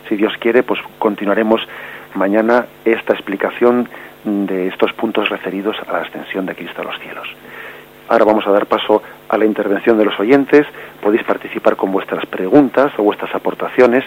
Si 0.09 0.17
Dios 0.17 0.33
quiere, 0.39 0.61
pues 0.63 0.81
continuaremos 0.99 1.65
mañana 2.15 2.65
esta 2.83 3.13
explicación 3.13 3.87
de 4.25 4.67
estos 4.67 4.91
puntos 4.93 5.29
referidos 5.29 5.77
a 5.87 5.91
la 5.91 5.99
ascensión 5.99 6.45
de 6.45 6.55
Cristo 6.55 6.81
a 6.81 6.85
los 6.85 6.99
cielos. 6.99 7.27
Ahora 8.09 8.25
vamos 8.25 8.45
a 8.45 8.51
dar 8.51 8.65
paso 8.65 9.01
a 9.29 9.37
la 9.37 9.45
intervención 9.45 9.97
de 9.97 10.05
los 10.05 10.19
oyentes. 10.19 10.67
Podéis 11.01 11.23
participar 11.23 11.77
con 11.77 11.91
vuestras 11.93 12.25
preguntas 12.25 12.91
o 12.97 13.03
vuestras 13.03 13.33
aportaciones 13.33 14.03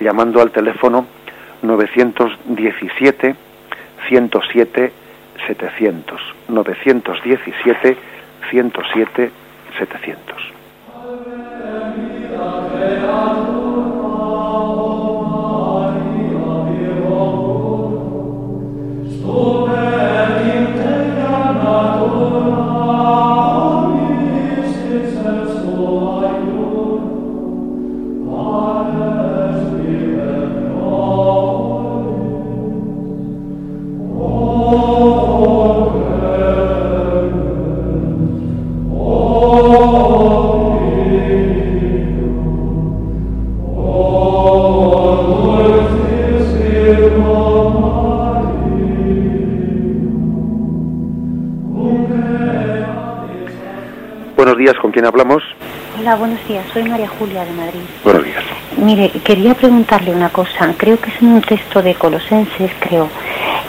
llamando 0.00 0.40
al 0.40 0.50
teléfono 0.50 1.06
917 1.62 3.36
107 4.08 4.92
700. 5.46 6.20
917 6.48 7.96
107 8.50 9.30
700. 9.78 10.47
Quién 54.98 55.06
hablamos? 55.06 55.44
Hola, 55.96 56.16
buenos 56.16 56.44
días. 56.48 56.66
Soy 56.72 56.82
María 56.82 57.06
Julia 57.06 57.44
de 57.44 57.52
Madrid. 57.52 57.78
Buenos 58.02 58.24
días. 58.24 58.42
Mire, 58.78 59.10
quería 59.22 59.54
preguntarle 59.54 60.10
una 60.10 60.30
cosa. 60.30 60.74
Creo 60.76 60.98
que 60.98 61.10
es 61.10 61.22
en 61.22 61.34
un 61.34 61.40
texto 61.40 61.80
de 61.80 61.94
Colosenses, 61.94 62.72
creo, 62.80 63.08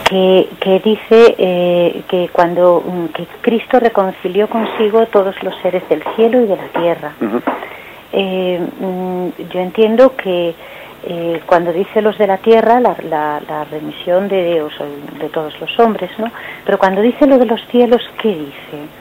que, 0.08 0.48
que 0.58 0.80
dice 0.80 1.36
eh, 1.38 2.02
que 2.08 2.30
cuando 2.32 2.82
mm, 2.84 3.12
que 3.14 3.26
Cristo 3.42 3.78
reconcilió 3.78 4.48
consigo 4.48 5.06
todos 5.06 5.40
los 5.44 5.54
seres 5.62 5.88
del 5.88 6.02
cielo 6.16 6.40
y 6.42 6.46
de 6.46 6.56
la 6.56 6.68
tierra. 6.80 7.12
Eh, 8.12 8.60
mm, 8.80 9.28
yo 9.52 9.60
entiendo 9.60 10.16
que 10.16 10.52
eh, 11.04 11.40
cuando 11.46 11.72
dice 11.72 12.02
los 12.02 12.18
de 12.18 12.26
la 12.26 12.38
tierra, 12.38 12.80
la, 12.80 12.96
la, 13.08 13.64
remisión 13.70 14.26
de 14.26 14.54
Dios, 14.54 14.72
de 15.20 15.28
todos 15.28 15.54
los 15.60 15.78
hombres, 15.78 16.10
¿no? 16.18 16.26
Pero 16.64 16.76
cuando 16.76 17.00
dice 17.00 17.28
lo 17.28 17.38
de 17.38 17.46
los 17.46 17.64
cielos, 17.68 18.02
¿qué 18.20 18.30
dice? 18.30 18.99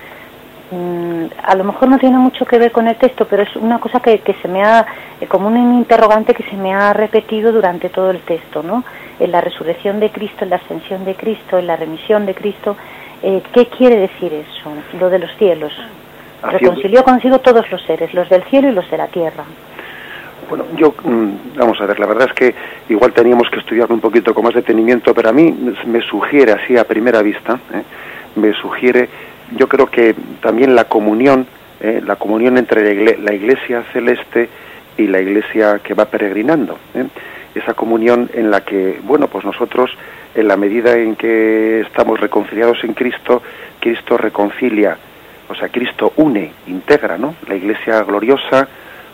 Mm, 0.72 1.26
a 1.44 1.56
lo 1.56 1.64
mejor 1.64 1.90
no 1.90 1.98
tiene 1.98 2.18
mucho 2.18 2.46
que 2.46 2.60
ver 2.60 2.72
con 2.72 2.88
el 2.88 2.96
texto, 2.96 3.26
pero 3.28 3.42
es 3.42 3.56
una 3.56 3.80
cosa 3.80 4.00
que, 4.02 4.20
que 4.20 4.34
se 4.36 4.48
me 4.48 4.64
ha, 4.64 4.86
eh, 5.20 5.26
como 5.26 5.48
un 5.48 5.58
interrogante 5.74 6.36
que 6.36 6.44
se 6.44 6.56
me 6.56 6.74
ha 6.74 6.94
repetido 6.94 7.52
durante 7.52 7.90
todo 7.90 8.12
el 8.12 8.20
texto, 8.20 8.62
¿no? 8.62 8.84
En 9.20 9.32
la 9.32 9.42
resurrección 9.42 10.00
de 10.00 10.12
Cristo, 10.12 10.44
en 10.44 10.52
la 10.52 10.58
ascensión 10.58 11.06
de 11.06 11.16
Cristo, 11.16 11.58
en 11.58 11.66
la 11.66 11.76
remisión 11.76 12.28
de 12.28 12.36
Cristo, 12.36 12.78
eh, 13.24 13.42
¿qué 13.52 13.66
quiere 13.66 13.98
decir 13.98 14.32
eso, 14.32 14.72
lo 15.00 15.10
de 15.10 15.20
los 15.20 15.36
cielos? 15.38 15.74
Reconcilió 16.44 17.04
consigo 17.04 17.40
todos 17.40 17.70
los 17.72 17.82
seres, 17.84 18.14
los 18.14 18.30
del 18.30 18.44
cielo 18.44 18.70
y 18.70 18.72
los 18.72 18.90
de 18.92 18.98
la 18.98 19.08
tierra. 19.08 19.44
Bueno, 20.48 20.66
yo, 20.76 20.94
mm, 21.04 21.58
vamos 21.58 21.82
a 21.82 21.86
ver, 21.88 22.00
la 22.00 22.06
verdad 22.06 22.28
es 22.30 22.34
que 22.34 22.56
igual 22.90 23.12
teníamos 23.12 23.50
que 23.50 23.60
estudiarlo 23.60 23.96
un 23.96 24.02
poquito 24.02 24.34
con 24.34 24.44
más 24.44 24.54
detenimiento, 24.54 25.14
pero 25.14 25.30
a 25.30 25.34
mí 25.34 25.52
me 25.86 26.02
sugiere 26.02 26.52
así 26.52 26.78
a 26.78 26.86
primera 26.86 27.22
vista, 27.22 27.60
¿eh? 27.74 27.84
me 28.36 28.54
sugiere 28.54 29.10
yo 29.56 29.68
creo 29.68 29.88
que 29.88 30.16
también 30.42 30.76
la 30.76 30.86
comunión, 30.86 31.48
eh, 31.80 32.02
la 32.06 32.16
comunión 32.16 32.58
entre 32.58 33.18
la 33.18 33.34
iglesia 33.34 33.84
celeste 33.94 34.50
y 34.98 35.08
la 35.08 35.22
iglesia 35.22 35.80
que 35.84 35.94
va 35.94 36.06
peregrinando, 36.06 36.78
¿eh? 36.94 37.06
esa 37.56 37.74
comunión 37.74 38.30
en 38.34 38.52
la 38.52 38.62
que, 38.62 39.00
bueno, 39.04 39.28
pues 39.28 39.46
nosotros, 39.46 39.92
en 40.36 40.48
la 40.48 40.56
medida 40.56 40.96
en 40.98 41.16
que 41.16 41.82
estamos 41.82 42.20
reconciliados 42.20 42.84
en 42.84 42.94
Cristo, 42.94 43.42
Cristo 43.80 44.18
reconcilia, 44.18 44.98
o 45.48 45.56
sea, 45.56 45.70
Cristo 45.70 46.14
une, 46.18 46.52
integra, 46.68 47.18
¿no? 47.18 47.36
La 47.48 47.56
iglesia 47.56 48.04
gloriosa 48.04 48.68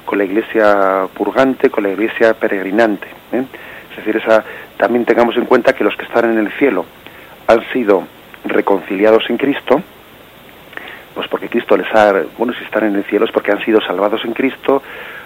con 0.05 0.17
la 0.17 0.25
iglesia 0.25 1.07
purgante, 1.13 1.69
con 1.69 1.83
la 1.83 1.89
iglesia 1.89 2.33
peregrinante. 2.33 3.07
¿eh? 3.31 3.43
Es 3.91 3.97
decir, 3.97 4.17
esa, 4.17 4.43
también 4.77 5.05
tengamos 5.05 5.35
en 5.37 5.45
cuenta 5.45 5.73
que 5.73 5.83
los 5.83 5.95
que 5.95 6.03
están 6.03 6.31
en 6.31 6.37
el 6.37 6.51
cielo 6.53 6.85
han 7.47 7.61
sido 7.71 8.03
reconciliados 8.45 9.29
en 9.29 9.37
Cristo, 9.37 9.81
pues 11.15 11.27
porque 11.29 11.47
Cristo 11.47 11.77
les 11.77 11.91
ha, 11.95 12.13
bueno, 12.37 12.53
si 12.53 12.63
están 12.65 12.83
en 12.83 12.95
el 12.95 13.05
cielo 13.05 13.25
es 13.25 13.31
porque 13.31 13.51
han 13.51 13.63
sido 13.63 13.79
salvados 13.81 14.23
en 14.25 14.33
Cristo, 14.33 14.83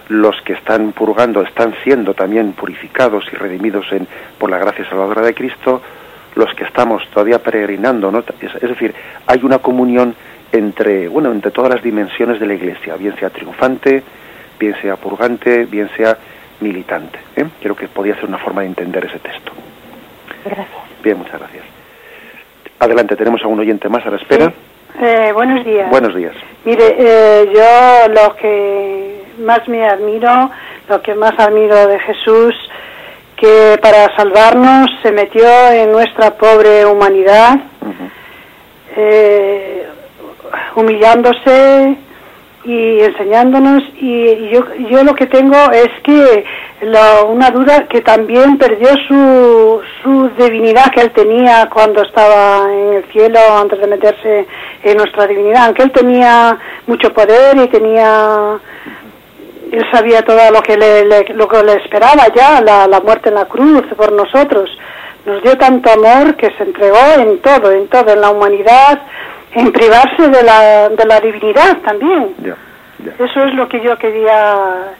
los 0.09 0.39
que 0.41 0.53
están 0.53 0.91
purgando 0.91 1.41
están 1.41 1.73
siendo 1.83 2.13
también 2.13 2.53
purificados 2.53 3.25
y 3.31 3.35
redimidos 3.35 3.91
en, 3.91 4.07
por 4.37 4.49
la 4.49 4.59
gracia 4.59 4.87
salvadora 4.87 5.23
de 5.23 5.33
Cristo, 5.33 5.81
los 6.35 6.53
que 6.53 6.63
estamos 6.63 7.07
todavía 7.09 7.39
peregrinando, 7.39 8.11
¿no? 8.11 8.23
Es, 8.39 8.61
decir, 8.61 8.93
hay 9.25 9.39
una 9.43 9.59
comunión 9.59 10.15
entre, 10.51 11.07
bueno, 11.07 11.31
entre 11.31 11.51
todas 11.51 11.73
las 11.73 11.83
dimensiones 11.83 12.39
de 12.39 12.45
la 12.45 12.53
Iglesia, 12.53 12.95
bien 12.95 13.15
sea 13.17 13.29
triunfante, 13.29 14.03
bien 14.59 14.75
sea 14.81 14.95
purgante, 14.95 15.65
bien 15.65 15.89
sea 15.97 16.17
militante. 16.59 17.19
¿eh? 17.35 17.45
Creo 17.61 17.75
que 17.75 17.87
podría 17.87 18.15
ser 18.15 18.25
una 18.25 18.37
forma 18.37 18.61
de 18.61 18.67
entender 18.67 19.05
ese 19.05 19.19
texto. 19.19 19.51
Gracias. 20.45 20.67
Bien, 21.03 21.17
muchas 21.17 21.39
gracias. 21.39 21.65
Adelante, 22.79 23.15
tenemos 23.15 23.43
a 23.43 23.47
un 23.47 23.59
oyente 23.59 23.89
más 23.89 24.05
a 24.05 24.11
la 24.11 24.17
espera. 24.17 24.53
Eh, 24.97 25.31
buenos 25.33 25.63
días. 25.65 25.89
Buenos 25.89 26.15
días. 26.15 26.33
Mire, 26.65 26.95
eh, 26.97 27.51
yo 27.53 28.13
lo 28.13 28.35
que 28.35 29.23
más 29.39 29.67
me 29.67 29.87
admiro, 29.87 30.49
lo 30.87 31.01
que 31.01 31.15
más 31.15 31.33
admiro 31.37 31.87
de 31.87 31.99
Jesús, 31.99 32.55
que 33.37 33.77
para 33.81 34.13
salvarnos 34.15 34.87
se 35.01 35.11
metió 35.11 35.47
en 35.71 35.91
nuestra 35.91 36.31
pobre 36.31 36.85
humanidad, 36.85 37.59
eh, 38.95 39.87
humillándose 40.75 41.97
y 42.64 43.01
enseñándonos. 43.01 43.84
Y 43.99 44.49
yo, 44.49 44.64
yo 44.89 45.03
lo 45.03 45.16
que 45.16 45.26
tengo 45.28 45.57
es 45.72 45.89
que 46.03 46.45
una 47.28 47.51
duda 47.51 47.88
que 47.88 48.01
también 48.01 48.57
perdió 48.57 48.89
su, 49.07 49.82
su 50.01 50.30
divinidad 50.38 50.91
que 50.91 51.01
él 51.01 51.12
tenía 51.12 51.68
cuando 51.72 52.01
estaba 52.03 52.72
en 52.72 52.93
el 52.93 53.03
cielo, 53.12 53.39
antes 53.57 53.80
de 53.80 53.88
meterse 53.88 54.47
en 54.84 54.97
nuestra 54.97 55.28
divinidad, 55.28 55.66
aunque 55.66 55.84
él 55.84 55.91
tenía 55.91 56.57
mucho 56.88 57.14
poder 57.14 57.57
y 57.57 57.68
tenía 57.68 58.60
él 59.72 59.86
sabía 59.91 60.24
todo 60.24 60.51
lo 60.51 60.62
que 60.62 60.78
le, 60.78 61.34
lo 61.34 61.47
que 61.47 61.64
le 61.64 61.74
esperaba 61.74 62.28
ya, 62.36 62.62
la, 62.62 62.88
la, 62.88 62.99
muerte 63.01 63.30
en 63.30 63.36
la 63.36 63.45
cruz 63.45 63.84
por 63.95 64.12
nosotros. 64.12 64.70
Nos 65.26 65.43
dio 65.43 65.57
tanto 65.57 65.91
amor 65.91 66.36
que 66.36 66.49
se 66.57 66.64
entregó 66.64 66.97
en 67.18 67.39
todo, 67.39 67.72
en 67.72 67.88
todo, 67.88 68.12
en 68.14 68.22
la 68.22 68.32
humanidad, 68.32 68.99
en 69.54 69.72
privarse 69.72 70.28
de 70.30 70.43
la, 70.43 70.89
de 70.89 71.06
la 71.06 71.20
divinidad 71.20 71.78
también. 71.80 72.36
Eso 73.18 73.43
es 73.43 73.54
lo 73.54 73.68
que 73.68 73.82
yo 73.82 73.97
quería 73.97 74.93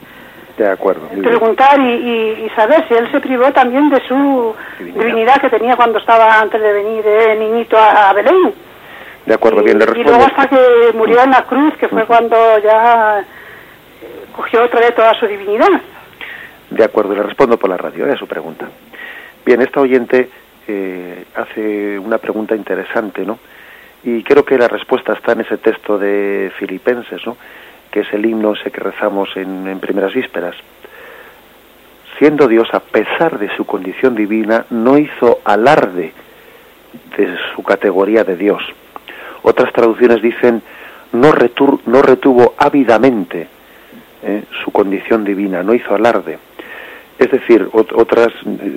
de 0.56 0.68
acuerdo, 0.68 1.08
preguntar 1.08 1.80
y, 1.80 2.44
y, 2.44 2.50
saber 2.54 2.86
si 2.86 2.92
él 2.92 3.10
se 3.10 3.20
privó 3.20 3.50
también 3.50 3.88
de 3.88 3.98
su 4.06 4.54
divinidad, 4.78 5.40
que 5.40 5.48
tenía 5.48 5.74
cuando 5.74 5.98
estaba 5.98 6.38
antes 6.38 6.60
de 6.60 6.72
venir 6.72 7.02
de 7.02 7.36
niñito 7.36 7.78
a, 7.78 8.12
Belén. 8.12 8.52
De 9.24 9.34
acuerdo, 9.34 9.62
bien, 9.62 9.78
le 9.78 9.86
respondo. 9.86 10.10
Y 10.10 10.12
luego 10.12 10.26
hasta 10.26 10.48
que 10.48 10.92
murió 10.94 11.22
en 11.22 11.30
la 11.30 11.46
cruz, 11.46 11.74
que 11.78 11.88
fue 11.88 12.04
cuando 12.04 12.36
ya 12.58 13.24
cogió 14.36 14.64
otra 14.64 14.80
vez 14.80 14.94
toda 14.94 15.14
su 15.14 15.26
divinidad. 15.26 15.80
De 16.68 16.84
acuerdo, 16.84 17.14
le 17.14 17.22
respondo 17.22 17.56
por 17.56 17.70
la 17.70 17.78
radio, 17.78 18.12
a 18.12 18.16
su 18.16 18.26
pregunta. 18.26 18.66
Bien, 19.46 19.62
esta 19.62 19.80
oyente 19.80 20.28
eh, 20.68 21.24
hace 21.36 21.98
una 21.98 22.18
pregunta 22.18 22.54
interesante, 22.54 23.24
¿no? 23.24 23.38
Y 24.02 24.22
creo 24.22 24.44
que 24.44 24.56
la 24.56 24.68
respuesta 24.68 25.12
está 25.12 25.32
en 25.32 25.42
ese 25.42 25.58
texto 25.58 25.98
de 25.98 26.50
Filipenses, 26.58 27.24
¿no? 27.26 27.36
Que 27.90 28.00
es 28.00 28.12
el 28.12 28.24
himno 28.24 28.54
ese 28.54 28.70
que 28.70 28.80
rezamos 28.80 29.28
en, 29.36 29.78
primeras 29.80 30.14
vísperas. 30.14 30.56
Siendo 32.18 32.48
Dios, 32.48 32.68
a 32.72 32.80
pesar 32.80 33.38
de 33.38 33.54
su 33.56 33.64
condición 33.66 34.14
divina, 34.14 34.64
no 34.70 34.96
hizo 34.96 35.40
alarde 35.44 36.12
de 37.16 37.36
su 37.54 37.62
categoría 37.62 38.24
de 38.24 38.36
Dios. 38.36 38.62
Otras 39.42 39.72
traducciones 39.72 40.22
dicen, 40.22 40.62
no, 41.12 41.32
no 41.86 42.02
retuvo 42.02 42.54
ávidamente 42.58 43.48
¿eh? 44.22 44.44
su 44.64 44.70
condición 44.70 45.24
divina, 45.24 45.62
no 45.62 45.74
hizo 45.74 45.94
alarde. 45.94 46.38
Es 47.20 47.30
decir, 47.30 47.68
otras, 47.72 48.28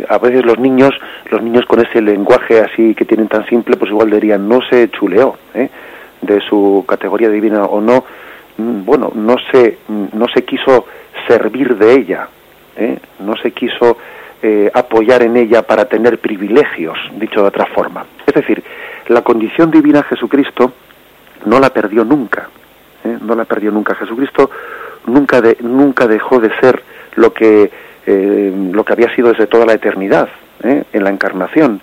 a 0.10 0.18
veces 0.18 0.46
los 0.46 0.60
niños, 0.60 0.94
los 1.32 1.42
niños 1.42 1.66
con 1.66 1.80
ese 1.80 2.02
lenguaje 2.02 2.60
así 2.60 2.94
que 2.94 3.06
tienen 3.06 3.30
tan 3.30 3.46
simple, 3.46 3.78
pues 3.78 3.90
igual 3.90 4.12
dirían, 4.12 4.50
no 4.50 4.60
se 4.70 4.90
chuleó 4.90 5.38
¿eh? 5.54 5.70
de 6.22 6.42
su 6.42 6.84
categoría 6.86 7.30
divina 7.30 7.64
o 7.64 7.80
no, 7.80 8.04
mm, 8.58 8.84
bueno, 8.84 9.14
no 9.16 9.38
se, 9.50 9.78
no 9.88 10.28
se 10.28 10.44
quiso 10.44 10.88
servir 11.26 11.78
de 11.78 11.94
ella, 11.94 12.28
¿eh? 12.76 13.00
no 13.20 13.38
se 13.38 13.52
quiso 13.52 13.98
apoyar 14.74 15.24
en 15.24 15.38
ella 15.38 15.62
para 15.62 15.86
tener 15.86 16.20
privilegios, 16.20 16.98
dicho 17.14 17.44
de 17.44 17.48
otra 17.48 17.66
forma. 17.68 18.06
Es 18.28 18.34
decir, 18.34 18.62
la 19.08 19.22
condición 19.22 19.72
divina 19.72 20.04
Jesucristo 20.04 20.74
no 21.46 21.62
la 21.62 21.70
perdió 21.70 22.04
nunca, 22.04 22.50
no 23.22 23.36
la 23.36 23.46
perdió 23.46 23.72
nunca. 23.72 23.96
Jesucristo 23.96 24.52
nunca, 25.06 25.40
de, 25.40 25.56
nunca 25.62 26.08
dejó 26.08 26.42
de 26.42 26.52
ser 26.60 26.84
lo 27.16 27.32
que, 27.32 27.72
eh, 28.06 28.54
lo 28.72 28.84
que 28.84 28.94
había 28.94 29.14
sido 29.16 29.30
desde 29.30 29.48
toda 29.48 29.66
la 29.66 29.74
eternidad, 29.74 30.28
¿eh? 30.64 30.84
en 30.92 31.04
la 31.04 31.10
encarnación. 31.10 31.80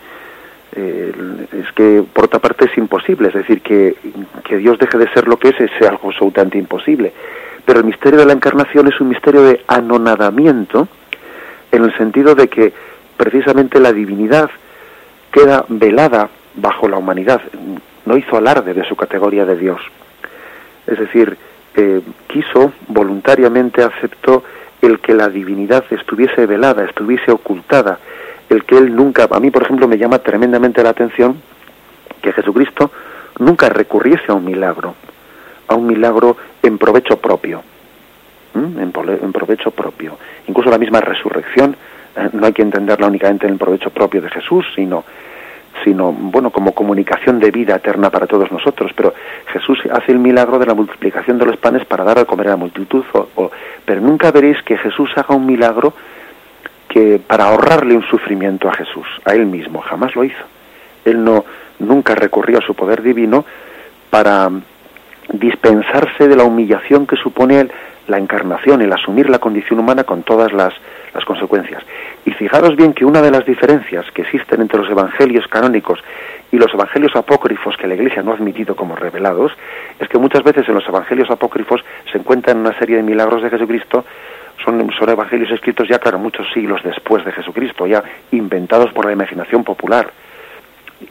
Eh, 0.72 1.12
es 1.52 1.72
que, 1.72 2.04
por 2.12 2.26
otra 2.26 2.40
parte, 2.40 2.66
es 2.66 2.76
imposible, 2.76 3.28
es 3.28 3.34
decir, 3.34 3.62
que, 3.62 3.96
que 4.44 4.58
Dios 4.58 4.78
deje 4.78 4.98
de 4.98 5.10
ser 5.12 5.26
lo 5.26 5.38
que 5.38 5.48
es, 5.48 5.60
es 5.60 5.70
algo 5.88 6.08
absolutamente 6.08 6.58
imposible. 6.58 7.12
Pero 7.64 7.80
el 7.80 7.86
misterio 7.86 8.18
de 8.18 8.26
la 8.26 8.32
encarnación 8.32 8.88
es 8.88 9.00
un 9.00 9.08
misterio 9.08 9.42
de 9.42 9.64
anonadamiento, 9.66 10.88
en 11.72 11.84
el 11.84 11.96
sentido 11.96 12.34
de 12.34 12.48
que 12.48 12.72
precisamente 13.16 13.80
la 13.80 13.92
divinidad 13.92 14.50
queda 15.30 15.64
velada 15.68 16.28
bajo 16.54 16.88
la 16.88 16.98
humanidad, 16.98 17.40
no 18.04 18.16
hizo 18.16 18.36
alarde 18.36 18.74
de 18.74 18.84
su 18.84 18.96
categoría 18.96 19.44
de 19.44 19.56
Dios. 19.56 19.80
Es 20.86 20.98
decir, 20.98 21.36
quiso, 22.26 22.72
voluntariamente 22.88 23.82
aceptó 23.82 24.42
el 24.82 25.00
que 25.00 25.14
la 25.14 25.28
divinidad 25.28 25.84
estuviese 25.90 26.46
velada, 26.46 26.84
estuviese 26.84 27.30
ocultada, 27.30 27.98
el 28.48 28.64
que 28.64 28.78
él 28.78 28.94
nunca, 28.94 29.28
a 29.30 29.40
mí 29.40 29.50
por 29.50 29.62
ejemplo 29.62 29.86
me 29.86 29.98
llama 29.98 30.18
tremendamente 30.18 30.82
la 30.82 30.90
atención 30.90 31.36
que 32.20 32.32
Jesucristo 32.32 32.90
nunca 33.38 33.68
recurriese 33.68 34.24
a 34.28 34.34
un 34.34 34.44
milagro, 34.44 34.94
a 35.68 35.74
un 35.74 35.86
milagro 35.86 36.36
en 36.62 36.78
provecho 36.78 37.16
propio, 37.18 37.62
en, 38.54 38.92
provecho 39.32 39.70
propio. 39.70 40.18
Incluso 40.46 40.70
la 40.70 40.78
misma 40.78 41.00
resurrección 41.00 41.76
eh, 42.16 42.28
no 42.32 42.46
hay 42.46 42.52
que 42.52 42.62
entenderla 42.62 43.06
únicamente 43.06 43.46
en 43.46 43.52
el 43.52 43.58
provecho 43.58 43.90
propio 43.90 44.20
de 44.20 44.30
Jesús, 44.30 44.66
sino 44.74 45.04
sino 45.84 46.12
bueno 46.12 46.50
como 46.50 46.72
comunicación 46.72 47.38
de 47.38 47.50
vida 47.50 47.76
eterna 47.76 48.10
para 48.10 48.26
todos 48.26 48.50
nosotros. 48.50 48.92
Pero 48.94 49.14
Jesús 49.52 49.78
hace 49.92 50.12
el 50.12 50.18
milagro 50.18 50.58
de 50.58 50.66
la 50.66 50.74
multiplicación 50.74 51.38
de 51.38 51.46
los 51.46 51.56
panes 51.56 51.84
para 51.84 52.04
dar 52.04 52.18
a 52.18 52.24
comer 52.24 52.48
a 52.48 52.50
la 52.50 52.56
multitud. 52.56 53.04
O, 53.12 53.50
pero 53.84 54.00
nunca 54.00 54.30
veréis 54.30 54.62
que 54.62 54.76
Jesús 54.76 55.10
haga 55.16 55.34
un 55.34 55.46
milagro 55.46 55.92
que 56.88 57.20
para 57.24 57.44
ahorrarle 57.44 57.96
un 57.96 58.02
sufrimiento 58.04 58.68
a 58.68 58.74
Jesús 58.74 59.06
a 59.24 59.34
él 59.34 59.46
mismo. 59.46 59.80
Jamás 59.80 60.14
lo 60.16 60.24
hizo. 60.24 60.44
Él 61.04 61.22
no 61.22 61.44
nunca 61.78 62.14
recurrió 62.14 62.58
a 62.58 62.62
su 62.62 62.74
poder 62.74 63.02
divino 63.02 63.44
para 64.10 64.50
dispensarse 65.32 66.28
de 66.28 66.36
la 66.36 66.44
humillación 66.44 67.06
que 67.06 67.16
supone 67.16 67.68
la 68.06 68.18
encarnación 68.18 68.82
el 68.82 68.92
asumir 68.92 69.30
la 69.30 69.38
condición 69.38 69.78
humana 69.78 70.04
con 70.04 70.22
todas 70.22 70.52
las 70.52 70.74
las 71.14 71.24
consecuencias. 71.24 71.82
Y 72.24 72.32
fijaros 72.32 72.76
bien 72.76 72.92
que 72.92 73.04
una 73.04 73.22
de 73.22 73.30
las 73.30 73.44
diferencias 73.44 74.11
que 74.12 74.22
existen 74.22 74.61
entre 74.61 74.78
los 74.78 74.90
evangelios 74.90 75.46
canónicos 75.48 76.00
y 76.52 76.56
los 76.56 76.72
evangelios 76.72 77.14
apócrifos 77.16 77.76
que 77.76 77.86
la 77.86 77.94
Iglesia 77.94 78.22
no 78.22 78.32
ha 78.32 78.34
admitido 78.34 78.74
como 78.76 78.96
revelados 78.96 79.52
es 79.98 80.08
que 80.08 80.18
muchas 80.18 80.42
veces 80.42 80.68
en 80.68 80.74
los 80.74 80.86
evangelios 80.86 81.30
apócrifos 81.30 81.84
se 82.11 82.18
encuentran 82.18 82.58
una 82.58 82.78
serie 82.78 82.96
de 82.96 83.02
milagros 83.02 83.42
de 83.42 83.50
Jesucristo 83.50 84.04
son, 84.64 84.90
son 84.98 85.08
evangelios 85.08 85.50
escritos 85.50 85.88
ya, 85.88 85.98
claro, 85.98 86.18
muchos 86.18 86.46
siglos 86.52 86.82
después 86.84 87.24
de 87.24 87.32
Jesucristo, 87.32 87.86
ya 87.86 88.02
inventados 88.32 88.92
por 88.92 89.06
la 89.06 89.12
imaginación 89.12 89.64
popular, 89.64 90.11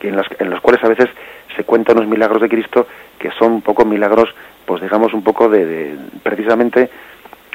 en, 0.02 0.16
las, 0.16 0.28
en 0.40 0.50
los 0.50 0.62
cuales 0.62 0.84
a 0.84 0.88
veces 0.88 1.10
se 1.56 1.64
cuentan 1.64 1.98
los 1.98 2.08
milagros 2.08 2.42
de 2.42 2.50
Cristo 2.50 2.88
que 3.18 3.32
son 3.32 3.54
un 3.54 3.62
poco 3.62 3.86
milagros, 3.86 4.34
pues 4.66 4.82
digamos 4.82 5.14
un 5.14 5.24
poco 5.24 5.50
de 5.50 5.96
precisamente 6.22 6.90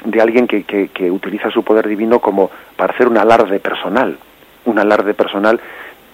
de 0.05 0.21
alguien 0.21 0.47
que, 0.47 0.63
que, 0.63 1.11
utiliza 1.11 1.49
su 1.49 1.63
poder 1.63 1.87
divino 1.87 2.19
como 2.19 2.49
para 2.75 2.93
hacer 2.93 3.07
un 3.07 3.17
alarde 3.17 3.59
personal, 3.59 4.17
un 4.65 4.79
alarde 4.79 5.13
personal 5.13 5.59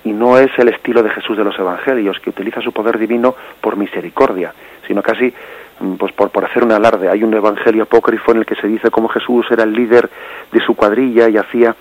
y 0.03 0.11
no 0.11 0.37
es 0.37 0.49
el 0.57 0.69
estilo 0.69 1.03
de 1.03 1.11
Jesús 1.11 1.37
de 1.37 1.43
los 1.43 1.57
Evangelios, 1.59 2.19
que 2.19 2.31
utiliza 2.31 2.61
su 2.61 2.71
poder 2.71 2.97
divino 2.97 3.35
por 3.59 3.77
misericordia, 3.77 4.53
sino 4.87 5.03
casi 5.03 5.33
mm, 5.79 5.95
pues 5.95 6.11
por, 6.13 6.29
por 6.31 6.45
hacer 6.45 6.63
un 6.63 6.71
alarde. 6.71 7.09
Hay 7.09 7.23
un 7.23 7.33
evangelio 7.33 7.83
apócrifo 7.83 8.31
en 8.31 8.39
el 8.39 8.45
que 8.45 8.55
se 8.55 8.67
dice 8.67 8.89
cómo 8.89 9.09
Jesús 9.09 9.45
era 9.51 9.63
el 9.63 9.73
líder 9.73 10.09
de 10.51 10.59
su 10.61 10.75
cuadrilla 10.75 11.29
y 11.29 11.37
hacía 11.37 11.75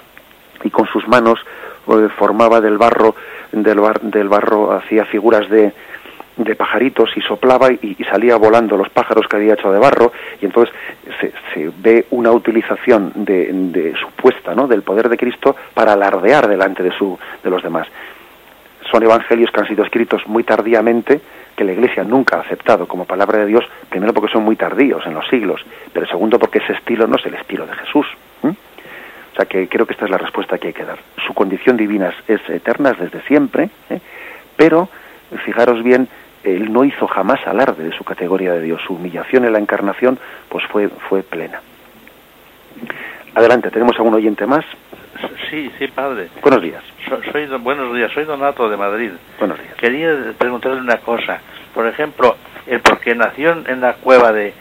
y 0.63 0.71
con 0.71 0.87
sus 0.87 1.09
manos 1.09 1.41
eh, 1.89 2.09
formaba 2.19 2.61
del 2.61 2.77
barro 2.77 3.15
del, 3.53 3.81
del 4.03 4.29
barro 4.29 4.73
hacía 4.73 5.05
figuras 5.07 5.49
de, 5.49 5.73
de 6.45 6.55
pajaritos 6.55 7.11
y 7.17 7.21
soplaba 7.21 7.71
y, 7.73 7.97
salía 8.11 8.37
volando 8.37 8.77
los 8.77 8.89
pájaros 8.89 9.27
que 9.29 9.37
había 9.37 9.55
hecho 9.55 9.71
de 9.73 9.79
barro 9.79 10.13
y 10.41 10.47
entonces 10.47 10.75
se, 11.55 11.71
ve 11.79 12.07
una 12.11 12.33
utilización 12.33 13.13
de, 13.15 13.51
de, 13.53 13.95
supuesta 13.97 14.55
¿no? 14.55 14.67
del 14.67 14.83
poder 14.83 15.09
de 15.09 15.17
Cristo 15.17 15.55
para 15.75 15.93
alardear 15.93 16.49
delante 16.49 16.83
de, 16.83 16.93
su, 16.93 17.19
de 17.43 17.51
los 17.51 17.63
demás. 17.63 17.87
Son 18.91 19.03
evangelios 19.03 19.51
que 19.51 19.61
han 19.61 19.69
sido 19.69 19.85
escritos 19.85 20.27
muy 20.27 20.43
tardíamente, 20.43 21.21
que 21.55 21.65
la 21.65 21.73
Iglesia 21.73 22.03
nunca 22.05 22.39
ha 22.39 22.41
aceptado 22.41 22.89
como 22.89 23.05
palabra 23.05 23.39
de 23.39 23.47
Dios, 23.47 23.65
primero 23.89 24.13
porque 24.13 24.33
son 24.33 24.43
muy 24.43 24.57
tardíos 24.57 25.07
en 25.07 25.15
los 25.15 25.29
siglos, 25.29 25.65
pero 25.93 26.07
segundo 26.07 26.39
porque 26.39 26.59
ese 26.59 26.73
estilo 26.73 27.07
no 27.07 27.17
es 27.17 27.27
el 27.27 27.35
estilo 27.35 27.67
de 27.67 27.75
Jesús. 27.75 28.07
O 28.43 29.37
sea 29.37 29.47
que 29.47 29.69
creo 29.69 29.87
que 29.87 29.93
esta 29.93 30.07
es 30.07 30.11
la 30.11 30.19
respuesta 30.19 30.59
que 30.59 30.69
hay 30.69 30.73
que 30.73 30.85
dar. 30.85 30.99
Su 31.25 31.35
condición 31.35 31.77
divina 31.77 32.13
es, 32.27 32.41
eterna, 32.49 32.91
es 32.91 32.99
desde 32.99 33.23
siempre, 33.23 33.71
¿eh? 33.89 34.01
pero 34.57 34.89
fijaros 35.45 35.83
bien 35.83 36.09
él 36.45 36.73
no 36.73 36.85
hizo 36.85 37.07
jamás 37.07 37.47
alarde 37.47 37.85
de 37.85 37.97
su 37.97 38.05
categoría 38.05 38.53
de 38.53 38.63
Dios. 38.63 38.81
Su 38.87 38.95
humillación 38.95 39.45
en 39.45 39.53
la 39.53 39.59
encarnación 39.59 40.19
pues 40.49 40.65
fue, 40.67 40.89
fue 40.89 41.23
plena. 41.23 41.61
Adelante, 43.35 43.71
¿tenemos 43.71 43.97
algún 43.97 44.15
oyente 44.15 44.47
más? 44.47 44.65
Sí, 45.51 45.71
sí, 45.79 45.89
padre. 45.89 46.29
Buenos 46.43 46.63
días. 46.63 46.83
soy, 47.33 47.47
buenos 47.59 47.95
días, 47.95 48.11
soy 48.13 48.25
Donato 48.25 48.69
de 48.69 48.77
Madrid. 48.77 49.11
Buenos 49.39 49.59
días. 49.59 49.75
Quería 49.75 50.33
preguntarle 50.39 50.81
una 50.81 50.99
cosa. 50.99 51.41
Por 51.75 51.87
ejemplo, 51.87 52.37
el 52.67 52.81
porque 52.81 53.15
nació 53.15 53.53
en 53.67 53.81
la 53.81 53.95
cueva 53.95 54.33
de... 54.33 54.53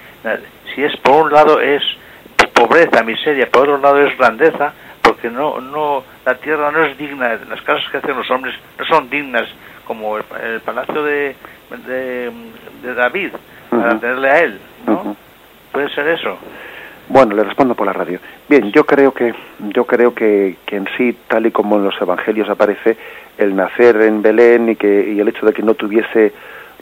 Si 0.75 0.83
es 0.83 0.95
por 0.97 1.25
un 1.25 1.31
lado 1.31 1.61
es 1.61 1.81
pobreza, 2.59 3.03
miseria, 3.03 3.49
por 3.49 3.69
otro 3.69 3.77
lado 3.77 4.05
es 4.05 4.17
grandeza, 4.17 4.73
porque 5.01 5.29
no, 5.29 5.61
no, 5.61 6.03
la 6.25 6.35
tierra 6.35 6.71
no 6.71 6.83
es 6.83 6.97
digna, 6.97 7.39
las 7.49 7.61
casas 7.61 7.89
que 7.89 7.97
hacen 7.97 8.17
los 8.17 8.29
hombres 8.29 8.53
no 8.77 8.85
son 8.85 9.09
dignas 9.09 9.47
como 9.85 10.17
el 10.17 10.61
palacio 10.63 11.03
de, 11.03 11.35
de, 11.77 12.31
David, 12.95 13.31
para 13.69 13.99
tenerle 13.99 14.29
a 14.29 14.39
él, 14.39 14.59
¿no? 14.87 15.15
¿Puede 15.71 15.89
ser 15.89 16.07
eso? 16.07 16.37
Bueno, 17.07 17.35
le 17.35 17.43
respondo 17.43 17.75
por 17.75 17.87
la 17.87 17.93
radio. 17.93 18.19
Bien, 18.47 18.71
yo 18.71 18.85
creo 18.85 19.13
que 19.13 19.33
yo 19.59 19.85
creo 19.85 20.13
que, 20.13 20.57
que 20.65 20.75
en 20.75 20.87
sí, 20.95 21.17
tal 21.27 21.47
y 21.47 21.51
como 21.51 21.77
en 21.77 21.83
los 21.83 21.99
evangelios 21.99 22.49
aparece, 22.49 22.97
el 23.37 23.55
nacer 23.55 24.01
en 24.01 24.21
Belén 24.21 24.69
y 24.69 24.75
que 24.75 25.11
y 25.11 25.19
el 25.19 25.27
hecho 25.27 25.45
de 25.45 25.53
que 25.53 25.63
no 25.63 25.73
tuviese 25.73 26.33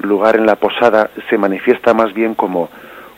lugar 0.02 0.36
en 0.36 0.46
la 0.46 0.56
posada 0.56 1.10
se 1.30 1.38
manifiesta 1.38 1.94
más 1.94 2.14
bien 2.14 2.36
como 2.36 2.70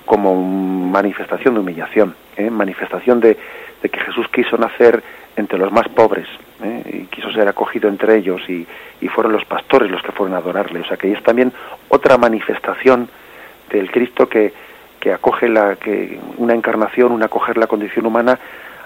como 0.06 0.36
manifestación 0.36 1.54
de 1.54 1.60
humillación, 1.60 2.16
¿eh? 2.36 2.50
manifestación 2.50 3.20
de, 3.20 3.38
de, 3.82 3.90
que 3.90 4.00
Jesús 4.00 4.28
quiso 4.30 4.58
nacer 4.58 5.04
entre 5.36 5.58
los 5.58 5.72
más 5.72 5.88
pobres 5.90 6.28
¿eh? 6.64 6.84
y 6.86 7.06
quiso 7.06 7.32
ser 7.32 7.48
acogido 7.48 7.90
entre 7.90 8.18
ellos 8.18 8.42
y, 8.50 8.68
y, 9.02 9.08
fueron 9.08 9.32
los 9.34 9.46
pastores 9.46 9.90
los 9.90 10.02
que 10.02 10.12
fueron 10.12 10.36
a 10.36 10.40
adorarle. 10.40 10.82
O 10.82 10.86
sea 10.86 10.98
que 10.98 11.12
es 11.12 11.24
también 11.24 11.52
otra 11.90 12.18
manifestación 12.18 13.10
del 13.70 13.92
Cristo 13.92 14.28
que, 14.28 14.54
que 15.00 15.14
acoge 15.14 15.48
la, 15.48 15.76
que 15.76 16.20
una 16.38 16.54
encarnación, 16.54 17.12
un 17.12 17.24
acoger 17.24 17.58
la 17.58 17.68
condición 17.68 18.06
humana 18.06 18.38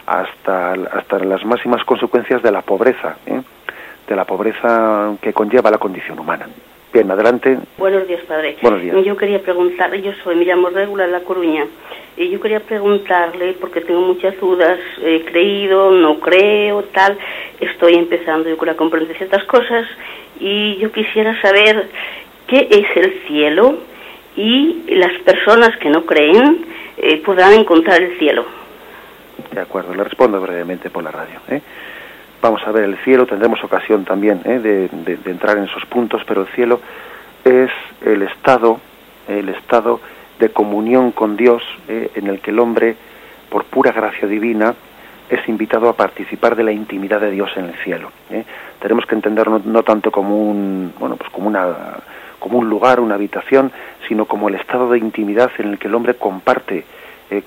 hasta, 0.06 0.74
hasta 0.74 1.20
las 1.20 1.46
máximas 1.46 1.84
consecuencias 1.86 2.42
de 2.44 2.52
la 2.52 2.62
pobreza, 2.62 3.16
¿eh? 3.26 3.42
de 4.08 4.16
la 4.16 4.26
pobreza 4.26 5.14
que 5.22 5.34
conlleva 5.34 5.72
la 5.72 5.78
condición 5.78 6.20
humana. 6.20 6.48
Bien, 6.94 7.10
adelante. 7.10 7.58
Buenos 7.80 8.08
días, 8.08 8.22
padre. 8.28 8.56
Buenos 8.62 8.82
días. 8.82 8.96
Yo 9.04 9.18
quería 9.18 9.42
preguntarle, 9.42 10.04
yo 10.04 10.12
soy, 10.24 10.36
me 10.36 10.46
llamo 10.46 10.70
Regula 10.70 11.08
La 11.08 11.22
Coruña, 11.22 11.66
y 12.16 12.30
yo 12.30 12.40
quería 12.40 12.60
preguntarle, 12.60 13.54
porque 13.60 13.82
tengo 13.82 14.02
muchas 14.02 14.40
dudas, 14.40 14.78
he 15.04 15.26
creído, 15.26 15.90
no 15.90 16.20
creo, 16.20 16.84
tal, 16.94 17.18
estoy 17.60 17.96
empezando 17.96 18.48
yo 18.48 18.70
a 18.70 18.76
comprender 18.76 19.18
ciertas 19.18 19.44
cosas, 19.46 19.88
y 20.40 20.78
yo 20.78 20.92
quisiera 20.92 21.42
saber 21.42 21.90
qué 22.46 22.68
es 22.70 22.86
el 22.96 23.22
cielo 23.28 23.80
y 24.36 24.84
las 24.90 25.14
personas 25.24 25.76
que 25.78 25.90
no 25.90 26.06
creen 26.06 26.64
eh, 26.98 27.24
podrán 27.26 27.54
encontrar 27.54 28.04
el 28.04 28.20
cielo. 28.20 28.46
De 29.52 29.62
acuerdo, 29.62 29.96
le 29.96 30.04
respondo 30.04 30.40
brevemente 30.40 30.92
por 30.92 31.04
la 31.04 31.12
radio. 31.12 31.40
¿eh? 31.50 31.62
Vamos 32.44 32.62
a 32.68 32.72
ver 32.72 32.84
el 32.84 32.98
cielo, 32.98 33.26
tendremos 33.26 33.64
ocasión 33.64 34.04
también 34.04 34.42
¿eh? 34.44 34.60
de, 34.60 35.18
entrar 35.32 35.58
en 35.58 35.64
esos 35.64 35.86
puntos, 35.86 36.22
pero 36.28 36.42
el 36.42 36.48
cielo 36.48 36.82
es 37.46 37.72
el 38.06 38.22
estado, 38.22 38.80
el 39.30 39.48
estado 39.48 40.02
de 40.40 40.50
comunión 40.50 41.14
con 41.14 41.38
Dios 41.38 41.64
¿eh? 41.88 42.12
en 42.16 42.28
el 42.28 42.42
que 42.42 42.52
el 42.52 42.60
hombre, 42.60 42.98
por 43.50 43.64
pura 43.64 43.94
gracia 43.94 44.28
divina, 44.28 44.76
es 45.30 45.48
invitado 45.48 45.88
a 45.88 45.94
participar 45.94 46.58
de 46.58 46.64
la 46.64 46.74
intimidad 46.74 47.22
de 47.22 47.32
Dios 47.32 47.50
en 47.56 47.66
el 47.66 47.76
cielo. 47.76 48.12
¿eh? 48.30 48.44
Tenemos 48.82 49.06
que 49.06 49.16
entenderlo 49.16 49.60
no, 49.60 49.62
no, 49.66 49.84
tanto 49.84 50.12
como 50.12 50.38
un, 50.38 50.94
bueno, 51.00 51.16
pues 51.16 51.30
como 51.32 51.48
una 51.48 51.68
como 52.40 52.60
un 52.60 52.70
lugar, 52.70 53.00
una 53.00 53.16
habitación, 53.16 53.72
sino 54.10 54.26
como 54.26 54.50
el 54.50 54.56
estado 54.56 54.92
de 54.92 54.98
intimidad 54.98 55.50
en 55.60 55.70
el 55.70 55.80
que 55.80 55.88
el 55.88 55.96
hombre 55.96 56.16
comparte 56.16 56.84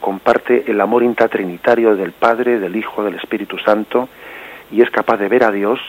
comparte 0.00 0.64
el 0.66 0.80
amor 0.80 1.04
intratrinitario 1.04 1.94
del 1.94 2.10
Padre, 2.10 2.58
del 2.58 2.74
Hijo, 2.74 3.04
del 3.04 3.14
Espíritu 3.14 3.56
Santo, 3.58 4.08
y 4.70 4.82
es 4.82 4.90
capaz 4.90 5.16
de 5.18 5.28
ver 5.28 5.44
a 5.44 5.50
Dios, 5.50 5.80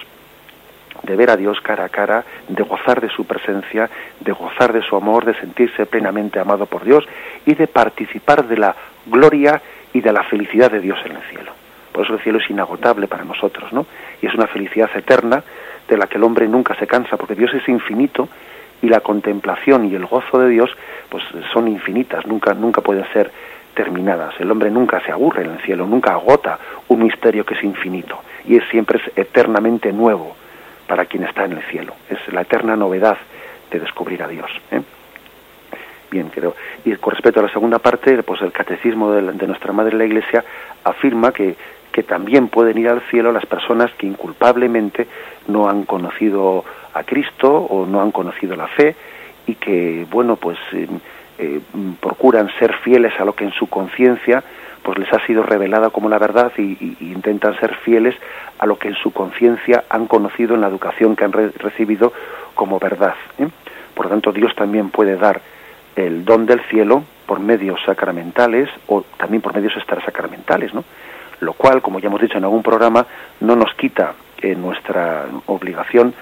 de 1.03 1.15
ver 1.15 1.29
a 1.29 1.37
Dios 1.37 1.59
cara 1.61 1.85
a 1.85 1.89
cara, 1.89 2.23
de 2.47 2.63
gozar 2.63 3.01
de 3.01 3.09
su 3.09 3.25
presencia, 3.25 3.89
de 4.19 4.31
gozar 4.31 4.73
de 4.73 4.81
su 4.81 4.95
amor, 4.95 5.25
de 5.25 5.35
sentirse 5.35 5.85
plenamente 5.85 6.39
amado 6.39 6.65
por 6.65 6.83
Dios 6.83 7.07
y 7.45 7.55
de 7.55 7.67
participar 7.67 8.47
de 8.47 8.57
la 8.57 8.75
gloria 9.05 9.61
y 9.93 10.01
de 10.01 10.11
la 10.11 10.23
felicidad 10.23 10.71
de 10.71 10.79
Dios 10.79 10.99
en 11.05 11.15
el 11.15 11.21
cielo. 11.23 11.51
Por 11.91 12.05
eso 12.05 12.15
el 12.15 12.19
cielo 12.21 12.39
es 12.39 12.49
inagotable 12.49 13.07
para 13.07 13.23
nosotros, 13.23 13.71
¿no? 13.73 13.85
Y 14.21 14.27
es 14.27 14.33
una 14.35 14.47
felicidad 14.47 14.89
eterna 14.95 15.43
de 15.87 15.97
la 15.97 16.07
que 16.07 16.17
el 16.17 16.23
hombre 16.23 16.47
nunca 16.47 16.75
se 16.75 16.85
cansa, 16.85 17.17
porque 17.17 17.35
Dios 17.35 17.53
es 17.53 17.67
infinito 17.67 18.27
y 18.81 18.89
la 18.89 18.99
contemplación 18.99 19.85
y 19.85 19.95
el 19.95 20.05
gozo 20.05 20.39
de 20.39 20.49
Dios 20.49 20.69
pues 21.09 21.23
son 21.51 21.67
infinitas, 21.67 22.27
nunca 22.27 22.53
nunca 22.53 22.81
pueden 22.81 23.05
ser 23.13 23.31
terminadas. 23.73 24.35
El 24.39 24.51
hombre 24.51 24.69
nunca 24.69 24.99
se 25.01 25.11
aburre 25.11 25.43
en 25.43 25.51
el 25.51 25.59
cielo, 25.61 25.87
nunca 25.87 26.11
agota 26.11 26.59
un 26.87 27.03
misterio 27.03 27.45
que 27.45 27.55
es 27.55 27.63
infinito 27.63 28.19
y 28.47 28.55
es 28.55 28.63
siempre 28.69 28.99
es 28.99 29.17
eternamente 29.17 29.91
nuevo 29.91 30.35
para 30.87 31.05
quien 31.05 31.23
está 31.23 31.45
en 31.45 31.53
el 31.53 31.63
cielo. 31.63 31.93
Es 32.09 32.19
la 32.33 32.41
eterna 32.41 32.75
novedad 32.75 33.17
de 33.69 33.79
descubrir 33.79 34.23
a 34.23 34.27
Dios. 34.27 34.49
¿eh? 34.71 34.81
Bien, 36.09 36.29
creo. 36.29 36.55
Y 36.85 36.95
con 36.95 37.13
respecto 37.13 37.41
a 37.41 37.43
la 37.43 37.51
segunda 37.51 37.79
parte, 37.79 38.23
pues 38.23 38.41
el 38.41 38.51
catecismo 38.51 39.11
de, 39.11 39.21
nuestra 39.47 39.73
Madre 39.73 39.97
la 39.97 40.05
Iglesia 40.05 40.43
afirma 40.83 41.33
que, 41.33 41.55
que 41.91 42.03
también 42.03 42.47
pueden 42.47 42.77
ir 42.77 42.87
al 42.87 43.01
cielo 43.09 43.31
las 43.31 43.45
personas 43.45 43.91
que 43.97 44.07
inculpablemente 44.07 45.07
no 45.47 45.69
han 45.69 45.83
conocido 45.83 46.63
a 46.93 47.03
Cristo 47.03 47.53
o 47.53 47.85
no 47.85 48.01
han 48.01 48.11
conocido 48.11 48.55
la 48.55 48.67
fe 48.67 48.95
y 49.45 49.55
que, 49.55 50.05
bueno, 50.09 50.37
pues... 50.37 50.57
Eh, 50.73 50.87
eh, 51.39 51.59
procuran 52.01 52.49
ser 52.57 52.73
fieles 52.77 53.13
a 53.19 53.23
lo 53.23 53.33
que 53.33 53.43
en 53.43 53.51
su 53.51 53.67
conciencia 53.67 54.43
pues 54.87 54.99
les 54.99 55.11
ha 55.11 55.19
sido 55.25 55.43
revelada 55.43 55.89
como 55.89 56.07
la 56.07 56.17
verdad 56.17 56.49
y, 56.57 56.95
intentan 57.01 57.59
ser 57.59 57.75
fieles 57.75 58.15
a 58.57 58.65
lo 58.65 58.79
que 58.79 58.87
en 58.87 58.95
su 58.95 59.11
conciencia 59.11 59.83
han 59.89 60.07
conocido 60.07 60.55
en 60.55 60.61
la 60.61 60.67
educación 60.67 61.17
que 61.17 61.25
han 61.25 61.33
re 61.33 61.51
recibido 61.57 62.13
como 62.55 62.79
verdad. 62.79 63.15
¿eh? 63.37 63.49
Por 63.93 64.05
lo 64.05 64.11
tanto, 64.11 64.31
Dios 64.31 64.55
también 64.55 64.89
puede 64.89 65.17
dar 65.17 65.41
el 65.97 66.23
don 66.23 66.45
del 66.45 66.61
cielo 66.69 67.03
por 67.25 67.41
medios 67.41 67.81
sacramentales 67.85 68.69
o 68.87 69.03
también 69.17 69.41
por 69.41 69.53
medios 69.53 69.75
extrasacramentales, 69.75 70.73
¿no? 70.73 70.85
Lo 71.41 71.51
cual, 71.51 71.81
como 71.81 71.99
ya 71.99 72.07
hemos 72.07 72.21
dicho 72.21 72.37
en 72.37 72.45
algún 72.45 72.63
programa, 72.63 73.05
no 73.41 73.57
nos 73.57 73.73
quita 73.73 74.13
eh, 74.41 74.55
nuestra 74.55 75.25
obligación 75.47 76.13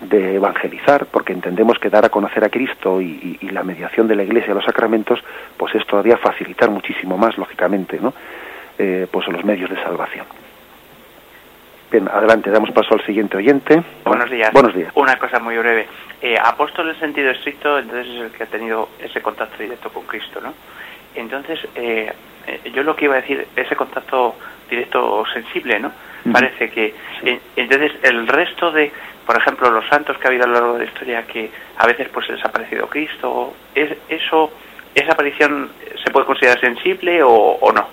de 0.00 0.34
evangelizar, 0.34 1.06
porque 1.06 1.32
entendemos 1.32 1.78
que 1.78 1.88
dar 1.88 2.04
a 2.04 2.08
conocer 2.08 2.44
a 2.44 2.48
Cristo 2.48 3.00
y, 3.00 3.38
y, 3.40 3.46
y, 3.46 3.50
la 3.50 3.62
mediación 3.62 4.06
de 4.06 4.16
la 4.16 4.24
Iglesia 4.24 4.52
a 4.52 4.56
los 4.56 4.64
sacramentos, 4.64 5.20
pues 5.56 5.74
es 5.74 5.86
todavía 5.86 6.16
facilitar 6.16 6.70
muchísimo 6.70 7.16
más, 7.16 7.38
lógicamente, 7.38 7.98
¿no? 8.00 8.12
Eh, 8.76 9.06
pues 9.10 9.28
los 9.28 9.44
medios 9.44 9.70
de 9.70 9.76
salvación. 9.76 10.26
Bien, 11.92 12.08
adelante, 12.08 12.50
damos 12.50 12.72
paso 12.72 12.94
al 12.94 13.06
siguiente 13.06 13.36
oyente. 13.36 13.80
Buenos 14.04 14.28
días. 14.28 14.52
Buenos 14.52 14.74
días. 14.74 14.90
Una 14.96 15.16
cosa 15.16 15.38
muy 15.38 15.56
breve. 15.56 15.86
Eh, 16.20 16.36
apóstol 16.42 16.90
en 16.90 16.98
sentido 16.98 17.30
estricto, 17.30 17.78
entonces 17.78 18.12
es 18.12 18.20
el 18.22 18.30
que 18.32 18.42
ha 18.42 18.46
tenido 18.46 18.88
ese 18.98 19.22
contacto 19.22 19.62
directo 19.62 19.90
con 19.90 20.02
Cristo, 20.06 20.40
¿no? 20.40 20.54
Entonces, 21.14 21.60
eh, 21.76 22.12
eh 22.48 22.70
yo 22.74 22.82
lo 22.82 22.96
que 22.96 23.04
iba 23.04 23.14
a 23.14 23.20
decir, 23.20 23.46
ese 23.54 23.76
contacto 23.76 24.34
directo 24.68 25.18
o 25.20 25.26
sensible, 25.26 25.78
¿no? 25.78 25.92
Parece 26.32 26.70
que, 26.70 26.94
sí. 27.22 27.38
entonces, 27.54 27.92
el 28.02 28.26
resto 28.26 28.72
de, 28.72 28.90
por 29.26 29.36
ejemplo, 29.36 29.70
los 29.70 29.86
santos 29.86 30.18
que 30.18 30.26
ha 30.26 30.30
habido 30.30 30.44
a 30.44 30.48
lo 30.48 30.54
largo 30.54 30.72
de 30.74 30.80
la 30.80 30.84
historia 30.84 31.26
que 31.26 31.50
a 31.78 31.86
veces 31.86 32.08
pues 32.12 32.28
les 32.28 32.44
ha 32.44 32.48
aparecido 32.48 32.86
Cristo, 32.86 33.54
¿es, 33.74 33.96
eso, 34.08 34.50
esa 34.94 35.12
aparición 35.12 35.70
se 36.02 36.10
puede 36.10 36.26
considerar 36.26 36.60
sensible 36.60 37.22
o, 37.22 37.30
o 37.32 37.72
no? 37.72 37.88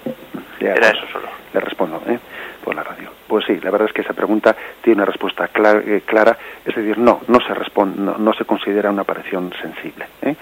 Era 0.59 0.89
eso 0.89 1.07
solo. 1.11 1.27
Le 1.53 1.59
respondo, 1.59 2.01
¿eh? 2.07 2.19
Por 2.63 2.75
la 2.75 2.84
radio. 2.84 3.09
Pues 3.27 3.45
sí, 3.45 3.59
la 3.61 3.71
verdad 3.71 3.88
es 3.88 3.93
que 3.93 4.01
esa 4.01 4.13
pregunta 4.13 4.55
tiene 4.82 4.97
una 5.01 5.05
respuesta 5.05 5.47
clara, 5.47 5.82
eh, 5.86 6.01
clara 6.05 6.38
es 6.65 6.75
decir, 6.75 6.97
no, 6.97 7.21
no 7.27 7.39
se 7.39 7.53
responde, 7.53 8.01
no, 8.01 8.17
no 8.17 8.34
se 8.34 8.45
considera 8.45 8.91
una 8.91 9.01
aparición 9.01 9.51
sensible. 9.59 10.05
¿eh? 10.21 10.36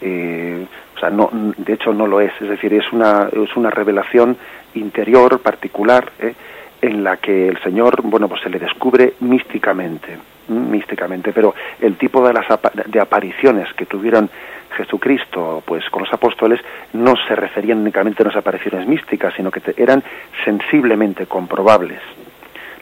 Eh, 0.00 0.66
o 0.96 0.98
sea, 0.98 1.10
no, 1.10 1.30
de 1.32 1.72
hecho 1.74 1.92
no 1.92 2.06
lo 2.06 2.20
es, 2.20 2.32
es 2.40 2.48
decir, 2.48 2.74
es 2.74 2.92
una, 2.92 3.28
es 3.30 3.56
una 3.56 3.70
revelación 3.70 4.36
interior, 4.74 5.40
particular, 5.40 6.10
¿eh? 6.18 6.34
En 6.82 7.04
la 7.04 7.16
que 7.16 7.48
el 7.48 7.62
Señor, 7.62 8.02
bueno, 8.02 8.28
pues 8.28 8.42
se 8.42 8.50
le 8.50 8.58
descubre 8.58 9.14
místicamente, 9.20 10.18
místicamente, 10.48 11.32
pero 11.32 11.54
el 11.80 11.96
tipo 11.96 12.26
de 12.26 12.34
las 12.34 12.46
de 12.86 13.00
apariciones 13.00 13.72
que 13.74 13.86
tuvieron 13.86 14.28
Jesucristo, 14.76 15.62
pues 15.64 15.88
con 15.90 16.02
los 16.02 16.12
apóstoles, 16.12 16.60
no 16.92 17.14
se 17.28 17.36
referían 17.36 17.78
únicamente 17.78 18.22
a 18.22 18.26
unas 18.26 18.36
apariciones 18.36 18.86
místicas, 18.88 19.32
sino 19.34 19.50
que 19.50 19.62
eran 19.76 20.02
sensiblemente 20.44 21.26
comprobables. 21.26 22.00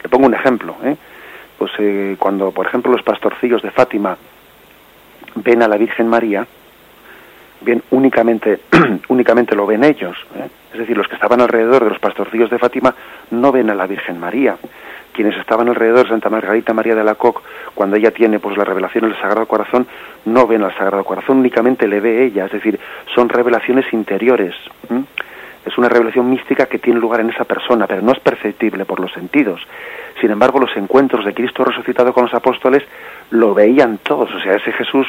Le 0.01 0.09
pongo 0.09 0.25
un 0.25 0.33
ejemplo, 0.33 0.75
¿eh? 0.83 0.95
pues 1.59 1.71
eh, 1.77 2.15
cuando, 2.17 2.51
por 2.51 2.65
ejemplo, 2.65 2.91
los 2.91 3.03
pastorcillos 3.03 3.61
de 3.61 3.69
Fátima 3.69 4.17
ven 5.35 5.61
a 5.61 5.67
la 5.67 5.77
Virgen 5.77 6.07
María, 6.07 6.47
bien 7.61 7.83
únicamente 7.91 8.59
únicamente 9.09 9.55
lo 9.55 9.65
ven 9.65 9.83
ellos 9.83 10.17
¿eh? 10.35 10.49
es 10.73 10.79
decir 10.79 10.97
los 10.97 11.07
que 11.07 11.15
estaban 11.15 11.41
alrededor 11.41 11.83
de 11.83 11.89
los 11.89 11.99
pastorcillos 11.99 12.49
de 12.49 12.57
Fátima 12.57 12.95
no 13.31 13.51
ven 13.51 13.69
a 13.69 13.75
la 13.75 13.87
Virgen 13.87 14.19
María. 14.19 14.57
Quienes 15.13 15.37
estaban 15.37 15.67
alrededor 15.67 16.03
de 16.03 16.09
Santa 16.09 16.29
Margarita 16.29 16.73
María 16.73 16.95
de 16.95 17.03
la 17.03 17.15
Coque 17.15 17.41
cuando 17.75 17.97
ella 17.97 18.11
tiene 18.11 18.39
pues 18.39 18.57
la 18.57 18.63
revelación 18.63 19.03
del 19.03 19.19
Sagrado 19.19 19.45
Corazón 19.45 19.85
no 20.25 20.47
ven 20.47 20.63
al 20.63 20.73
Sagrado 20.77 21.03
Corazón 21.03 21.39
únicamente 21.39 21.87
le 21.87 21.99
ve 21.99 22.23
ella. 22.23 22.45
Es 22.45 22.51
decir 22.51 22.79
son 23.13 23.27
revelaciones 23.27 23.91
interiores 23.91 24.55
es 25.63 25.77
una 25.77 25.89
revelación 25.89 26.29
mística 26.29 26.65
que 26.65 26.79
tiene 26.79 26.99
lugar 26.99 27.19
en 27.19 27.29
esa 27.29 27.43
persona 27.43 27.85
pero 27.85 28.01
no 28.01 28.13
es 28.13 28.19
perceptible 28.19 28.85
por 28.85 29.01
los 29.01 29.11
sentidos. 29.11 29.61
Sin 30.21 30.31
embargo 30.31 30.59
los 30.59 30.75
encuentros 30.77 31.25
de 31.25 31.33
Cristo 31.33 31.65
resucitado 31.65 32.13
con 32.13 32.23
los 32.23 32.33
apóstoles 32.33 32.83
lo 33.31 33.53
veían 33.53 33.99
todos. 34.01 34.33
O 34.33 34.39
sea 34.39 34.53
ese 34.53 34.71
Jesús 34.71 35.07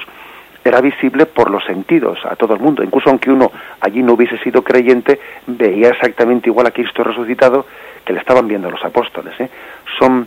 era 0.65 0.81
visible 0.81 1.27
por 1.27 1.51
los 1.51 1.65
sentidos 1.65 2.19
a 2.25 2.37
todo 2.37 2.55
el 2.55 2.61
mundo. 2.61 2.83
Incluso 2.83 3.11
aunque 3.11 3.31
uno 3.31 3.51
allí 3.81 4.03
no 4.03 4.15
hubiese 4.15 4.39
sido 4.39 4.63
creyente, 4.63 5.21
veía 5.47 5.89
exactamente 5.89 6.49
igual 6.49 6.67
a 6.67 6.71
Cristo 6.71 7.03
resucitado 7.03 7.67
que 8.05 8.13
le 8.13 8.21
estaban 8.21 8.47
viendo 8.47 8.71
los 8.71 8.85
apóstoles. 8.85 9.39
¿eh? 9.41 9.49
Son, 9.99 10.27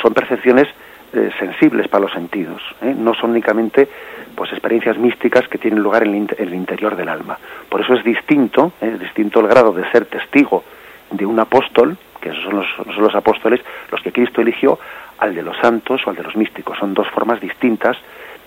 son 0.00 0.14
percepciones 0.14 0.68
eh, 1.12 1.30
sensibles 1.40 1.88
para 1.88 2.02
los 2.02 2.12
sentidos. 2.12 2.62
¿eh? 2.82 2.94
No 2.96 3.14
son 3.14 3.30
únicamente 3.30 3.88
pues 4.36 4.52
experiencias 4.52 4.96
místicas 4.96 5.48
que 5.48 5.58
tienen 5.58 5.82
lugar 5.82 6.04
en 6.04 6.28
el, 6.38 6.54
interior 6.54 6.94
del 6.94 7.08
alma. 7.08 7.36
Por 7.68 7.80
eso 7.80 7.94
es 7.94 8.04
distinto, 8.04 8.74
¿eh? 8.80 8.92
es 8.94 9.00
distinto 9.00 9.40
el 9.40 9.48
grado 9.48 9.72
de 9.72 9.90
ser 9.90 10.04
testigo 10.04 10.62
de 11.10 11.26
un 11.26 11.40
apóstol, 11.40 11.96
que 12.20 12.28
esos 12.28 12.44
son 12.44 12.56
los, 12.56 12.66
son 12.94 13.02
los 13.02 13.14
apóstoles, 13.16 13.60
los 13.90 14.00
que 14.02 14.12
Cristo 14.12 14.40
eligió, 14.40 14.78
al 15.18 15.34
de 15.34 15.42
los 15.42 15.56
santos 15.58 16.00
o 16.06 16.10
al 16.10 16.16
de 16.16 16.22
los 16.22 16.36
místicos. 16.36 16.78
Son 16.78 16.94
dos 16.94 17.08
formas 17.08 17.40
distintas 17.40 17.96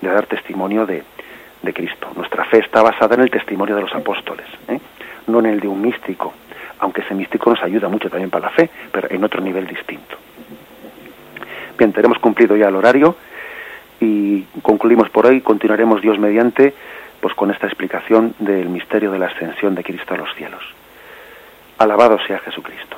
de 0.04 0.14
dar 0.14 0.26
testimonio 0.26 0.86
de, 0.86 1.02
de 1.62 1.72
Cristo. 1.72 2.08
Nuestra 2.14 2.44
fe 2.44 2.58
está 2.58 2.82
basada 2.82 3.14
en 3.14 3.22
el 3.22 3.30
testimonio 3.30 3.74
de 3.74 3.82
los 3.82 3.94
apóstoles, 3.94 4.46
no 5.26 5.40
en 5.40 5.46
el 5.46 5.60
de 5.60 5.68
un 5.68 5.80
místico, 5.80 6.32
aunque 6.78 7.00
ese 7.00 7.14
místico 7.14 7.50
nos 7.50 7.62
ayuda 7.62 7.88
mucho 7.88 8.10
también 8.10 8.30
para 8.30 8.46
la 8.46 8.50
fe, 8.50 8.70
pero 8.92 9.08
en 9.10 9.24
otro 9.24 9.40
nivel 9.40 9.66
distinto. 9.66 10.16
Bien, 11.76 11.92
tenemos 11.92 12.18
cumplido 12.18 12.56
ya 12.56 12.68
el 12.68 12.76
horario 12.76 13.16
y 14.00 14.42
concluimos 14.62 15.10
por 15.10 15.26
hoy. 15.26 15.40
Continuaremos 15.40 16.02
Dios 16.02 16.18
mediante, 16.18 16.74
pues 17.20 17.34
con 17.34 17.50
esta 17.50 17.66
explicación 17.66 18.34
del 18.38 18.68
misterio 18.68 19.10
de 19.10 19.18
la 19.18 19.26
ascensión 19.26 19.74
de 19.74 19.82
Cristo 19.82 20.14
a 20.14 20.18
los 20.18 20.32
cielos. 20.34 20.62
Alabado 21.78 22.18
sea 22.26 22.38
Jesucristo. 22.38 22.96